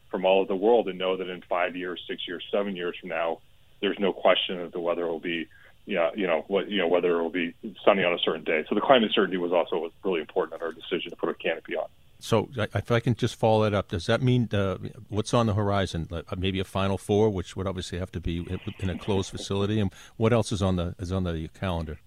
from 0.10 0.26
all 0.26 0.39
over 0.39 0.48
the 0.48 0.56
world, 0.56 0.88
and 0.88 0.98
know 0.98 1.17
that 1.17 1.30
in 1.30 1.41
five 1.48 1.76
years, 1.76 2.02
six 2.08 2.28
years, 2.28 2.43
seven 2.52 2.76
years 2.76 2.95
from 3.00 3.10
now, 3.10 3.39
there's 3.82 4.00
no 4.00 4.12
question 4.12 4.58
that 4.58 4.72
the 4.72 4.80
weather 4.80 5.06
will 5.06 5.19
be, 5.19 5.48
yeah, 5.89 6.12
you 6.15 6.28
know, 6.28 6.45
what 6.47 6.69
you 6.69 6.78
know, 6.78 6.88
whether 6.88 7.19
it 7.19 7.21
will 7.21 7.30
be 7.30 7.56
sunny 7.84 8.04
on 8.04 8.13
a 8.13 8.19
certain 8.19 8.43
day. 8.43 8.63
So 8.69 8.75
the 8.75 8.82
climate 8.82 9.12
certainty 9.13 9.38
was 9.38 9.52
also 9.52 9.91
really 10.04 10.21
important 10.21 10.62
in 10.62 10.65
our 10.65 10.71
decision 10.71 11.10
to 11.10 11.15
put 11.15 11.30
a 11.30 11.34
canopy 11.34 11.75
on. 11.75 11.88
So, 12.21 12.49
if 12.58 12.91
I 12.91 12.99
can 12.99 13.15
just 13.15 13.36
follow 13.36 13.63
that 13.63 13.73
up, 13.73 13.88
does 13.88 14.06
that 14.08 14.21
mean 14.21 14.49
uh, 14.52 14.78
what's 15.08 15.34
on 15.34 15.45
the 15.45 15.54
horizon? 15.54 16.10
Maybe 16.38 16.60
a 16.60 16.65
Final 16.65 16.97
Four, 16.97 17.30
which 17.30 17.56
would 17.56 17.65
obviously 17.65 17.97
have 17.97 18.12
to 18.12 18.19
be 18.19 18.45
in 18.80 18.89
a 18.89 18.97
closed 18.97 19.32
facility, 19.32 19.80
and 19.80 19.91
what 20.17 20.34
else 20.34 20.52
is 20.52 20.62
on 20.62 20.75
the 20.75 20.95
is 20.99 21.13
on 21.13 21.23
the 21.23 21.49
calendar? 21.60 21.97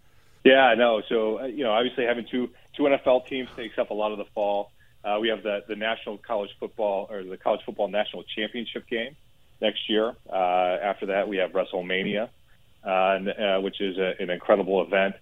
Yeah, 0.44 0.64
I 0.64 0.74
know. 0.74 1.02
So 1.08 1.40
uh, 1.40 1.46
you 1.46 1.64
know, 1.64 1.72
obviously 1.72 2.04
having 2.04 2.26
two 2.30 2.50
two 2.76 2.84
NFL 2.84 3.26
teams 3.26 3.48
takes 3.56 3.78
up 3.78 3.90
a 3.90 3.94
lot 3.94 4.12
of 4.12 4.18
the 4.18 4.26
fall. 4.34 4.70
Uh, 5.02 5.18
we 5.20 5.28
have 5.28 5.42
the 5.42 5.64
the 5.66 5.76
national 5.76 6.18
college 6.18 6.50
football 6.60 7.08
or 7.10 7.24
the 7.24 7.38
college 7.38 7.62
football 7.64 7.88
national 7.88 8.22
championship 8.36 8.86
game 8.88 9.16
next 9.62 9.88
year. 9.88 10.14
Uh, 10.30 10.78
after 10.82 11.06
that, 11.06 11.26
we 11.26 11.38
have 11.38 11.52
WrestleMania, 11.52 12.24
uh, 12.24 12.28
and, 12.84 13.28
uh, 13.28 13.60
which 13.60 13.80
is 13.80 13.98
a, 13.98 14.14
an 14.20 14.30
incredible 14.30 14.82
event. 14.82 15.14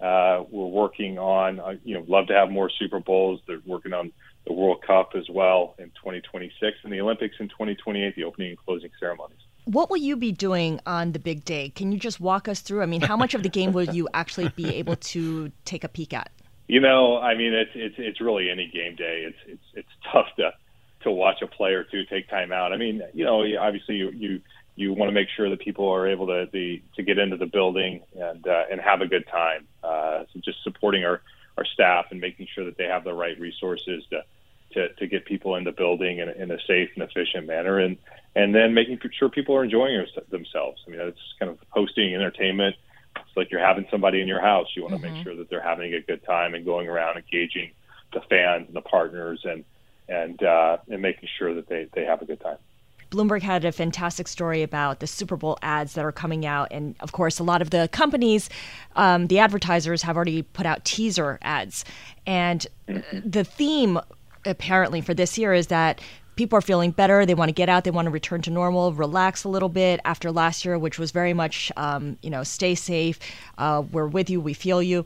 Uh, 0.00 0.44
we're 0.50 0.66
working 0.66 1.18
on, 1.18 1.58
uh, 1.58 1.74
you 1.84 1.94
know, 1.94 2.04
love 2.06 2.28
to 2.28 2.34
have 2.34 2.50
more 2.50 2.70
Super 2.70 3.00
Bowls. 3.00 3.40
They're 3.46 3.60
working 3.66 3.92
on 3.92 4.12
the 4.46 4.52
World 4.52 4.82
Cup 4.82 5.10
as 5.16 5.28
well 5.28 5.74
in 5.78 5.86
2026 5.86 6.78
and 6.84 6.92
the 6.92 7.00
Olympics 7.00 7.36
in 7.40 7.48
2028, 7.48 8.14
the 8.14 8.24
opening 8.24 8.50
and 8.50 8.58
closing 8.58 8.90
ceremonies. 8.98 9.38
What 9.64 9.90
will 9.90 9.98
you 9.98 10.16
be 10.16 10.32
doing 10.32 10.80
on 10.86 11.12
the 11.12 11.18
big 11.18 11.44
day? 11.44 11.70
Can 11.70 11.92
you 11.92 11.98
just 11.98 12.20
walk 12.20 12.48
us 12.48 12.60
through? 12.60 12.82
I 12.82 12.86
mean, 12.86 13.02
how 13.02 13.16
much 13.16 13.34
of 13.34 13.42
the 13.42 13.48
game 13.50 13.72
will 13.72 13.84
you 13.84 14.08
actually 14.14 14.48
be 14.50 14.74
able 14.76 14.96
to 14.96 15.52
take 15.64 15.84
a 15.84 15.88
peek 15.88 16.14
at? 16.14 16.30
You 16.68 16.80
know, 16.80 17.18
I 17.18 17.34
mean, 17.34 17.52
it's 17.52 17.70
it's 17.74 17.94
it's 17.98 18.20
really 18.20 18.50
any 18.50 18.68
game 18.68 18.94
day. 18.94 19.24
It's 19.26 19.38
it's 19.46 19.64
it's 19.74 19.88
tough 20.12 20.26
to 20.36 20.52
to 21.02 21.10
watch 21.10 21.42
a 21.42 21.46
player 21.46 21.84
to 21.84 22.04
take 22.06 22.28
time 22.28 22.52
out. 22.52 22.72
I 22.72 22.76
mean, 22.76 23.02
you 23.12 23.24
know, 23.24 23.44
obviously 23.60 23.96
you 23.96 24.10
you 24.10 24.40
you 24.78 24.92
want 24.92 25.08
to 25.08 25.12
make 25.12 25.28
sure 25.36 25.50
that 25.50 25.60
people 25.60 25.88
are 25.88 26.06
able 26.06 26.26
to 26.26 26.48
the 26.52 26.82
to 26.96 27.02
get 27.02 27.18
into 27.18 27.36
the 27.36 27.46
building 27.46 28.02
and 28.18 28.46
uh, 28.46 28.64
and 28.70 28.80
have 28.80 29.00
a 29.00 29.06
good 29.06 29.26
time. 29.26 29.66
Uh, 29.82 30.24
so 30.32 30.40
just 30.40 30.62
supporting 30.62 31.04
our 31.04 31.20
our 31.56 31.64
staff 31.64 32.06
and 32.10 32.20
making 32.20 32.46
sure 32.54 32.64
that 32.64 32.76
they 32.76 32.84
have 32.84 33.04
the 33.04 33.12
right 33.12 33.38
resources 33.40 34.04
to 34.10 34.22
to, 34.72 34.92
to 34.94 35.06
get 35.06 35.24
people 35.24 35.56
in 35.56 35.64
the 35.64 35.72
building 35.72 36.18
in, 36.18 36.28
in 36.28 36.50
a 36.50 36.58
safe 36.66 36.90
and 36.94 37.02
efficient 37.02 37.46
manner, 37.46 37.78
and 37.78 37.96
and 38.36 38.54
then 38.54 38.74
making 38.74 39.00
sure 39.18 39.28
people 39.28 39.56
are 39.56 39.64
enjoying 39.64 40.06
themselves. 40.30 40.82
I 40.86 40.90
mean, 40.90 41.00
it's 41.00 41.34
kind 41.38 41.50
of 41.50 41.58
hosting 41.70 42.14
entertainment. 42.14 42.76
It's 43.16 43.36
like 43.36 43.50
you're 43.50 43.64
having 43.64 43.86
somebody 43.90 44.20
in 44.20 44.28
your 44.28 44.40
house. 44.40 44.68
You 44.76 44.82
want 44.82 44.94
to 44.94 45.00
mm-hmm. 45.00 45.14
make 45.14 45.24
sure 45.24 45.34
that 45.34 45.50
they're 45.50 45.62
having 45.62 45.92
a 45.94 46.00
good 46.00 46.24
time 46.24 46.54
and 46.54 46.64
going 46.64 46.88
around 46.88 47.16
engaging 47.16 47.72
the 48.12 48.20
fans 48.20 48.66
and 48.66 48.76
the 48.76 48.80
partners 48.82 49.40
and 49.44 49.64
and 50.08 50.42
uh, 50.42 50.78
and 50.88 51.02
making 51.02 51.28
sure 51.38 51.54
that 51.54 51.68
they, 51.68 51.88
they 51.94 52.04
have 52.04 52.22
a 52.22 52.24
good 52.24 52.40
time. 52.40 52.58
Bloomberg 53.10 53.42
had 53.42 53.64
a 53.64 53.72
fantastic 53.72 54.28
story 54.28 54.62
about 54.62 55.00
the 55.00 55.06
Super 55.06 55.36
Bowl 55.36 55.58
ads 55.62 55.94
that 55.94 56.04
are 56.04 56.12
coming 56.12 56.44
out. 56.44 56.68
And 56.70 56.94
of 57.00 57.12
course, 57.12 57.38
a 57.38 57.44
lot 57.44 57.62
of 57.62 57.70
the 57.70 57.88
companies, 57.92 58.50
um, 58.96 59.28
the 59.28 59.38
advertisers, 59.38 60.02
have 60.02 60.16
already 60.16 60.42
put 60.42 60.66
out 60.66 60.84
teaser 60.84 61.38
ads. 61.42 61.84
And 62.26 62.66
mm-hmm. 62.88 63.28
the 63.28 63.44
theme 63.44 63.98
apparently 64.44 65.00
for 65.00 65.14
this 65.14 65.38
year 65.38 65.54
is 65.54 65.68
that 65.68 66.00
people 66.36 66.56
are 66.56 66.62
feeling 66.62 66.92
better. 66.92 67.26
They 67.26 67.34
want 67.34 67.48
to 67.48 67.54
get 67.54 67.68
out. 67.68 67.84
They 67.84 67.90
want 67.90 68.06
to 68.06 68.10
return 68.10 68.42
to 68.42 68.50
normal, 68.50 68.92
relax 68.92 69.44
a 69.44 69.48
little 69.48 69.68
bit 69.68 70.00
after 70.04 70.30
last 70.30 70.64
year, 70.64 70.78
which 70.78 70.98
was 70.98 71.10
very 71.10 71.34
much, 71.34 71.72
um, 71.76 72.16
you 72.22 72.30
know, 72.30 72.44
stay 72.44 72.74
safe. 72.76 73.18
Uh, 73.58 73.82
we're 73.90 74.06
with 74.06 74.30
you. 74.30 74.40
We 74.40 74.54
feel 74.54 74.80
you. 74.80 75.04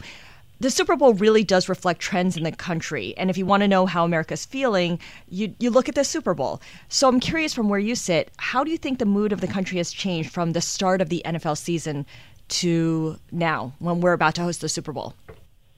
The 0.62 0.70
Super 0.70 0.94
Bowl 0.94 1.14
really 1.14 1.42
does 1.42 1.68
reflect 1.68 1.98
trends 1.98 2.36
in 2.36 2.44
the 2.44 2.52
country. 2.52 3.14
And 3.16 3.28
if 3.30 3.36
you 3.36 3.44
want 3.44 3.62
to 3.62 3.68
know 3.68 3.84
how 3.84 4.04
America's 4.04 4.46
feeling, 4.46 5.00
you, 5.28 5.56
you 5.58 5.70
look 5.70 5.88
at 5.88 5.96
the 5.96 6.04
Super 6.04 6.34
Bowl. 6.34 6.62
So 6.88 7.08
I'm 7.08 7.18
curious 7.18 7.52
from 7.52 7.68
where 7.68 7.80
you 7.80 7.96
sit, 7.96 8.30
how 8.36 8.62
do 8.62 8.70
you 8.70 8.78
think 8.78 9.00
the 9.00 9.04
mood 9.04 9.32
of 9.32 9.40
the 9.40 9.48
country 9.48 9.78
has 9.78 9.92
changed 9.92 10.30
from 10.30 10.52
the 10.52 10.60
start 10.60 11.00
of 11.00 11.08
the 11.08 11.20
NFL 11.24 11.58
season 11.58 12.06
to 12.50 13.18
now 13.32 13.72
when 13.80 14.00
we're 14.00 14.12
about 14.12 14.36
to 14.36 14.42
host 14.42 14.60
the 14.60 14.68
Super 14.68 14.92
Bowl? 14.92 15.14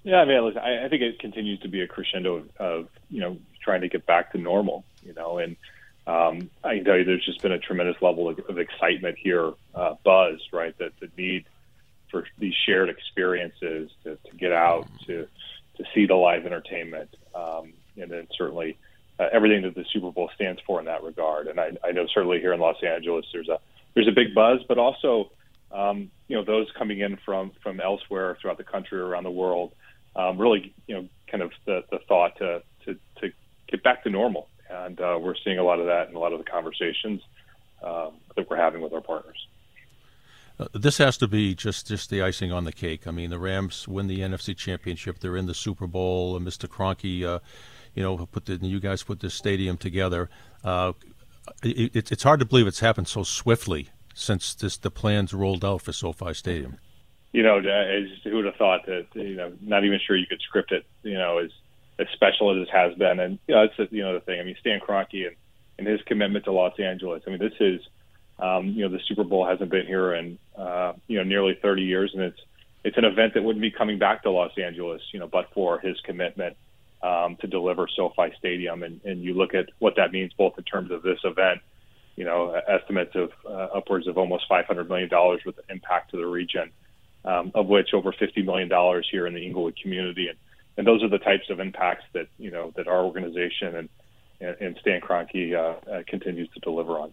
Yeah, 0.03 0.17
I 0.17 0.27
mean, 0.27 0.59
I, 0.59 0.85
I 0.85 0.89
think 0.91 1.01
it 1.01 1.19
continues 1.19 1.61
to 1.61 1.69
be 1.69 1.81
a 1.81 1.87
crescendo 1.87 2.35
of, 2.35 2.57
of, 2.59 2.89
you 3.09 3.21
know, 3.21 3.39
trying 3.63 3.81
to 3.81 3.89
get 3.89 4.05
back 4.05 4.33
to 4.33 4.39
normal, 4.39 4.85
you 5.03 5.15
know, 5.15 5.39
and 5.39 5.57
um, 6.07 6.51
I 6.63 6.75
can 6.75 6.85
tell 6.85 6.99
you 6.99 7.05
there's 7.05 7.25
just 7.25 7.41
been 7.41 7.53
a 7.53 7.59
tremendous 7.59 8.03
level 8.03 8.29
of, 8.29 8.39
of 8.51 8.59
excitement 8.59 9.17
here, 9.17 9.55
uh, 9.75 9.95
buzz, 10.05 10.41
right? 10.53 10.77
That 10.77 10.93
the 11.01 11.09
need 11.17 11.47
for 12.11 12.27
these 12.39 12.55
shared 12.67 12.89
experiences 12.89 13.91
to, 14.05 14.17
to 14.17 14.37
get 14.37 14.53
out, 14.53 14.87
to, 15.07 15.27
to 15.77 15.85
see 15.95 16.07
the 16.07 16.15
live 16.15 16.47
entertainment, 16.47 17.15
um, 17.35 17.73
and 17.97 18.11
then 18.11 18.29
certainly 18.37 18.77
uh, 19.19 19.27
everything 19.33 19.63
that 19.63 19.75
the 19.75 19.85
Super 19.93 20.11
Bowl 20.11 20.31
stands 20.35 20.61
for 20.67 20.79
in 20.81 20.87
that 20.87 21.03
regard. 21.03 21.47
And 21.47 21.59
I, 21.61 21.73
I 21.85 21.93
know 21.93 22.07
certainly 22.13 22.41
here 22.41 22.53
in 22.53 22.61
Los 22.61 22.83
Angeles, 22.83 23.27
there's 23.33 23.49
a, 23.49 23.59
there's 23.95 24.09
a 24.09 24.13
big 24.13 24.35
buzz, 24.35 24.61
but 24.67 24.79
also, 24.79 25.31
um, 25.73 26.11
you 26.29 26.37
know, 26.37 26.45
those 26.45 26.69
coming 26.77 27.01
in 27.01 27.17
from, 27.25 27.53
from 27.63 27.81
elsewhere 27.81 28.37
throughout 28.41 28.59
the 28.59 28.65
country 28.65 28.99
or 28.99 29.07
around 29.07 29.25
the 29.25 29.31
world, 29.31 29.73
um, 30.17 30.39
really, 30.39 30.73
you 30.87 30.95
know, 30.95 31.09
kind 31.29 31.43
of 31.43 31.53
the, 31.65 31.85
the 31.91 31.99
thought 32.09 32.37
to, 32.39 32.63
to, 32.85 32.95
to 33.21 33.33
get 33.69 33.83
back 33.83 34.05
to 34.05 34.11
normal. 34.11 34.49
And 34.71 35.01
uh, 35.01 35.19
we're 35.21 35.35
seeing 35.45 35.59
a 35.59 35.65
lot 35.65 35.79
of 35.81 35.87
that 35.87 36.09
in 36.09 36.17
a 36.17 36.19
lot 36.19 36.33
of 36.33 36.39
the 36.39 36.45
conversations 36.45 37.21
um, 37.83 38.13
that 38.37 38.49
we're 38.49 38.57
having 38.57 38.81
with 38.81 38.93
our 38.93 39.01
partners. 39.01 39.47
Uh, 40.59 40.67
this 40.73 40.99
has 40.99 41.17
to 41.19 41.27
be 41.27 41.55
just, 41.55 41.89
just 41.89 42.11
the 42.11 42.23
icing 42.23 42.53
on 42.53 42.65
the 42.65 42.73
cake. 42.73 43.07
I 43.07 43.11
mean, 43.11 43.31
the 43.31 43.39
Rams 43.39 43.89
win 43.89 44.07
the 44.07 44.21
NFC 44.21 44.57
Championship. 44.57 45.19
They're 45.19 45.37
in 45.37 45.47
the 45.47 45.55
Super 45.55 45.87
Bowl. 45.87 46.37
And 46.37 46.47
Mr. 46.47 46.69
Kroenke, 46.69 47.25
uh, 47.25 47.41
you 47.95 48.03
know, 48.03 48.17
put 48.27 48.47
the, 48.47 48.55
you 48.57 48.81
guys 48.81 49.03
put 49.03 49.21
this 49.21 49.35
stadium 49.35 49.77
together. 49.77 50.31
Uh, 50.63 50.93
it, 51.63 52.11
it's 52.11 52.23
hard 52.23 52.41
to 52.41 52.47
believe 52.47 52.67
it's 52.67 52.81
happened 52.81 53.09
so 53.09 53.23
swiftly 53.23 53.89
since 54.15 54.55
this 54.55 54.77
the 54.77 54.91
plans 54.91 55.35
rolled 55.35 55.65
out 55.65 55.83
for 55.83 55.93
SoFi 55.93 56.33
Stadium. 56.33 56.79
You 57.33 57.43
know, 57.43 57.59
as 57.59 58.09
who 58.23 58.37
would 58.37 58.45
have 58.45 58.55
thought 58.57 58.87
that? 58.87 59.07
You 59.15 59.35
know, 59.35 59.53
not 59.61 59.85
even 59.85 59.99
sure 60.07 60.17
you 60.17 60.27
could 60.27 60.41
script 60.41 60.73
it. 60.73 60.87
You 61.03 61.15
know, 61.15 61.39
as 61.39 61.51
as 61.99 62.07
special 62.15 62.51
as 62.51 62.67
it 62.67 62.71
has 62.73 62.95
been. 62.95 63.21
And 63.21 63.39
you 63.47 63.55
know, 63.55 63.67
that's 63.67 63.93
you 63.93 64.03
know 64.03 64.15
the 64.15 64.21
thing. 64.21 64.41
I 64.41 64.45
mean, 64.45 64.57
Stan 64.61 64.81
Kroenke 64.81 65.27
and, 65.27 65.37
and 65.79 65.87
his 65.87 66.01
commitment 66.07 66.45
to 66.45 66.53
Los 66.53 66.79
Angeles. 66.79 67.23
I 67.27 67.31
mean, 67.31 67.41
this 67.41 67.53
is 67.61 67.81
um, 68.39 68.69
you 68.69 68.83
know 68.83 68.89
the 68.89 69.01
Super 69.07 69.25
Bowl 69.25 69.47
hasn't 69.47 69.71
been 69.71 69.87
here 69.87 70.15
in 70.15 70.39
uh, 70.57 70.95
you 71.07 71.19
know 71.19 71.25
nearly 71.25 71.59
30 71.61 71.83
years, 71.83 72.13
and 72.15 72.23
it's 72.23 72.41
it's 72.85 72.99
an 72.99 73.05
event 73.05 73.35
that 73.35 73.43
wouldn't 73.43 73.63
be 73.63 73.71
coming 73.71 73.99
back 73.99 74.23
to 74.23 74.31
Los 74.31 74.53
Angeles, 74.59 75.03
you 75.13 75.19
know, 75.19 75.27
but 75.27 75.51
for 75.55 75.79
his 75.79 75.99
commitment 76.01 76.57
um, 77.03 77.37
to 77.37 77.47
deliver 77.47 77.89
SoFi 77.89 78.35
Stadium. 78.39 78.83
And, 78.83 79.01
and 79.05 79.23
you 79.23 79.33
look 79.33 79.55
at 79.55 79.71
what 79.79 79.97
that 79.97 80.13
means 80.13 80.33
both 80.35 80.59
in 80.59 80.65
terms 80.65 80.91
of 80.91 81.03
this 81.03 81.19
event 81.25 81.63
you 82.17 82.25
know, 82.25 82.53
estimates 82.69 83.15
of 83.15 83.31
uh, 83.45 83.77
upwards 83.77 84.07
of 84.07 84.19
almost 84.19 84.49
$500 84.49 84.89
million 84.89 85.13
of 85.13 85.55
impact 85.69 86.13
to 86.13 86.17
the 86.17 86.27
region, 86.27 86.71
um, 87.25 87.51
of 87.55 87.67
which 87.67 87.89
over 87.93 88.13
$50 88.13 88.45
million 88.45 88.71
here 89.11 89.27
in 89.27 89.35
the 89.35 89.45
Inglewood 89.45 89.77
community. 89.81 90.29
And, 90.29 90.39
and 90.77 90.87
those 90.87 91.03
are 91.03 91.09
the 91.09 91.19
types 91.19 91.51
of 91.51 91.61
impacts 91.61 92.05
that, 92.13 92.29
you 92.39 92.51
know, 92.51 92.73
that 92.77 92.87
our 92.87 93.05
organization 93.05 93.77
and, 93.77 93.89
and, 94.41 94.57
and 94.61 94.77
Stan 94.81 95.01
Kroenke 95.01 95.55
uh, 95.55 95.91
uh, 95.91 96.03
continues 96.07 96.49
to 96.51 96.61
deliver 96.61 96.99
on. 96.99 97.13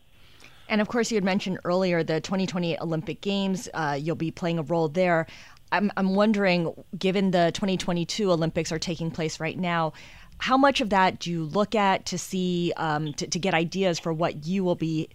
And 0.71 0.79
of 0.79 0.87
course, 0.87 1.11
you 1.11 1.15
had 1.15 1.25
mentioned 1.25 1.59
earlier 1.65 2.01
the 2.01 2.21
2028 2.21 2.79
Olympic 2.79 3.19
Games. 3.19 3.67
Uh, 3.73 3.97
you'll 3.99 4.15
be 4.15 4.31
playing 4.31 4.57
a 4.57 4.63
role 4.63 4.87
there. 4.87 5.27
I'm, 5.73 5.91
I'm 5.97 6.15
wondering, 6.15 6.73
given 6.97 7.31
the 7.31 7.51
2022 7.53 8.31
Olympics 8.31 8.71
are 8.71 8.79
taking 8.79 9.11
place 9.11 9.41
right 9.41 9.59
now, 9.59 9.91
how 10.37 10.55
much 10.55 10.79
of 10.79 10.89
that 10.89 11.19
do 11.19 11.29
you 11.29 11.43
look 11.43 11.75
at 11.75 12.05
to 12.07 12.17
see 12.17 12.71
um, 12.77 13.13
to, 13.13 13.27
to 13.27 13.37
get 13.37 13.53
ideas 13.53 13.99
for 13.99 14.13
what 14.13 14.45
you 14.45 14.63
will 14.63 14.75
be 14.75 15.09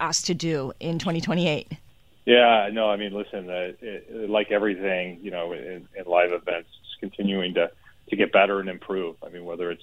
asked 0.00 0.26
to 0.26 0.34
do 0.34 0.72
in 0.80 0.98
2028? 0.98 1.70
Yeah, 2.24 2.68
no, 2.72 2.90
I 2.90 2.96
mean, 2.96 3.14
listen, 3.14 3.48
uh, 3.48 3.72
it, 3.80 4.28
like 4.28 4.50
everything, 4.50 5.20
you 5.22 5.30
know, 5.30 5.52
in, 5.52 5.86
in 5.96 6.04
live 6.04 6.32
events, 6.32 6.68
it's 6.82 7.00
continuing 7.00 7.54
to 7.54 7.70
to 8.10 8.16
get 8.16 8.32
better 8.32 8.60
and 8.60 8.68
improve. 8.68 9.16
I 9.24 9.30
mean, 9.30 9.44
whether 9.44 9.70
it's 9.70 9.82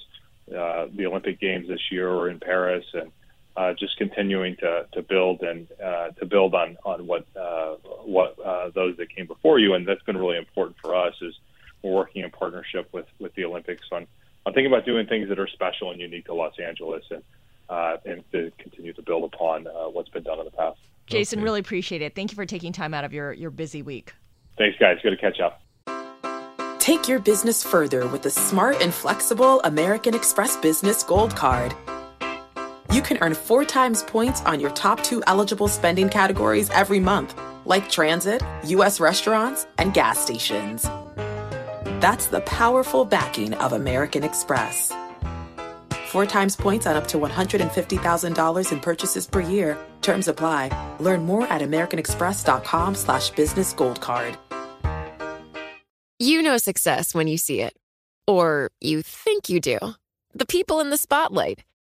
uh, 0.50 0.88
the 0.94 1.06
Olympic 1.06 1.40
Games 1.40 1.68
this 1.68 1.92
year 1.92 2.10
or 2.10 2.30
in 2.30 2.40
Paris, 2.40 2.86
and 2.94 3.12
uh, 3.56 3.74
just 3.74 3.98
continuing 3.98 4.56
to, 4.58 4.88
to 4.94 5.02
build 5.02 5.42
and 5.42 5.68
uh, 5.84 6.10
to 6.10 6.26
build 6.26 6.56
on 6.56 6.78
on 6.84 7.06
what 7.06 7.26
uh, 7.36 7.76
what 8.04 8.38
uh, 8.44 8.70
those 8.74 8.98
that 8.98 9.16
came 9.16 9.28
before 9.28 9.60
you, 9.60 9.74
and 9.74 9.88
that's 9.88 10.04
been 10.04 10.18
really 10.18 10.38
important 10.38 10.78
for 10.82 10.96
us. 10.96 11.14
Is 11.22 11.36
we're 11.82 11.92
working 11.92 12.24
in 12.24 12.32
partnership 12.32 12.90
with 12.92 13.06
with 13.20 13.34
the 13.36 13.46
Olympics 13.46 13.84
on 13.92 14.08
I'm 14.46 14.54
thinking 14.54 14.72
about 14.72 14.86
doing 14.86 15.08
things 15.08 15.30
that 15.30 15.40
are 15.40 15.48
special 15.48 15.92
and 15.92 16.00
unique 16.00 16.26
to 16.26 16.34
Los 16.34 16.60
Angeles, 16.60 17.04
and 17.10 17.24
uh, 17.70 17.98
and 18.06 18.24
to 18.32 18.52
continue 18.58 18.94
to 18.94 19.02
build 19.02 19.32
upon 19.34 19.68
uh, 19.68 19.90
what's 19.90 20.10
been 20.10 20.24
done 20.24 20.40
in 20.40 20.46
the 20.46 20.52
past. 20.52 20.80
Jason, 21.06 21.40
okay. 21.40 21.44
really 21.44 21.60
appreciate 21.60 22.02
it. 22.02 22.16
Thank 22.16 22.32
you 22.32 22.36
for 22.36 22.46
taking 22.46 22.74
time 22.74 22.94
out 22.94 23.04
of 23.04 23.14
your 23.14 23.34
your 23.34 23.52
busy 23.52 23.82
week. 23.82 24.14
Thanks, 24.58 24.78
guys. 24.80 24.98
Good 25.02 25.12
to 25.12 25.18
catch 25.18 25.40
up. 25.40 25.62
Take 26.80 27.08
your 27.08 27.20
business 27.20 27.64
further 27.64 28.08
with 28.08 28.24
the 28.24 28.30
smart 28.30 28.82
and 28.82 28.94
flexible 28.94 29.62
American 29.62 30.14
Express 30.14 30.58
Business 30.58 31.02
Gold 31.04 31.34
Card. 31.34 31.74
You 32.94 33.02
can 33.02 33.18
earn 33.22 33.34
four 33.34 33.66
times 33.66 34.04
points 34.04 34.42
on 34.42 34.60
your 34.60 34.70
top 34.70 35.02
two 35.02 35.24
eligible 35.26 35.68
spending 35.68 36.10
categories 36.10 36.70
every 36.70 37.00
month, 37.00 37.34
like 37.66 37.90
transit, 37.90 38.44
U.S. 38.66 39.00
restaurants, 39.00 39.66
and 39.80 39.96
gas 39.96 40.20
stations. 40.20 40.84
That's 42.00 42.28
the 42.28 42.42
powerful 42.42 43.04
backing 43.04 43.56
of 43.56 43.74
American 43.74 44.24
Express. 44.24 44.92
Four 46.12 46.28
times 46.28 46.56
points 46.56 46.86
on 46.86 46.96
up 46.96 47.08
to 47.08 47.18
$150,000 47.18 48.72
in 48.72 48.80
purchases 48.80 49.26
per 49.26 49.40
year. 49.40 49.76
Terms 50.04 50.28
apply. 50.28 50.70
Learn 51.00 51.26
more 51.26 51.48
at 51.48 51.62
americanexpress.com 51.62 52.94
slash 52.94 53.32
business 53.32 53.74
gold 53.74 54.02
card. 54.02 54.38
You 56.20 56.44
know 56.44 56.58
success 56.58 57.16
when 57.16 57.28
you 57.28 57.40
see 57.40 57.60
it. 57.60 57.76
Or 58.28 58.70
you 58.82 59.02
think 59.02 59.50
you 59.50 59.60
do. 59.60 59.80
The 60.36 60.46
people 60.46 60.80
in 60.80 60.92
the 60.92 60.98
spotlight. 60.98 61.64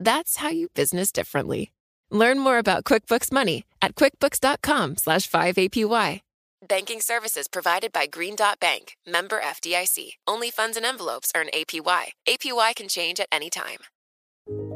That's 0.00 0.36
how 0.36 0.50
you 0.50 0.68
business 0.74 1.12
differently. 1.12 1.72
Learn 2.10 2.38
more 2.38 2.58
about 2.58 2.84
QuickBooks 2.84 3.32
Money 3.32 3.64
at 3.80 3.94
quickbooks.com 3.94 4.96
slash 4.98 5.28
5APY. 5.30 6.20
Banking 6.66 7.00
services 7.02 7.46
provided 7.46 7.92
by 7.92 8.06
Green 8.06 8.34
Dot 8.36 8.58
Bank, 8.58 8.96
member 9.06 9.38
FDIC. 9.40 10.12
Only 10.26 10.50
funds 10.50 10.78
and 10.78 10.86
envelopes 10.86 11.30
earn 11.36 11.48
APY. 11.52 12.04
APY 12.26 12.74
can 12.74 12.88
change 12.88 13.20
at 13.20 13.28
any 13.30 13.50
time. 13.50 13.78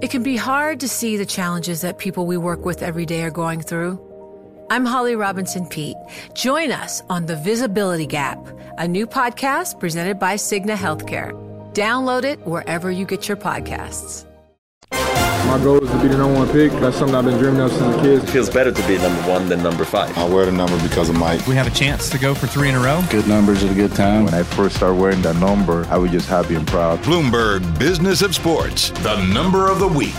It 0.02 0.10
can 0.10 0.22
be 0.22 0.36
hard 0.36 0.80
to 0.80 0.88
see 0.88 1.16
the 1.16 1.26
challenges 1.26 1.80
that 1.80 1.98
people 1.98 2.26
we 2.26 2.36
work 2.36 2.64
with 2.64 2.82
every 2.82 3.06
day 3.06 3.22
are 3.22 3.30
going 3.30 3.62
through. 3.62 4.04
I'm 4.70 4.84
Holly 4.84 5.16
Robinson 5.16 5.66
Peete. 5.66 5.96
Join 6.34 6.72
us 6.72 7.00
on 7.08 7.24
The 7.24 7.36
Visibility 7.36 8.06
Gap, 8.06 8.38
a 8.76 8.86
new 8.86 9.06
podcast 9.06 9.80
presented 9.80 10.18
by 10.18 10.34
Cigna 10.34 10.76
Healthcare. 10.76 11.32
Download 11.72 12.24
it 12.24 12.38
wherever 12.46 12.90
you 12.90 13.06
get 13.06 13.28
your 13.28 13.38
podcasts. 13.38 14.27
My 15.46 15.58
goal 15.62 15.82
is 15.82 15.90
to 15.90 16.02
be 16.02 16.08
the 16.08 16.18
number 16.18 16.38
one 16.38 16.48
pick. 16.50 16.72
That's 16.72 16.96
something 16.96 17.14
I've 17.14 17.24
been 17.24 17.38
dreaming 17.38 17.60
of 17.60 17.72
since 17.72 17.96
a 17.96 18.00
kid. 18.00 18.22
It 18.22 18.26
feels 18.28 18.50
better 18.50 18.70
to 18.70 18.86
be 18.86 18.98
number 18.98 19.20
one 19.22 19.48
than 19.48 19.62
number 19.62 19.84
five. 19.84 20.16
I 20.18 20.28
wear 20.28 20.44
the 20.44 20.52
number 20.52 20.80
because 20.82 21.08
of 21.08 21.16
Mike. 21.16 21.46
We 21.46 21.54
have 21.54 21.66
a 21.66 21.70
chance 21.70 22.10
to 22.10 22.18
go 22.18 22.34
for 22.34 22.46
three 22.46 22.68
in 22.68 22.74
a 22.74 22.80
row. 22.80 23.02
Good 23.10 23.26
numbers 23.26 23.64
at 23.64 23.70
a 23.70 23.74
good 23.74 23.94
time. 23.94 24.24
When 24.24 24.34
I 24.34 24.42
first 24.42 24.76
started 24.76 25.00
wearing 25.00 25.22
that 25.22 25.36
number, 25.36 25.86
I 25.86 25.96
was 25.96 26.10
just 26.10 26.28
happy 26.28 26.54
and 26.54 26.66
proud. 26.66 26.98
Bloomberg 27.00 27.78
Business 27.78 28.20
of 28.20 28.34
Sports, 28.34 28.90
the 28.90 29.24
number 29.32 29.70
of 29.70 29.78
the 29.78 29.88
week. 29.88 30.14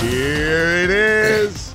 Here 0.00 0.84
it 0.84 0.90
is. 0.90 1.72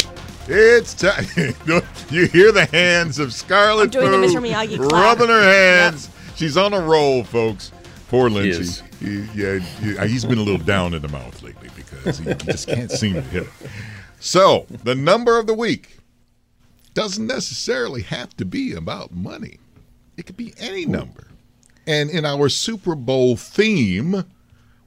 It's 0.47 0.93
time. 0.93 1.25
you 2.09 2.27
hear 2.27 2.51
the 2.51 2.67
hands 2.71 3.17
of 3.17 3.33
Scarlet 3.33 3.91
doing 3.91 4.11
the 4.11 4.17
Mr. 4.17 4.39
Miyagi 4.39 4.77
rubbing 4.91 5.29
her 5.29 5.41
hands. 5.41 6.07
Yep. 6.07 6.37
She's 6.37 6.57
on 6.57 6.73
a 6.73 6.81
roll, 6.81 7.23
folks. 7.23 7.71
Poor 8.09 8.29
Lindsay. 8.29 8.83
He 8.99 9.21
he, 9.23 9.43
yeah, 9.43 9.59
he, 9.59 9.97
he's 10.07 10.23
been 10.23 10.37
a 10.37 10.43
little 10.43 10.63
down 10.63 10.93
in 10.93 11.01
the 11.01 11.07
mouth 11.07 11.41
lately 11.41 11.64
because 12.05 12.19
he, 12.19 12.51
just 12.51 12.67
can't 12.67 12.91
seem 12.91 13.15
to 13.15 13.21
hit 13.21 13.43
it. 13.43 13.49
So, 14.19 14.65
the 14.83 14.95
number 14.95 15.39
of 15.39 15.47
the 15.47 15.53
week 15.53 15.97
doesn't 16.93 17.27
necessarily 17.27 18.01
have 18.03 18.35
to 18.37 18.45
be 18.45 18.73
about 18.73 19.11
money. 19.11 19.57
It 20.17 20.25
could 20.25 20.37
be 20.37 20.53
any 20.57 20.85
number. 20.85 21.27
And 21.87 22.09
in 22.09 22.25
our 22.25 22.49
Super 22.49 22.95
Bowl 22.95 23.35
theme, 23.35 24.23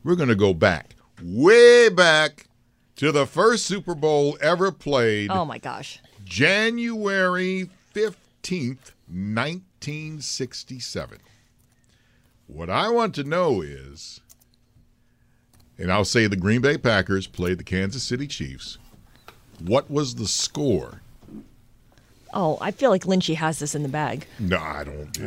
we're 0.02 0.16
going 0.16 0.28
to 0.28 0.34
go 0.34 0.54
back, 0.54 0.96
way 1.22 1.88
back 1.88 2.46
to 2.96 3.12
the 3.12 3.26
first 3.26 3.66
Super 3.66 3.94
Bowl 3.94 4.36
ever 4.40 4.72
played. 4.72 5.30
Oh 5.30 5.44
my 5.44 5.58
gosh. 5.58 6.00
January 6.24 7.70
15th, 7.94 8.92
1967. 9.06 11.18
What 12.46 12.70
I 12.70 12.88
want 12.88 13.14
to 13.16 13.24
know 13.24 13.60
is, 13.60 14.20
and 15.78 15.92
I'll 15.92 16.04
say 16.04 16.26
the 16.26 16.36
Green 16.36 16.60
Bay 16.60 16.76
Packers 16.76 17.26
played 17.26 17.58
the 17.58 17.64
Kansas 17.64 18.02
City 18.02 18.26
Chiefs. 18.26 18.78
What 19.60 19.90
was 19.90 20.16
the 20.16 20.26
score? 20.26 21.00
Oh, 22.34 22.58
I 22.60 22.70
feel 22.70 22.90
like 22.90 23.04
Lynchy 23.04 23.36
has 23.36 23.58
this 23.58 23.74
in 23.74 23.82
the 23.82 23.88
bag. 23.88 24.26
No, 24.38 24.58
I 24.58 24.84
don't. 24.84 25.18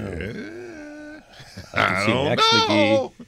I, 1.73 1.85
can 1.85 2.05
see 2.05 2.13
Max 2.23 2.53
know. 2.53 3.11
McGee. 3.19 3.25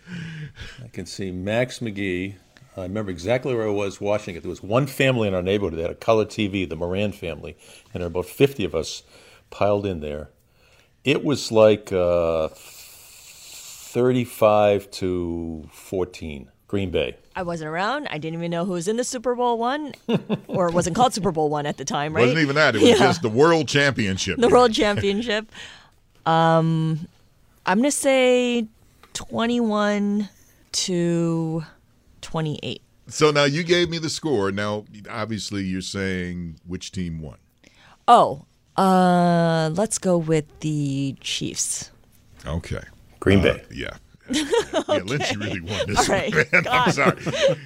I 0.84 0.88
can 0.90 1.06
see 1.06 1.32
Max 1.32 1.80
McGee. 1.80 2.36
I 2.76 2.82
remember 2.84 3.12
exactly 3.12 3.54
where 3.54 3.68
I 3.68 3.72
was 3.72 4.02
watching 4.02 4.36
it. 4.36 4.42
There 4.42 4.50
was 4.50 4.64
one 4.64 4.88
family 4.88 5.28
in 5.28 5.34
our 5.34 5.44
neighborhood 5.44 5.78
that 5.78 5.82
had 5.82 5.92
a 5.92 5.96
color 5.96 6.26
TV, 6.26 6.68
the 6.68 6.76
Moran 6.76 7.12
family, 7.12 7.56
and 7.94 8.02
there 8.02 8.10
were 8.10 8.22
about 8.22 8.26
50 8.26 8.66
of 8.66 8.74
us 8.74 9.04
piled 9.50 9.86
in 9.86 10.00
there. 10.00 10.30
It 11.04 11.24
was 11.24 11.52
like 11.52 11.92
uh, 11.92 12.48
35 13.94 14.90
to 14.92 15.70
14, 15.72 16.50
Green 16.68 16.92
Bay. 16.92 17.16
I 17.36 17.44
wasn't 17.44 17.70
around. 17.70 18.08
I 18.08 18.18
didn't 18.18 18.40
even 18.40 18.52
know 18.52 18.66
who 18.66 18.74
was 18.74 18.88
in 18.88 18.98
the 18.98 19.04
Super 19.04 19.36
Bowl 19.36 19.58
one, 19.58 19.94
or 20.48 20.68
it 20.68 20.74
wasn't 20.74 20.96
called 20.96 21.14
Super 21.14 21.32
Bowl 21.32 21.50
one 21.50 21.66
at 21.66 21.78
the 21.78 21.86
time, 21.86 22.16
right? 22.16 22.22
Wasn't 22.24 22.40
even 22.40 22.56
that. 22.56 22.76
It 22.76 22.82
was 22.82 22.90
yeah. 22.92 22.98
just 22.98 23.22
the 23.22 23.30
World 23.30 23.68
Championship. 23.68 24.38
The 24.44 24.50
World 24.50 24.74
Championship. 24.74 25.52
Um, 26.26 27.08
I'm 27.66 27.80
gonna 27.80 27.92
say 27.92 28.68
21 29.14 30.30
to 30.72 31.64
28. 32.22 32.82
So 33.08 33.32
now 33.32 33.44
you 33.44 33.64
gave 33.64 33.90
me 33.90 33.98
the 33.98 34.10
score. 34.10 34.52
Now, 34.52 34.86
obviously, 35.10 35.64
you're 35.64 35.82
saying 35.82 36.60
which 36.66 36.92
team 36.92 37.22
won. 37.22 37.38
Oh, 38.08 38.46
uh, 38.76 39.70
let's 39.74 39.98
go 39.98 40.18
with 40.18 40.46
the 40.62 41.16
Chiefs. 41.20 41.92
Okay. 42.46 42.82
Green 43.20 43.42
Bay. 43.42 43.50
Uh, 43.52 43.58
yeah. 43.72 43.98
okay. 44.30 44.44
Yeah, 44.88 45.04
Lindsay 45.04 45.38
really 45.38 45.62
won 45.62 45.82
this 45.88 46.10
All 46.10 46.16
right. 46.16 46.34
one, 46.34 46.46
man. 46.52 46.68
I'm 46.70 46.92
sorry. 46.92 47.18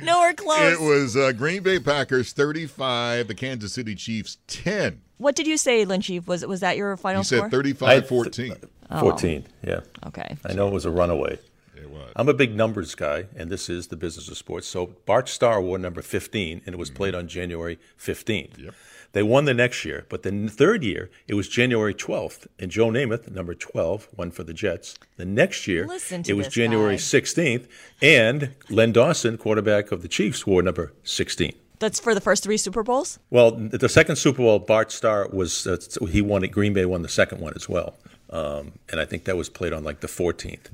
Nowhere 0.02 0.34
close. 0.34 0.74
It 0.74 0.82
was 0.82 1.16
uh, 1.16 1.32
Green 1.32 1.62
Bay 1.64 1.80
Packers 1.80 2.34
35, 2.34 3.28
the 3.28 3.36
Kansas 3.36 3.74
City 3.74 3.94
Chiefs 3.96 4.38
10. 4.48 5.02
What 5.18 5.36
did 5.36 5.48
you 5.48 5.58
say, 5.58 5.86
Lynchy? 5.86 6.26
Was 6.28 6.46
was 6.46 6.60
that 6.62 6.78
your 6.78 6.96
final 6.98 7.20
you 7.22 7.26
score? 7.26 7.42
said 7.42 7.52
35 7.52 8.08
14. 8.08 8.54
Oh. 8.90 9.00
14, 9.02 9.46
yeah. 9.64 9.82
Okay. 10.06 10.38
I 10.46 10.54
know 10.54 10.68
it 10.68 10.74
was 10.74 10.86
a 10.86 10.92
runaway. 10.92 11.38
It 11.76 11.90
was. 11.90 12.12
I'm 12.16 12.30
a 12.30 12.34
big 12.34 12.56
numbers 12.56 12.96
guy, 12.96 13.26
and 13.36 13.50
this 13.50 13.70
is 13.70 13.88
the 13.88 13.96
business 13.96 14.30
of 14.30 14.38
sports. 14.38 14.68
So 14.68 14.96
Bart 15.06 15.28
Starr 15.30 15.62
wore 15.62 15.78
number 15.78 16.02
15, 16.02 16.62
and 16.66 16.74
it 16.74 16.78
was 16.78 16.90
played 16.90 17.14
on 17.14 17.28
January 17.28 17.78
15th. 18.00 18.58
Yep. 18.64 18.74
They 19.18 19.24
won 19.24 19.46
the 19.46 19.54
next 19.56 19.84
year, 19.84 20.06
but 20.10 20.22
the 20.22 20.48
third 20.48 20.84
year 20.84 21.10
it 21.28 21.34
was 21.34 21.50
January 21.50 21.96
12th, 21.96 22.46
and 22.60 22.70
Joe 22.70 22.90
Namath, 22.90 23.28
number 23.32 23.56
12, 23.56 24.10
won 24.16 24.30
for 24.30 24.44
the 24.44 24.54
Jets. 24.54 24.94
The 25.16 25.26
next 25.26 25.68
year 25.68 25.88
it 25.92 26.36
was 26.36 26.48
January 26.50 26.98
guy. 26.98 27.02
16th, 27.02 27.68
and 28.00 28.54
Len 28.70 28.92
Dawson, 28.92 29.40
quarterback 29.40 29.92
of 29.92 30.04
the 30.04 30.08
Chiefs, 30.08 30.46
wore 30.46 30.62
number 30.62 30.94
16. 31.02 31.52
That's 31.80 32.00
for 32.00 32.14
the 32.14 32.22
first 32.22 32.44
three 32.44 32.58
Super 32.58 32.84
Bowls? 32.84 33.18
Well, 33.32 33.50
the 33.50 33.90
second 33.90 34.18
Super 34.18 34.44
Bowl, 34.44 34.60
Bart 34.60 34.92
Starr 34.92 35.30
was 35.30 35.66
uh, 35.66 35.78
he 36.12 36.22
won 36.22 36.44
it. 36.44 36.50
Green 36.50 36.74
Bay 36.74 36.86
won 36.86 37.02
the 37.02 37.10
second 37.10 37.42
one 37.42 37.54
as 37.56 37.68
well, 37.68 37.96
um, 38.30 38.74
and 38.92 39.02
I 39.02 39.06
think 39.06 39.24
that 39.24 39.36
was 39.36 39.50
played 39.50 39.74
on 39.74 39.84
like 39.84 40.02
the 40.02 40.08
14th. 40.08 40.68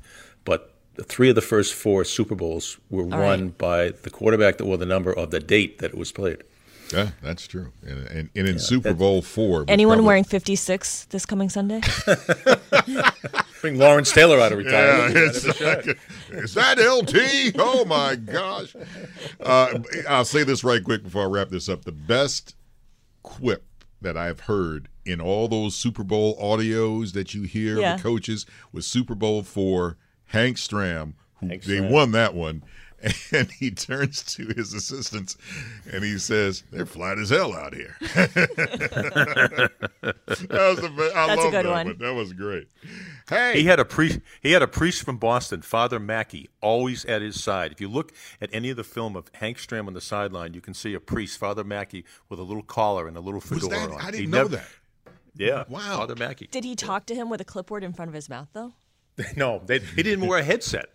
But 0.44 0.74
the 0.96 1.02
three 1.02 1.30
of 1.30 1.34
the 1.34 1.40
first 1.40 1.72
four 1.72 2.04
Super 2.04 2.34
Bowls 2.34 2.76
were 2.90 3.04
All 3.04 3.08
won 3.08 3.40
right. 3.40 3.58
by 3.58 3.88
the 4.02 4.10
quarterback 4.10 4.58
that 4.58 4.66
wore 4.66 4.76
the 4.76 4.84
number 4.84 5.14
of 5.14 5.30
the 5.30 5.40
date 5.40 5.78
that 5.78 5.92
it 5.92 5.96
was 5.96 6.12
played. 6.12 6.44
Yeah, 6.92 7.10
that's 7.22 7.46
true. 7.46 7.72
And, 7.82 8.06
and, 8.08 8.30
and 8.36 8.48
in 8.48 8.58
Super 8.58 8.92
Bowl 8.94 9.22
four, 9.22 9.64
Anyone 9.68 9.96
probably- 9.96 10.06
wearing 10.06 10.24
56 10.24 11.06
this 11.06 11.24
coming 11.26 11.48
Sunday? 11.48 11.80
Bring 13.60 13.78
Lawrence 13.78 14.12
Taylor 14.12 14.38
out 14.40 14.52
of 14.52 14.60
Yeah, 14.60 15.06
retirement. 15.06 15.16
it's 15.36 15.60
like, 15.60 15.98
is 16.30 16.54
that 16.54 16.78
LT? 16.78 17.54
Oh 17.58 17.84
my 17.86 18.14
gosh! 18.16 18.76
Uh, 19.40 19.78
I'll 20.08 20.24
say 20.26 20.44
this 20.44 20.62
right 20.64 20.82
quick 20.84 21.02
before 21.02 21.22
I 21.22 21.26
wrap 21.26 21.48
this 21.48 21.68
up. 21.68 21.84
The 21.84 21.92
best 21.92 22.54
quip 23.22 23.64
that 24.02 24.16
I've 24.18 24.40
heard 24.40 24.88
in 25.06 25.20
all 25.20 25.48
those 25.48 25.74
Super 25.74 26.04
Bowl 26.04 26.36
audios 26.38 27.12
that 27.14 27.32
you 27.34 27.42
hear 27.44 27.78
Yeah. 27.80 27.96
the 27.96 28.02
coaches 28.02 28.44
was 28.72 28.86
Super 28.86 29.14
Bowl 29.14 29.42
four. 29.42 29.96
Hank 30.28 30.56
Stram, 30.56 31.14
who 31.40 31.48
they 31.48 31.56
Stram. 31.58 31.90
won 31.90 32.10
that 32.12 32.34
one, 32.34 32.64
and 33.32 33.50
he 33.50 33.70
turns 33.70 34.22
to 34.34 34.46
his 34.56 34.72
assistants 34.72 35.36
and 35.92 36.02
he 36.04 36.18
says, 36.18 36.62
"They're 36.70 36.86
flat 36.86 37.18
as 37.18 37.30
hell 37.30 37.52
out 37.54 37.74
here." 37.74 37.96
that 38.00 39.70
was 40.50 40.80
the 40.80 40.92
best. 40.96 41.16
I 41.16 41.26
That's 41.26 41.40
a 41.40 41.44
love 41.44 41.52
good 41.52 41.64
that 41.66 41.70
one. 41.86 41.96
That 41.98 42.14
was 42.14 42.32
great. 42.32 42.68
Hey, 43.28 43.60
He 43.60 43.64
had 43.64 43.80
a 43.80 43.84
priest. 43.84 44.20
He 44.42 44.52
had 44.52 44.62
a 44.62 44.66
priest 44.68 45.02
from 45.04 45.16
Boston, 45.18 45.62
Father 45.62 45.98
Mackey, 46.00 46.48
always 46.60 47.04
at 47.06 47.22
his 47.22 47.42
side. 47.42 47.72
If 47.72 47.80
you 47.80 47.88
look 47.88 48.12
at 48.40 48.50
any 48.52 48.70
of 48.70 48.76
the 48.76 48.84
film 48.84 49.16
of 49.16 49.30
Hank 49.34 49.58
Stram 49.58 49.86
on 49.86 49.94
the 49.94 50.00
sideline, 50.00 50.54
you 50.54 50.60
can 50.60 50.74
see 50.74 50.94
a 50.94 51.00
priest, 51.00 51.38
Father 51.38 51.64
Mackey, 51.64 52.04
with 52.28 52.38
a 52.38 52.42
little 52.42 52.62
collar 52.62 53.08
and 53.08 53.16
a 53.16 53.20
little 53.20 53.40
Was 53.40 53.48
fedora 53.62 53.70
that- 53.70 53.90
on. 53.90 54.00
I 54.00 54.04
He 54.06 54.10
didn't 54.12 54.30
know 54.30 54.36
never- 54.38 54.56
that. 54.56 54.66
Yeah, 55.36 55.64
Wow. 55.68 55.98
Father 55.98 56.14
Mackey. 56.14 56.46
Did 56.46 56.62
he 56.64 56.76
talk 56.76 57.06
to 57.06 57.14
him 57.14 57.28
with 57.28 57.40
a 57.40 57.44
clipboard 57.44 57.82
in 57.82 57.92
front 57.92 58.08
of 58.08 58.14
his 58.14 58.28
mouth, 58.28 58.48
though? 58.52 58.72
No, 59.36 59.60
they, 59.64 59.78
he 59.80 60.02
didn't 60.02 60.26
wear 60.26 60.38
a 60.40 60.44
headset. 60.44 60.86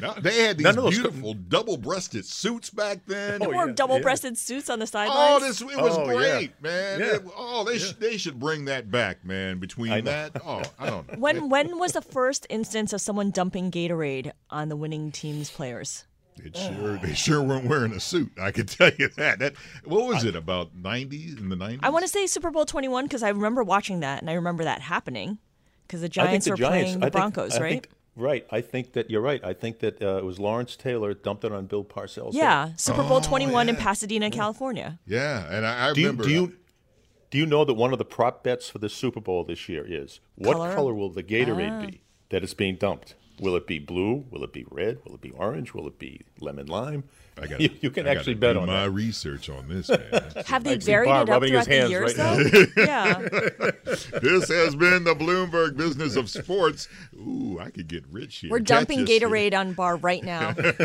No, 0.00 0.14
they 0.14 0.42
had 0.42 0.56
these 0.56 0.64
None 0.64 0.78
of 0.78 0.84
those- 0.84 0.94
beautiful 0.94 1.34
double-breasted 1.34 2.24
suits 2.24 2.70
back 2.70 3.00
then. 3.06 3.40
They 3.40 3.46
oh, 3.46 3.50
wore 3.50 3.70
double-breasted 3.70 4.38
suits 4.38 4.70
on 4.70 4.78
the 4.78 4.86
sidelines. 4.86 5.42
Oh, 5.42 5.46
this 5.46 5.60
it 5.60 5.66
was 5.66 5.96
Oh, 5.98 6.08
yeah. 6.10 6.14
great, 6.16 6.62
man. 6.62 7.00
Yeah. 7.00 7.06
It- 7.16 7.22
oh, 7.36 7.64
they 7.64 7.78
sh- 7.78 7.92
they 7.98 8.16
should 8.16 8.38
bring 8.40 8.64
that 8.66 8.90
back, 8.90 9.24
man. 9.24 9.58
Between 9.58 10.04
that, 10.04 10.32
oh, 10.44 10.62
I 10.78 10.86
don't 10.88 11.08
know. 11.08 11.14
When 11.18 11.48
when 11.50 11.78
was 11.78 11.92
the 11.92 12.00
first 12.02 12.46
instance 12.48 12.92
of 12.92 13.00
someone 13.00 13.30
dumping 13.30 13.70
Gatorade 13.70 14.32
on 14.48 14.68
the 14.70 14.76
winning 14.76 15.12
team's 15.12 15.50
players? 15.50 16.04
It 16.42 16.56
sure 16.56 16.96
they 16.96 17.12
sure 17.12 17.42
weren't 17.42 17.66
wearing 17.66 17.92
a 17.92 18.00
suit. 18.00 18.32
I 18.40 18.50
can 18.52 18.64
tell 18.78 18.90
you 18.98 19.08
that. 19.16 19.40
That 19.40 19.54
what 19.84 20.06
was 20.06 20.24
it 20.24 20.34
about 20.34 20.74
'90s 20.74 21.38
in 21.38 21.50
the 21.50 21.56
nineties? 21.56 21.80
I 21.82 21.90
want 21.90 22.04
to 22.04 22.08
say 22.08 22.26
Super 22.26 22.50
Bowl 22.50 22.64
21 22.64 23.04
because 23.04 23.22
I 23.22 23.28
remember 23.28 23.62
watching 23.62 24.00
that 24.00 24.22
and 24.22 24.30
I 24.30 24.34
remember 24.34 24.64
that 24.64 24.80
happening 24.80 25.36
because 25.86 26.00
the 26.00 26.08
Giants 26.08 26.46
the 26.46 26.52
were 26.52 26.56
Giants- 26.56 26.92
playing 26.92 26.96
I 26.96 26.98
the 26.98 27.00
think- 27.00 27.12
Broncos, 27.12 27.56
I 27.56 27.60
right? 27.60 27.86
Think- 28.20 28.26
right. 28.26 28.46
I 28.50 28.60
think 28.60 28.92
that 28.92 29.10
you're 29.10 29.20
right. 29.20 29.42
I 29.44 29.52
think 29.52 29.78
that 29.80 30.02
uh, 30.02 30.18
it 30.18 30.24
was 30.24 30.38
Lawrence 30.38 30.76
Taylor 30.76 31.14
dumped 31.14 31.44
it 31.44 31.52
on 31.52 31.66
Bill 31.66 31.84
Parcells. 31.84 32.34
yeah, 32.34 32.68
head. 32.68 32.80
Super 32.80 33.02
Bowl 33.02 33.20
21 33.20 33.68
in 33.68 33.76
Pasadena, 33.76 34.30
California. 34.30 34.98
Yeah, 35.06 35.46
and 35.50 35.66
I, 35.66 35.90
I 35.90 35.92
do 35.92 36.00
you, 36.00 36.06
remember. 36.08 36.24
do 36.24 36.30
you 36.30 36.56
do 37.30 37.38
you 37.38 37.46
know 37.46 37.64
that 37.64 37.74
one 37.74 37.92
of 37.92 37.98
the 37.98 38.04
prop 38.04 38.42
bets 38.42 38.68
for 38.68 38.78
the 38.78 38.88
Super 38.88 39.20
Bowl 39.20 39.44
this 39.44 39.68
year 39.68 39.84
is 39.86 40.20
what 40.34 40.54
Color? 40.56 40.74
color, 40.74 40.94
will 40.94 41.10
the 41.10 41.22
Gatorade 41.22 41.70
Ah. 41.82 41.86
be 41.86 42.00
that 42.30 42.42
is 42.44 42.54
being 42.54 42.76
dumped? 42.76 43.14
Will 43.40 43.56
it 43.56 43.66
be 43.66 43.78
blue? 43.78 44.26
Will 44.30 44.44
it 44.44 44.52
be 44.52 44.66
red? 44.70 44.98
Will 45.06 45.14
it 45.14 45.20
be 45.22 45.30
orange? 45.30 45.72
Will 45.72 45.86
it 45.86 45.98
be 45.98 46.22
lemon 46.40 46.66
lime? 46.66 47.04
I 47.40 47.46
got 47.46 47.60
you, 47.60 47.70
you 47.80 47.90
can 47.90 48.06
I 48.06 48.10
actually 48.10 48.34
bet 48.34 48.54
do 48.54 48.60
on 48.60 48.66
my 48.66 48.82
that. 48.82 48.90
research 48.90 49.48
on 49.48 49.68
this, 49.68 49.88
man. 49.88 50.00
Have 50.46 50.64
they 50.64 50.74
I 50.74 50.78
varied 50.78 51.08
Bob 51.08 51.28
it 51.28 51.32
up 51.32 51.42
rubbing 51.42 51.52
his 51.54 51.64
throughout 51.66 51.84
the 51.84 51.90
years, 51.90 52.18
right 52.18 52.68
though? 52.76 52.76
now. 52.76 52.84
yeah. 52.84 53.18
this 54.20 54.48
has 54.48 54.74
been 54.76 55.04
the 55.04 55.14
Bloomberg 55.14 55.76
Business 55.76 56.16
of 56.16 56.28
Sports. 56.28 56.88
Ooh, 57.16 57.58
I 57.60 57.70
could 57.70 57.88
get 57.88 58.04
rich 58.10 58.38
here. 58.38 58.50
We're 58.50 58.60
dumping 58.60 59.02
us 59.02 59.08
here. 59.08 59.20
Gatorade 59.20 59.54
on 59.54 59.72
Barr 59.72 59.96
right 59.96 60.22
now. 60.22 60.52
this 60.52 60.76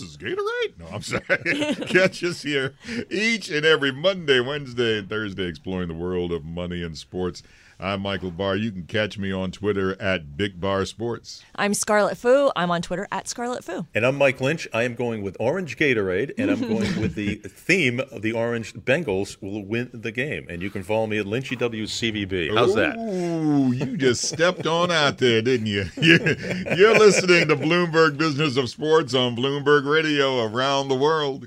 is 0.00 0.16
Gatorade? 0.16 0.78
No, 0.78 0.86
I'm 0.92 1.02
sorry. 1.02 1.74
Catch 1.86 2.22
us 2.24 2.42
here 2.42 2.74
each 3.10 3.50
and 3.50 3.66
every 3.66 3.92
Monday, 3.92 4.40
Wednesday, 4.40 4.98
and 4.98 5.08
Thursday 5.08 5.46
exploring 5.46 5.88
the 5.88 5.94
world 5.94 6.32
of 6.32 6.44
money 6.44 6.82
and 6.82 6.96
sports. 6.96 7.42
I'm 7.80 8.00
Michael 8.00 8.32
Barr. 8.32 8.56
You 8.56 8.72
can 8.72 8.86
catch 8.86 9.18
me 9.18 9.30
on 9.30 9.52
Twitter 9.52 10.00
at 10.02 10.36
Big 10.36 10.60
Bar 10.60 10.84
Sports. 10.84 11.44
I'm 11.54 11.74
Scarlet 11.74 12.16
Fu. 12.18 12.50
I'm 12.56 12.72
on 12.72 12.82
Twitter 12.82 13.06
at 13.12 13.28
Scarlet 13.28 13.62
Fu. 13.62 13.86
And 13.94 14.04
I'm 14.04 14.16
Mike 14.16 14.40
Lynch. 14.40 14.66
I 14.74 14.82
am 14.82 14.96
going 14.96 15.22
with 15.22 15.36
orange 15.38 15.76
Gatorade, 15.76 16.32
and 16.36 16.50
I'm 16.50 16.60
going 16.60 17.00
with 17.00 17.14
the 17.14 17.36
theme 17.36 18.00
of 18.00 18.22
the 18.22 18.32
orange 18.32 18.74
Bengals 18.74 19.40
will 19.40 19.64
win 19.64 19.90
the 19.94 20.10
game. 20.10 20.46
And 20.50 20.60
you 20.60 20.70
can 20.70 20.82
follow 20.82 21.06
me 21.06 21.18
at 21.18 21.26
Lynchy 21.26 21.56
WCVB. 21.56 22.52
How's 22.52 22.74
that? 22.74 22.96
Ooh, 22.96 23.72
you 23.72 23.96
just 23.96 24.22
stepped 24.22 24.66
on 24.66 24.90
out 24.90 25.18
there, 25.18 25.40
didn't 25.40 25.68
you? 25.68 25.84
You're, 26.00 26.18
you're 26.76 26.98
listening 26.98 27.46
to 27.48 27.56
Bloomberg 27.56 28.16
Business 28.18 28.56
of 28.56 28.68
Sports 28.70 29.14
on 29.14 29.36
Bloomberg 29.36 29.88
Radio 29.88 30.44
around 30.44 30.88
the 30.88 30.96
world. 30.96 31.46